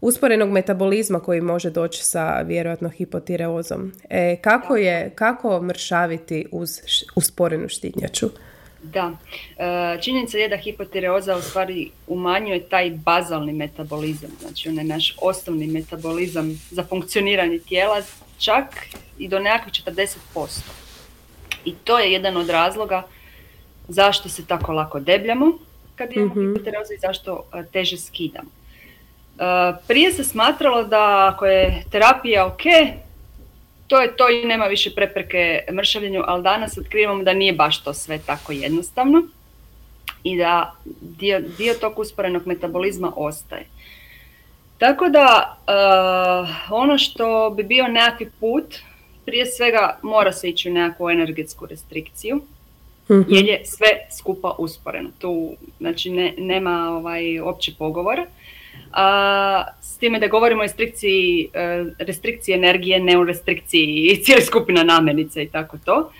usporenog 0.00 0.50
metabolizma 0.50 1.20
koji 1.20 1.40
može 1.40 1.70
doći 1.70 2.04
sa 2.04 2.40
vjerojatno 2.40 2.88
hipotireozom. 2.88 3.92
E, 4.10 4.36
kako 4.36 4.76
je, 4.76 5.10
kako 5.14 5.62
mršaviti 5.62 6.46
uz 6.52 6.80
usporenu 7.16 7.68
štitnjaču? 7.68 8.26
Da, 8.92 9.12
e, 9.58 10.02
činjenica 10.02 10.38
je 10.38 10.48
da 10.48 10.56
hipotireoza 10.56 11.36
u 11.36 11.42
stvari 11.42 11.90
umanjuje 12.06 12.68
taj 12.68 12.90
bazalni 12.90 13.52
metabolizam, 13.52 14.30
znači 14.40 14.68
onaj 14.68 14.84
naš 14.84 15.16
osnovni 15.20 15.66
metabolizam 15.66 16.60
za 16.70 16.84
funkcioniranje 16.84 17.58
tijela, 17.58 18.02
čak 18.38 18.64
i 19.18 19.28
do 19.28 19.38
nekakvih 19.38 19.74
40%. 19.74 20.16
I 21.64 21.74
to 21.74 21.98
je 21.98 22.12
jedan 22.12 22.36
od 22.36 22.48
razloga 22.48 23.02
zašto 23.88 24.28
se 24.28 24.46
tako 24.46 24.72
lako 24.72 25.00
debljamo 25.00 25.58
kad 25.96 26.12
imamo 26.12 26.34
mm 26.34 26.56
i 26.94 26.98
zašto 27.00 27.44
e, 27.54 27.64
teže 27.72 27.98
skidamo. 27.98 28.50
E, 28.50 29.42
prije 29.88 30.12
se 30.12 30.24
smatralo 30.24 30.84
da 30.84 31.32
ako 31.34 31.46
je 31.46 31.84
terapija 31.90 32.46
ok, 32.46 32.62
to 33.88 34.00
je 34.00 34.16
to 34.16 34.30
i 34.30 34.44
nema 34.44 34.66
više 34.66 34.90
prepreke 34.94 35.64
mršavljenju, 35.72 36.22
ali 36.26 36.42
danas 36.42 36.78
otkrivamo 36.78 37.22
da 37.22 37.32
nije 37.32 37.52
baš 37.52 37.82
to 37.82 37.94
sve 37.94 38.18
tako 38.26 38.52
jednostavno 38.52 39.22
i 40.24 40.36
da 40.36 40.74
dio, 41.00 41.40
dio 41.58 41.74
tog 41.74 41.98
usporenog 41.98 42.46
metabolizma 42.46 43.12
ostaje. 43.16 43.66
Tako 44.78 45.08
da 45.08 45.56
uh, 45.66 46.72
ono 46.72 46.98
što 46.98 47.50
bi 47.56 47.62
bio 47.62 47.88
nekakvi 47.88 48.30
put, 48.40 48.64
prije 49.26 49.46
svega 49.46 49.98
mora 50.02 50.32
se 50.32 50.48
ići 50.48 50.70
u 50.70 50.72
nekakvu 50.72 51.10
energetsku 51.10 51.66
restrikciju, 51.66 52.36
mm 52.36 53.24
jer 53.28 53.44
je 53.44 53.62
sve 53.64 53.88
skupa 54.18 54.54
usporeno. 54.58 55.10
Tu 55.18 55.56
znači 55.78 56.10
ne, 56.10 56.34
nema 56.38 56.90
ovaj, 56.90 57.40
opće 57.40 57.72
pogovora. 57.78 58.26
A, 58.92 59.64
s 59.82 59.98
time 59.98 60.18
da 60.18 60.26
govorimo 60.26 60.60
o 60.60 60.62
restrikciji, 60.62 61.48
e, 61.54 61.84
restrikciji 61.98 62.54
energije, 62.54 63.00
ne 63.00 63.18
u 63.18 63.24
restrikciji 63.24 64.16
cijeli 64.24 64.42
skupina 64.42 64.82
namirnica 64.82 65.40
i 65.40 65.48
tako 65.48 65.78
to. 65.84 66.10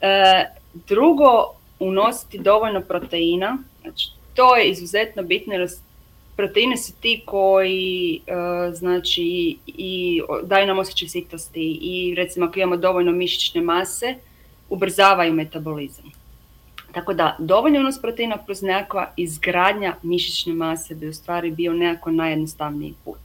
E, 0.00 0.44
drugo, 0.88 1.44
unositi 1.78 2.38
dovoljno 2.38 2.80
proteina. 2.80 3.58
Znači, 3.82 4.08
to 4.34 4.56
je 4.56 4.68
izuzetno 4.68 5.22
bitno 5.22 5.54
jer 5.54 5.68
proteine 6.36 6.76
su 6.76 6.92
ti 7.00 7.22
koji 7.24 8.20
e, 8.26 8.32
znači 8.72 9.56
i 9.66 10.22
daju 10.42 10.66
nam 10.66 10.78
osjećaj 10.78 11.08
sitosti 11.08 11.78
i 11.82 12.14
recimo 12.14 12.46
ako 12.46 12.58
imamo 12.58 12.76
dovoljno 12.76 13.12
mišićne 13.12 13.60
mase 13.60 14.14
ubrzavaju 14.68 15.32
metabolizam. 15.32 16.12
Tako 16.96 17.14
da 17.14 17.36
dovoljno 17.38 17.80
unos 17.80 18.00
proteina 18.00 18.38
kroz 18.44 18.62
nekakva 18.62 19.10
izgradnja 19.16 19.94
mišićne 20.02 20.52
mase 20.52 20.94
bi 20.94 21.08
u 21.08 21.14
stvari 21.14 21.50
bio 21.50 21.72
nekako 21.72 22.10
najjednostavniji 22.10 22.94
put. 23.04 23.18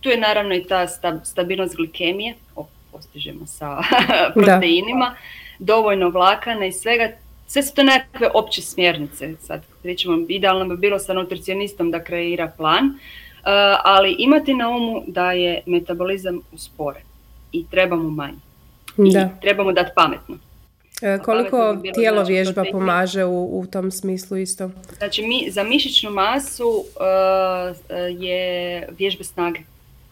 Tu 0.00 0.08
je 0.08 0.20
naravno 0.20 0.54
i 0.54 0.64
ta 0.64 0.86
stabilnost 1.24 1.76
glikemije, 1.76 2.34
postižemo 2.92 3.46
sa 3.46 3.78
proteinima, 4.34 5.14
dovoljno 5.58 6.08
vlakana 6.08 6.66
i 6.66 6.72
svega 6.72 7.08
sve 7.46 7.62
su 7.62 7.74
to 7.74 7.82
nekakve 7.82 8.28
opće 8.34 8.62
smjernice. 8.62 9.34
Sad 9.40 9.62
pričamo, 9.82 10.26
idealno 10.28 10.64
bi 10.64 10.76
bilo 10.76 10.98
sa 10.98 11.12
nutricionistom 11.12 11.90
da 11.90 12.04
kreira 12.04 12.52
plan, 12.56 12.84
uh, 12.86 12.94
ali 13.84 14.16
imati 14.18 14.54
na 14.54 14.68
umu 14.68 15.02
da 15.06 15.32
je 15.32 15.62
metabolizam 15.66 16.40
usporen 16.52 17.02
i 17.52 17.66
trebamo 17.70 18.10
manje. 18.10 18.38
Da. 18.96 19.20
I 19.20 19.40
trebamo 19.40 19.72
dati 19.72 19.90
pametno. 19.94 20.49
E, 21.02 21.18
koliko 21.18 21.76
tijelo 21.94 22.16
znači, 22.16 22.32
vježba 22.32 22.64
pomaže 22.72 23.24
u, 23.24 23.60
u 23.60 23.66
tom 23.66 23.90
smislu 23.90 24.36
isto? 24.36 24.70
Znači 24.98 25.22
mi, 25.22 25.50
za 25.50 25.62
mišićnu 25.62 26.10
masu 26.10 26.68
uh, 26.68 28.22
je 28.22 28.88
vježbe 28.98 29.24
snage. 29.24 29.60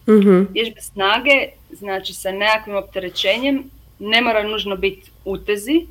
uh 0.06 0.46
Vježbe 0.54 0.80
snage, 0.80 1.48
znači 1.70 2.14
sa 2.14 2.32
nekakvim 2.32 2.76
opterećenjem, 2.76 3.70
ne 3.98 4.22
mora 4.22 4.42
nužno 4.42 4.76
biti 4.76 5.10
utezi, 5.24 5.86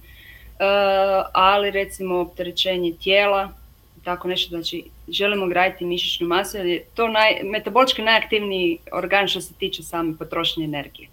Eh, 0.60 1.24
ali 1.34 1.72
recimo 1.72 2.20
opterećenje 2.20 2.93
tijela, 3.04 3.52
tako 4.04 4.28
nešto, 4.28 4.50
znači 4.50 4.84
želimo 5.10 5.48
graditi 5.48 5.86
mišićnu 5.86 6.28
masu 6.28 6.58
jer 6.58 6.66
je 6.66 6.84
to 6.95 7.08
naj, 7.08 7.39
metabolički 7.43 8.02
najaktivniji 8.02 8.78
organ 8.91 9.28
što 9.28 9.41
se 9.41 9.54
tiče 9.54 9.84
same 9.84 10.18
potrošnje 10.18 10.64
energije. 10.64 11.08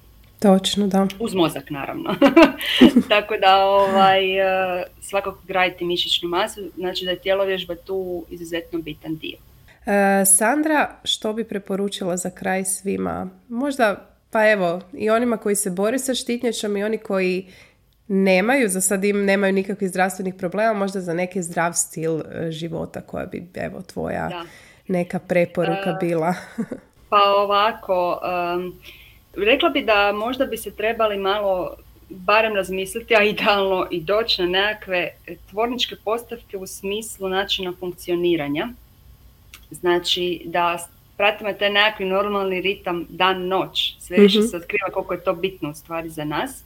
Točno, 0.45 0.86
da. 0.86 1.07
Uz 1.18 1.34
mozak, 1.34 1.70
naravno. 1.70 2.14
Tako 3.09 3.36
da 3.36 3.64
ovaj, 3.64 4.38
eh, 4.38 4.84
svakako 5.01 5.38
graditi 5.47 5.84
mišićnu 5.84 6.28
masu, 6.28 6.61
znači 6.76 7.05
da 7.05 7.11
je 7.11 7.18
tijelo 7.18 7.45
vježba 7.45 7.74
tu 7.74 8.24
izuzetno 8.30 8.78
bitan 8.78 9.16
dio. 9.16 9.38
E, 9.86 10.24
Sandra, 10.24 10.97
što 11.05 11.32
bi 11.32 11.45
preporučila 11.45 12.16
za 12.16 12.30
kraj 12.30 12.64
svima? 12.64 13.30
Možda, 13.49 14.11
pa 14.30 14.51
evo, 14.51 14.80
i 14.92 15.11
onima 15.11 15.36
koji 15.36 15.57
se 15.57 15.70
bore 15.70 15.99
sa 15.99 16.14
štitnjačom 16.14 16.76
i 16.76 16.84
oni 16.84 16.99
koji 16.99 17.49
nemaju, 18.09 18.68
za 18.68 18.80
sad 18.80 19.05
im 19.05 19.24
nemaju 19.24 19.53
nikakvih 19.53 19.90
zdravstvenih 19.90 20.34
problema, 20.34 20.72
možda 20.72 21.01
za 21.01 21.14
neki 21.14 21.42
zdrav 21.42 21.72
stil 21.72 22.20
e, 22.20 22.51
života 22.51 23.01
koja 23.01 23.26
bi, 23.26 23.47
evo, 23.55 23.82
tvoja 23.82 24.45
neka 24.88 25.18
preporuka 25.18 25.90
e, 25.90 25.97
bila. 26.01 26.34
pa 27.11 27.22
ovako, 27.36 28.20
rekla 29.37 29.68
bi 29.68 29.82
da 29.82 30.12
možda 30.12 30.47
bi 30.47 30.57
se 30.57 30.70
trebali 30.70 31.18
malo 31.18 31.76
barem 32.09 32.57
razmisliti, 32.57 33.16
a 33.16 33.22
idealno 33.22 33.87
i 33.91 34.01
doći 34.01 34.43
na 34.43 34.49
nekakve 34.49 35.11
tvorničke 35.51 35.97
postavke 36.05 36.57
u 36.57 36.66
smislu 36.66 37.28
načina 37.28 37.72
funkcioniranja. 37.80 38.68
Znači 39.70 40.43
da 40.45 40.78
pratimo 41.16 41.53
taj 41.53 41.70
nekakvi 41.70 42.07
normalni 42.07 42.61
ritam 42.61 43.07
dan-noć. 43.09 43.95
Sve 43.99 44.16
više 44.16 44.39
mm 44.39 44.43
se 44.43 44.57
otkriva 44.57 44.91
koliko 44.93 45.14
je 45.14 45.24
to 45.24 45.32
bitno 45.32 45.70
u 45.70 45.74
stvari 45.74 46.09
za 46.09 46.24
nas. 46.24 46.61
E, 46.61 46.64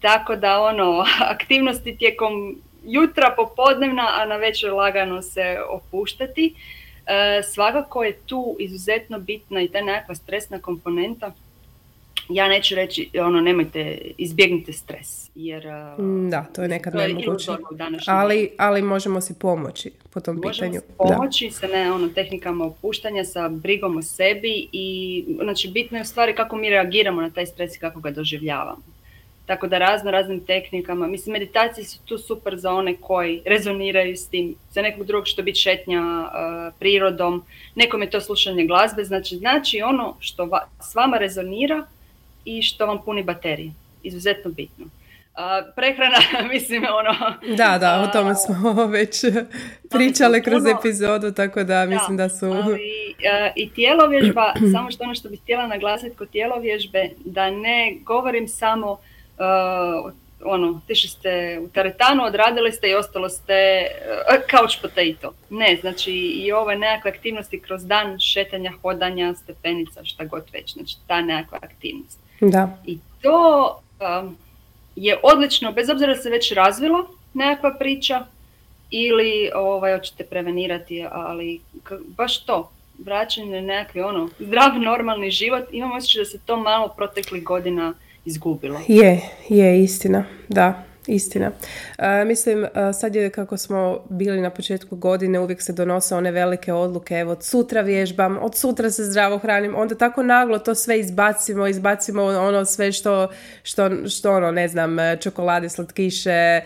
tako 0.00 0.36
da 0.36 0.60
ono, 0.60 1.04
aktivnosti 1.34 1.96
tijekom 1.96 2.56
jutra 2.84 3.34
popodnevna, 3.36 4.06
a 4.18 4.26
na 4.26 4.36
večer 4.36 4.72
lagano 4.72 5.22
se 5.22 5.58
opuštati. 5.68 6.54
E, 7.10 7.42
svakako 7.42 8.02
je 8.02 8.12
tu 8.26 8.56
izuzetno 8.58 9.18
bitna 9.18 9.62
i 9.62 9.68
ta 9.68 9.80
nekakva 9.80 10.14
stresna 10.14 10.58
komponenta. 10.58 11.32
Ja 12.28 12.48
neću 12.48 12.74
reći, 12.74 13.10
ono, 13.20 13.40
nemojte, 13.40 13.98
izbjegnite 14.18 14.72
stres, 14.72 15.30
jer... 15.34 15.66
E, 15.66 16.02
mm, 16.02 16.30
da, 16.30 16.44
to 16.54 16.62
je 16.62 16.68
nekad 16.68 16.94
nemoguće. 16.94 17.50
Ali, 18.06 18.50
ali 18.58 18.82
možemo 18.82 19.20
si 19.20 19.34
pomoći 19.38 19.90
po 20.10 20.20
tom 20.20 20.36
možemo 20.36 20.52
pitanju. 20.52 20.80
Možemo 20.98 21.16
pomoći 21.16 21.50
sa 21.50 21.66
ne, 21.66 21.92
ono, 21.92 22.08
tehnikama 22.08 22.64
opuštanja, 22.64 23.24
sa 23.24 23.48
brigom 23.48 23.96
o 23.96 24.02
sebi 24.02 24.68
i, 24.72 25.24
znači, 25.42 25.68
bitno 25.68 25.98
je 25.98 26.02
u 26.02 26.06
stvari 26.06 26.34
kako 26.34 26.56
mi 26.56 26.70
reagiramo 26.70 27.20
na 27.20 27.30
taj 27.30 27.46
stres 27.46 27.76
i 27.76 27.78
kako 27.78 28.00
ga 28.00 28.10
doživljavamo. 28.10 28.82
Tako 29.50 29.66
da 29.66 29.78
razno 29.78 30.10
raznim 30.10 30.40
tehnikama, 30.46 31.06
mislim 31.06 31.32
meditacije 31.32 31.84
su 31.84 31.98
tu 32.04 32.18
super 32.18 32.56
za 32.56 32.72
one 32.72 32.96
koji 32.96 33.42
rezoniraju 33.46 34.16
s 34.16 34.28
tim, 34.28 34.54
za 34.70 34.82
nekog 34.82 35.06
drugog 35.06 35.26
što 35.26 35.42
biti 35.42 35.58
šetnja 35.58 36.00
uh, 36.00 36.74
prirodom, 36.78 37.44
nekom 37.74 38.02
je 38.02 38.10
to 38.10 38.20
slušanje 38.20 38.66
glazbe, 38.66 39.04
znači 39.04 39.36
znači 39.36 39.82
ono 39.82 40.16
što 40.20 40.44
va, 40.44 40.68
s 40.90 40.94
vama 40.94 41.18
rezonira 41.18 41.86
i 42.44 42.62
što 42.62 42.86
vam 42.86 43.02
puni 43.04 43.22
baterije, 43.22 43.72
izuzetno 44.02 44.50
bitno. 44.50 44.84
Uh, 44.84 45.74
prehrana, 45.76 46.18
mislim, 46.54 46.84
ono... 46.84 47.34
Da, 47.56 47.78
da, 47.78 48.02
o 48.02 48.06
tome 48.12 48.34
smo 48.34 48.72
već 48.98 49.24
pričale 49.94 50.42
kroz 50.42 50.62
epizodu, 50.66 51.32
tako 51.32 51.64
da 51.64 51.86
mislim 51.86 52.16
da 52.16 52.28
su... 52.28 52.46
Ali, 52.46 52.64
uh, 52.64 53.52
I 53.56 53.70
tjelovježba, 53.70 54.54
samo 54.74 54.90
što 54.90 55.04
ono 55.04 55.14
što 55.14 55.28
bih 55.28 55.40
htjela 55.40 55.66
naglasiti 55.66 56.16
kod 56.16 56.30
tjelovježbe, 56.30 57.08
da 57.24 57.50
ne 57.50 57.96
govorim 58.04 58.48
samo 58.48 58.98
ono, 60.44 60.80
tišli 60.86 61.08
ste 61.08 61.60
u 61.62 61.68
teretanu, 61.68 62.24
odradili 62.24 62.72
ste 62.72 62.88
i 62.88 62.94
ostalo 62.94 63.28
ste 63.28 63.86
uh, 63.86 64.40
couch 64.50 64.82
potato. 64.82 65.34
Ne, 65.50 65.78
znači 65.80 66.12
i 66.12 66.52
ove 66.52 66.76
nekakve 66.76 67.10
aktivnosti 67.10 67.60
kroz 67.60 67.86
dan, 67.86 68.18
šetanja, 68.18 68.72
hodanja, 68.82 69.34
stepenica, 69.34 70.04
šta 70.04 70.24
god 70.24 70.42
već, 70.52 70.72
znači 70.72 70.96
ta 71.06 71.20
nekakva 71.20 71.58
aktivnost. 71.62 72.18
Da. 72.40 72.78
I 72.86 72.98
to 73.22 73.80
um, 74.22 74.36
je 74.96 75.18
odlično, 75.22 75.72
bez 75.72 75.90
obzira 75.90 76.14
da 76.14 76.20
se 76.20 76.30
već 76.30 76.52
razvilo 76.52 77.08
nekakva 77.34 77.74
priča 77.78 78.24
ili 78.90 79.50
ovaj, 79.54 79.96
hoćete 79.96 80.24
prevenirati, 80.24 81.06
ali 81.10 81.60
baš 82.16 82.44
to, 82.44 82.70
vraćanje 82.98 83.62
nekakvi 83.62 84.00
ono, 84.00 84.28
zdrav, 84.38 84.78
normalni 84.78 85.30
život, 85.30 85.64
imam 85.72 85.92
osjećaj 85.92 86.20
da 86.20 86.24
se 86.24 86.38
to 86.46 86.56
malo 86.56 86.88
proteklih 86.96 87.44
godina 87.44 87.94
izgubilo. 88.30 88.80
Je, 88.88 89.20
je 89.48 89.82
istina, 89.82 90.24
da. 90.48 90.90
Istina. 91.06 91.50
E, 91.98 92.24
mislim, 92.24 92.64
e, 92.64 92.68
sad 92.92 93.14
je 93.14 93.30
kako 93.30 93.56
smo 93.56 93.98
bili 94.08 94.40
na 94.40 94.50
početku 94.50 94.96
godine, 94.96 95.40
uvijek 95.40 95.62
se 95.62 95.72
donose 95.72 96.14
one 96.14 96.30
velike 96.30 96.72
odluke, 96.72 97.14
evo 97.14 97.32
od 97.32 97.44
sutra 97.44 97.80
vježbam, 97.80 98.38
od 98.42 98.56
sutra 98.56 98.90
se 98.90 99.04
zdravo 99.04 99.38
hranim, 99.38 99.74
onda 99.76 99.94
tako 99.94 100.22
naglo 100.22 100.58
to 100.58 100.74
sve 100.74 101.00
izbacimo, 101.00 101.66
izbacimo 101.66 102.22
ono 102.22 102.64
sve 102.64 102.92
što, 102.92 103.28
što, 103.62 103.90
što 104.08 104.32
ono, 104.32 104.50
ne 104.50 104.68
znam, 104.68 104.96
čokolade, 105.20 105.68
slatkiše, 105.68 106.30
e, 106.30 106.62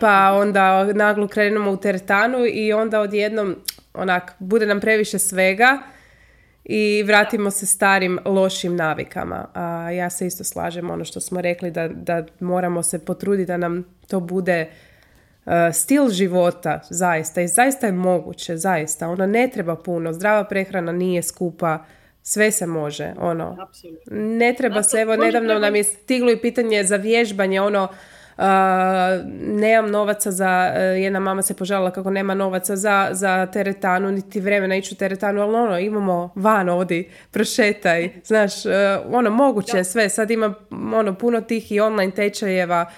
pa 0.00 0.32
onda 0.32 0.84
naglo 0.92 1.28
krenemo 1.28 1.70
u 1.70 1.76
teretanu 1.76 2.38
i 2.52 2.72
onda 2.72 3.00
odjednom 3.00 3.56
onak, 3.94 4.32
bude 4.38 4.66
nam 4.66 4.80
previše 4.80 5.18
svega 5.18 5.78
i 6.68 7.02
vratimo 7.02 7.50
se 7.50 7.66
starim 7.66 8.18
lošim 8.24 8.76
navikama. 8.76 9.48
A 9.54 9.90
ja 9.90 10.10
se 10.10 10.26
isto 10.26 10.44
slažem 10.44 10.90
ono 10.90 11.04
što 11.04 11.20
smo 11.20 11.40
rekli 11.40 11.70
da, 11.70 11.88
da 11.88 12.24
moramo 12.40 12.82
se 12.82 13.04
potruditi 13.04 13.46
da 13.46 13.56
nam 13.56 13.84
to 14.06 14.20
bude 14.20 14.68
uh, 15.44 15.52
stil 15.72 16.08
života 16.08 16.80
zaista 16.90 17.40
i 17.40 17.48
zaista 17.48 17.86
je 17.86 17.92
moguće, 17.92 18.56
zaista. 18.56 19.08
Ono 19.08 19.26
ne 19.26 19.50
treba 19.52 19.76
puno, 19.76 20.12
zdrava 20.12 20.44
prehrana 20.44 20.92
nije 20.92 21.22
skupa, 21.22 21.84
sve 22.22 22.50
se 22.50 22.66
može, 22.66 23.14
ono. 23.18 23.68
Ne 24.10 24.54
treba 24.58 24.82
se, 24.82 24.98
evo 24.98 25.16
nedavno 25.16 25.58
nam 25.58 25.76
je 25.76 25.84
stiglo 25.84 26.30
i 26.30 26.40
pitanje 26.40 26.84
za 26.84 26.96
vježbanje, 26.96 27.60
ono 27.60 27.84
Uh, 27.84 27.96
nemam 29.40 29.90
novaca 29.90 30.30
za, 30.30 30.72
uh, 30.74 31.02
jedna 31.02 31.20
mama 31.20 31.42
se 31.42 31.54
požalila 31.54 31.90
kako 31.90 32.10
nema 32.10 32.34
novaca 32.34 32.76
za, 32.76 33.08
za 33.12 33.46
teretanu, 33.46 34.10
niti 34.10 34.40
vremena 34.40 34.76
ići 34.76 34.94
u 34.94 34.96
teretanu, 34.96 35.42
ali 35.42 35.54
ono, 35.54 35.78
imamo 35.78 36.30
van 36.34 36.68
ovdje, 36.68 37.10
prošetaj, 37.30 38.10
znaš, 38.24 38.66
uh, 38.66 38.72
ono, 39.12 39.30
moguće 39.30 39.84
sve, 39.84 40.08
sad 40.08 40.30
ima 40.30 40.54
ono, 40.94 41.14
puno 41.14 41.40
tih 41.40 41.72
i 41.72 41.80
online 41.80 42.12
tečajeva 42.12 42.90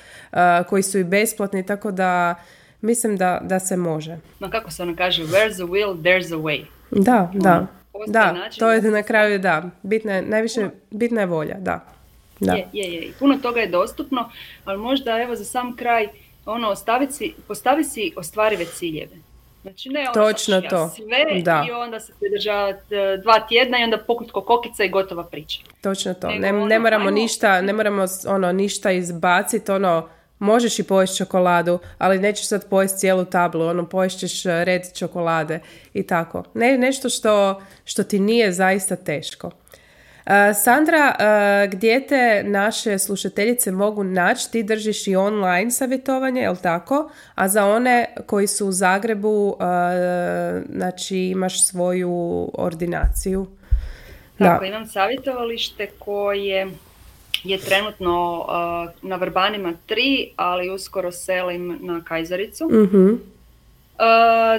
koji 0.69 0.83
su 0.83 0.99
i 0.99 1.05
besplatni, 1.05 1.67
tako 1.67 1.91
da 1.91 2.35
mislim 2.81 3.17
da, 3.17 3.41
da 3.43 3.61
se 3.61 3.77
može. 3.77 4.19
No 4.41 4.51
kako 4.51 4.71
se 4.71 4.83
ono 4.83 4.97
kaže, 4.97 5.23
where's 5.23 5.55
the 5.55 5.63
will, 5.63 6.03
there's 6.03 6.35
a 6.35 6.39
way. 6.39 6.65
Da, 6.91 7.31
da, 7.35 7.67
ono, 7.93 8.07
da, 8.07 8.37
to 8.59 8.73
je 8.73 8.83
na 8.83 9.03
kraju, 9.03 9.39
da, 9.39 9.71
bitna 9.83 10.13
je, 10.13 10.23
najviše, 10.23 10.69
bitna 10.91 11.21
je 11.21 11.27
volja, 11.27 11.57
da. 11.59 11.98
Da. 12.41 12.53
Je, 12.53 12.69
je, 12.73 12.93
je. 12.93 13.13
Puno 13.19 13.39
toga 13.43 13.61
je 13.61 13.67
dostupno, 13.67 14.31
ali 14.65 14.79
možda 14.79 15.19
evo 15.23 15.37
za 15.37 15.45
sam 15.45 15.77
kraj 15.77 16.09
ono, 16.47 16.75
si, 17.11 17.35
postavi 17.49 17.85
si 17.85 18.13
ostvarive 18.17 18.65
ciljeve. 18.65 19.17
Znači 19.63 19.89
ne 19.89 20.01
ono 20.01 20.13
Točno 20.13 20.61
to. 20.61 20.89
sve 20.89 21.43
da. 21.43 21.65
i 21.69 21.71
onda 21.71 22.01
se 22.01 22.13
pridržavati 22.21 22.95
e, 22.95 23.17
dva 23.23 23.41
tjedna 23.41 23.81
i 23.81 23.85
onda 23.85 23.99
pokut 23.99 24.31
kokica 24.31 24.85
i 24.85 24.89
gotova 24.89 25.25
priča. 25.25 25.61
Točno 25.81 26.15
to. 26.15 26.29
ne, 26.29 26.53
ono, 26.53 26.67
ne 26.67 26.79
moramo 26.79 27.11
ništa, 27.11 27.61
ne 27.61 27.73
moramo 27.73 28.05
ono 28.27 28.53
ništa 28.53 28.91
izbaciti, 28.91 29.71
ono 29.71 30.09
možeš 30.39 30.79
i 30.79 30.83
pojesti 30.83 31.17
čokoladu, 31.17 31.79
ali 31.99 32.19
nećeš 32.19 32.49
sad 32.49 32.69
pojesti 32.69 32.99
cijelu 32.99 33.25
tablu, 33.25 33.67
ono 33.67 33.87
poješćeš 33.87 34.47
e, 34.47 34.65
red 34.65 34.83
čokolade 34.99 35.61
i 35.95 36.03
tako. 36.07 36.45
Ne, 36.55 36.79
nešto 36.79 37.09
što, 37.09 37.63
što 37.85 38.03
ti 38.05 38.19
nije 38.19 38.53
zaista 38.53 38.97
teško. 38.97 39.51
Sandra, 40.55 41.17
gdje 41.71 42.07
te 42.07 42.43
naše 42.47 42.99
slušateljice 42.99 43.73
mogu 43.73 44.05
naći? 44.05 44.51
Ti 44.53 44.63
držiš 44.63 45.07
i 45.07 45.17
online 45.17 45.71
savjetovanje, 45.71 46.41
jel 46.41 46.57
tako? 46.63 47.11
A 47.35 47.49
za 47.49 47.67
one 47.67 48.15
koji 48.27 48.47
su 48.47 48.67
u 48.67 48.73
Zagrebu, 48.73 49.57
znači 50.71 51.19
imaš 51.19 51.69
svoju 51.69 52.51
ordinaciju. 52.55 53.47
Tako, 54.39 54.65
imam 54.65 54.87
savjetovalište 54.87 55.89
koje 55.99 56.71
je 57.45 57.59
trenutno 57.59 58.47
na 59.03 59.17
Vrbanima 59.17 59.73
3, 59.89 60.29
ali 60.37 60.71
uskoro 60.71 61.13
selim 61.13 61.79
na 61.81 62.05
Kajzaricu. 62.05 62.65
uh 62.67 62.95
Uh, 62.95 63.19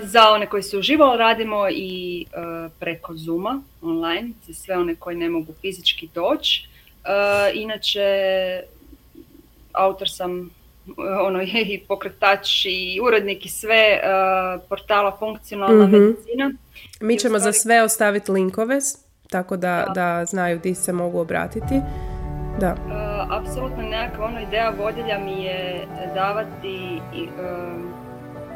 za 0.04 0.30
one 0.30 0.46
koji 0.46 0.64
su 0.64 0.80
uživo 0.80 1.16
radimo 1.18 1.70
i 1.72 2.26
uh, 2.26 2.72
preko 2.80 3.14
Zuma 3.16 3.62
online, 3.82 4.30
za 4.48 4.54
sve 4.54 4.78
one 4.78 4.96
koji 4.96 5.18
ne 5.18 5.30
mogu 5.30 5.54
fizički 5.62 6.10
doći. 6.16 6.68
Uh, 7.04 7.62
inače, 7.62 8.02
autor 9.74 10.10
sam 10.10 10.50
ono, 11.22 11.42
i 11.74 11.82
pokretač 11.88 12.66
i 12.66 13.00
urednik 13.04 13.46
i 13.46 13.50
sve 13.50 14.00
portala 14.70 15.18
Funkcionalna 15.20 15.88
mm 15.88 15.92
medicina. 15.92 16.52
Mi 17.02 17.20
ćemo 17.20 17.40
za 17.40 17.54
sve 17.54 17.84
ostaviti 17.84 18.32
linkove, 18.32 18.80
tako 19.30 19.58
da, 19.58 19.92
da. 19.96 20.26
znaju 20.26 20.60
di 20.60 20.76
se 20.76 20.94
mogu 20.94 21.20
obratiti. 21.20 21.82
Da. 22.60 22.76
apsolutno 23.30 23.84
nekakva 23.84 24.26
ono 24.26 24.40
ideja 24.42 24.74
vodilja 24.80 25.20
mi 25.20 25.44
je 25.44 25.88
davati 26.16 27.02
i, 27.16 27.28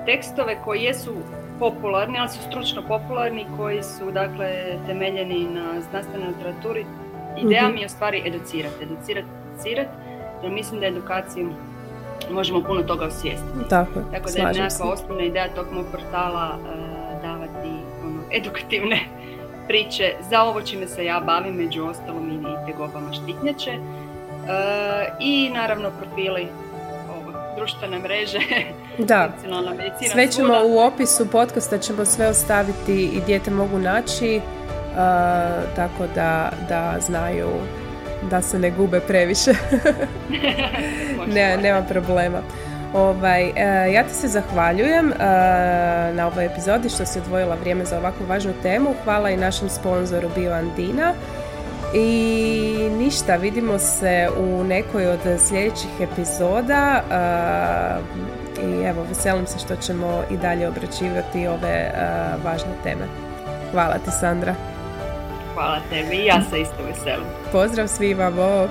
tekstove 0.06 0.58
koji 0.64 0.82
jesu 0.82 1.14
popularni, 1.60 2.20
ali 2.20 2.30
su 2.30 2.40
stručno 2.50 2.82
popularni, 2.88 3.46
koji 3.58 3.84
su 3.84 4.12
dakle 4.12 4.78
temeljeni 4.88 5.48
na 5.54 5.82
znanstvenoj 5.90 6.28
literaturi. 6.28 6.86
Ideja 7.38 7.64
mhm. 7.64 7.74
mi 7.74 7.82
je 7.82 7.86
u 7.86 7.90
stvari 7.90 8.22
educirati, 8.26 8.84
educirati, 8.84 9.28
educirati, 9.54 9.90
jer 10.44 10.52
mislim 10.52 10.80
da 10.80 10.88
edukaciju 10.88 11.50
možemo 12.32 12.64
puno 12.64 12.84
toga 12.84 13.06
osvijestiti. 13.06 13.70
Tako, 13.70 14.00
Tako 14.12 14.30
da 14.32 14.40
je 14.40 14.54
nekakva 14.54 14.92
osnovna 14.92 15.24
ideja 15.24 15.56
tog 15.56 15.66
mog 15.72 15.86
portala 15.92 16.58
uh, 16.60 17.22
davati 17.22 17.70
ono, 18.04 18.22
edukativne 18.32 19.00
priče 19.68 20.14
za 20.30 20.44
ovo 20.44 20.62
čime 20.62 20.88
se 20.88 21.06
ja 21.06 21.20
bavim, 21.20 21.56
među 21.56 21.86
ostalom 21.86 22.32
i 22.32 22.72
tegobama 22.72 23.14
štitnjače. 23.14 23.72
Uh, 23.72 24.50
I 25.20 25.50
naravno 25.54 25.90
profili 26.02 26.48
društvene 27.58 28.00
mreže, 28.00 28.40
da. 28.98 29.30
Sve 30.12 30.28
ćemo 30.28 30.54
u 30.66 30.80
opisu 30.80 31.28
podcasta 31.32 31.78
ćemo 31.78 32.06
sve 32.06 32.28
ostaviti 32.28 33.04
i 33.04 33.22
dijete 33.26 33.52
mogu 33.52 33.80
naći, 33.80 34.42
uh, 34.92 34.96
tako 35.76 36.08
da, 36.16 36.52
da 36.70 36.96
znaju 37.02 37.50
da 38.30 38.42
se 38.42 38.60
ne 38.60 38.72
gube 38.72 39.00
previše. 39.00 39.52
ne, 41.36 41.58
nema 41.58 41.82
problema. 41.82 42.42
Ovaj, 42.94 43.44
uh, 43.50 43.94
ja 43.94 44.04
ti 44.04 44.14
se 44.14 44.28
zahvaljujem 44.28 45.08
uh, 45.08 45.20
na 46.16 46.30
ovoj 46.34 46.46
epizodi 46.46 46.90
što 46.90 47.06
si 47.06 47.20
odvojila 47.20 47.56
vrijeme 47.56 47.86
za 47.86 47.98
ovakvu 47.98 48.26
važnu 48.28 48.54
temu. 48.62 48.94
Hvala 49.04 49.30
i 49.30 49.38
našem 49.38 49.70
sponzoru 49.70 50.30
Bio 50.36 50.52
Andina. 50.52 51.14
I 51.96 52.90
ništa, 52.98 53.36
vidimo 53.36 53.80
se 53.80 54.30
u 54.38 54.64
nekoj 54.64 55.08
od 55.08 55.20
sljedećih 55.40 55.90
epizoda 56.02 57.04
i 58.62 58.84
evo, 58.84 59.06
veselim 59.10 59.48
se 59.48 59.60
što 59.60 59.76
ćemo 59.76 60.24
i 60.32 60.38
dalje 60.38 60.68
obraćivati 60.68 61.48
ove 61.48 61.92
važne 62.44 62.72
teme. 62.84 63.08
Hvala 63.72 63.94
ti 63.94 64.12
Sandra. 64.20 64.56
Hvala 65.54 65.80
tebi, 65.90 66.26
ja 66.26 66.42
se 66.50 66.62
isto 66.62 66.84
veselim. 66.88 67.26
Pozdrav 67.52 67.88
svima, 67.88 68.32
bok! 68.32 68.70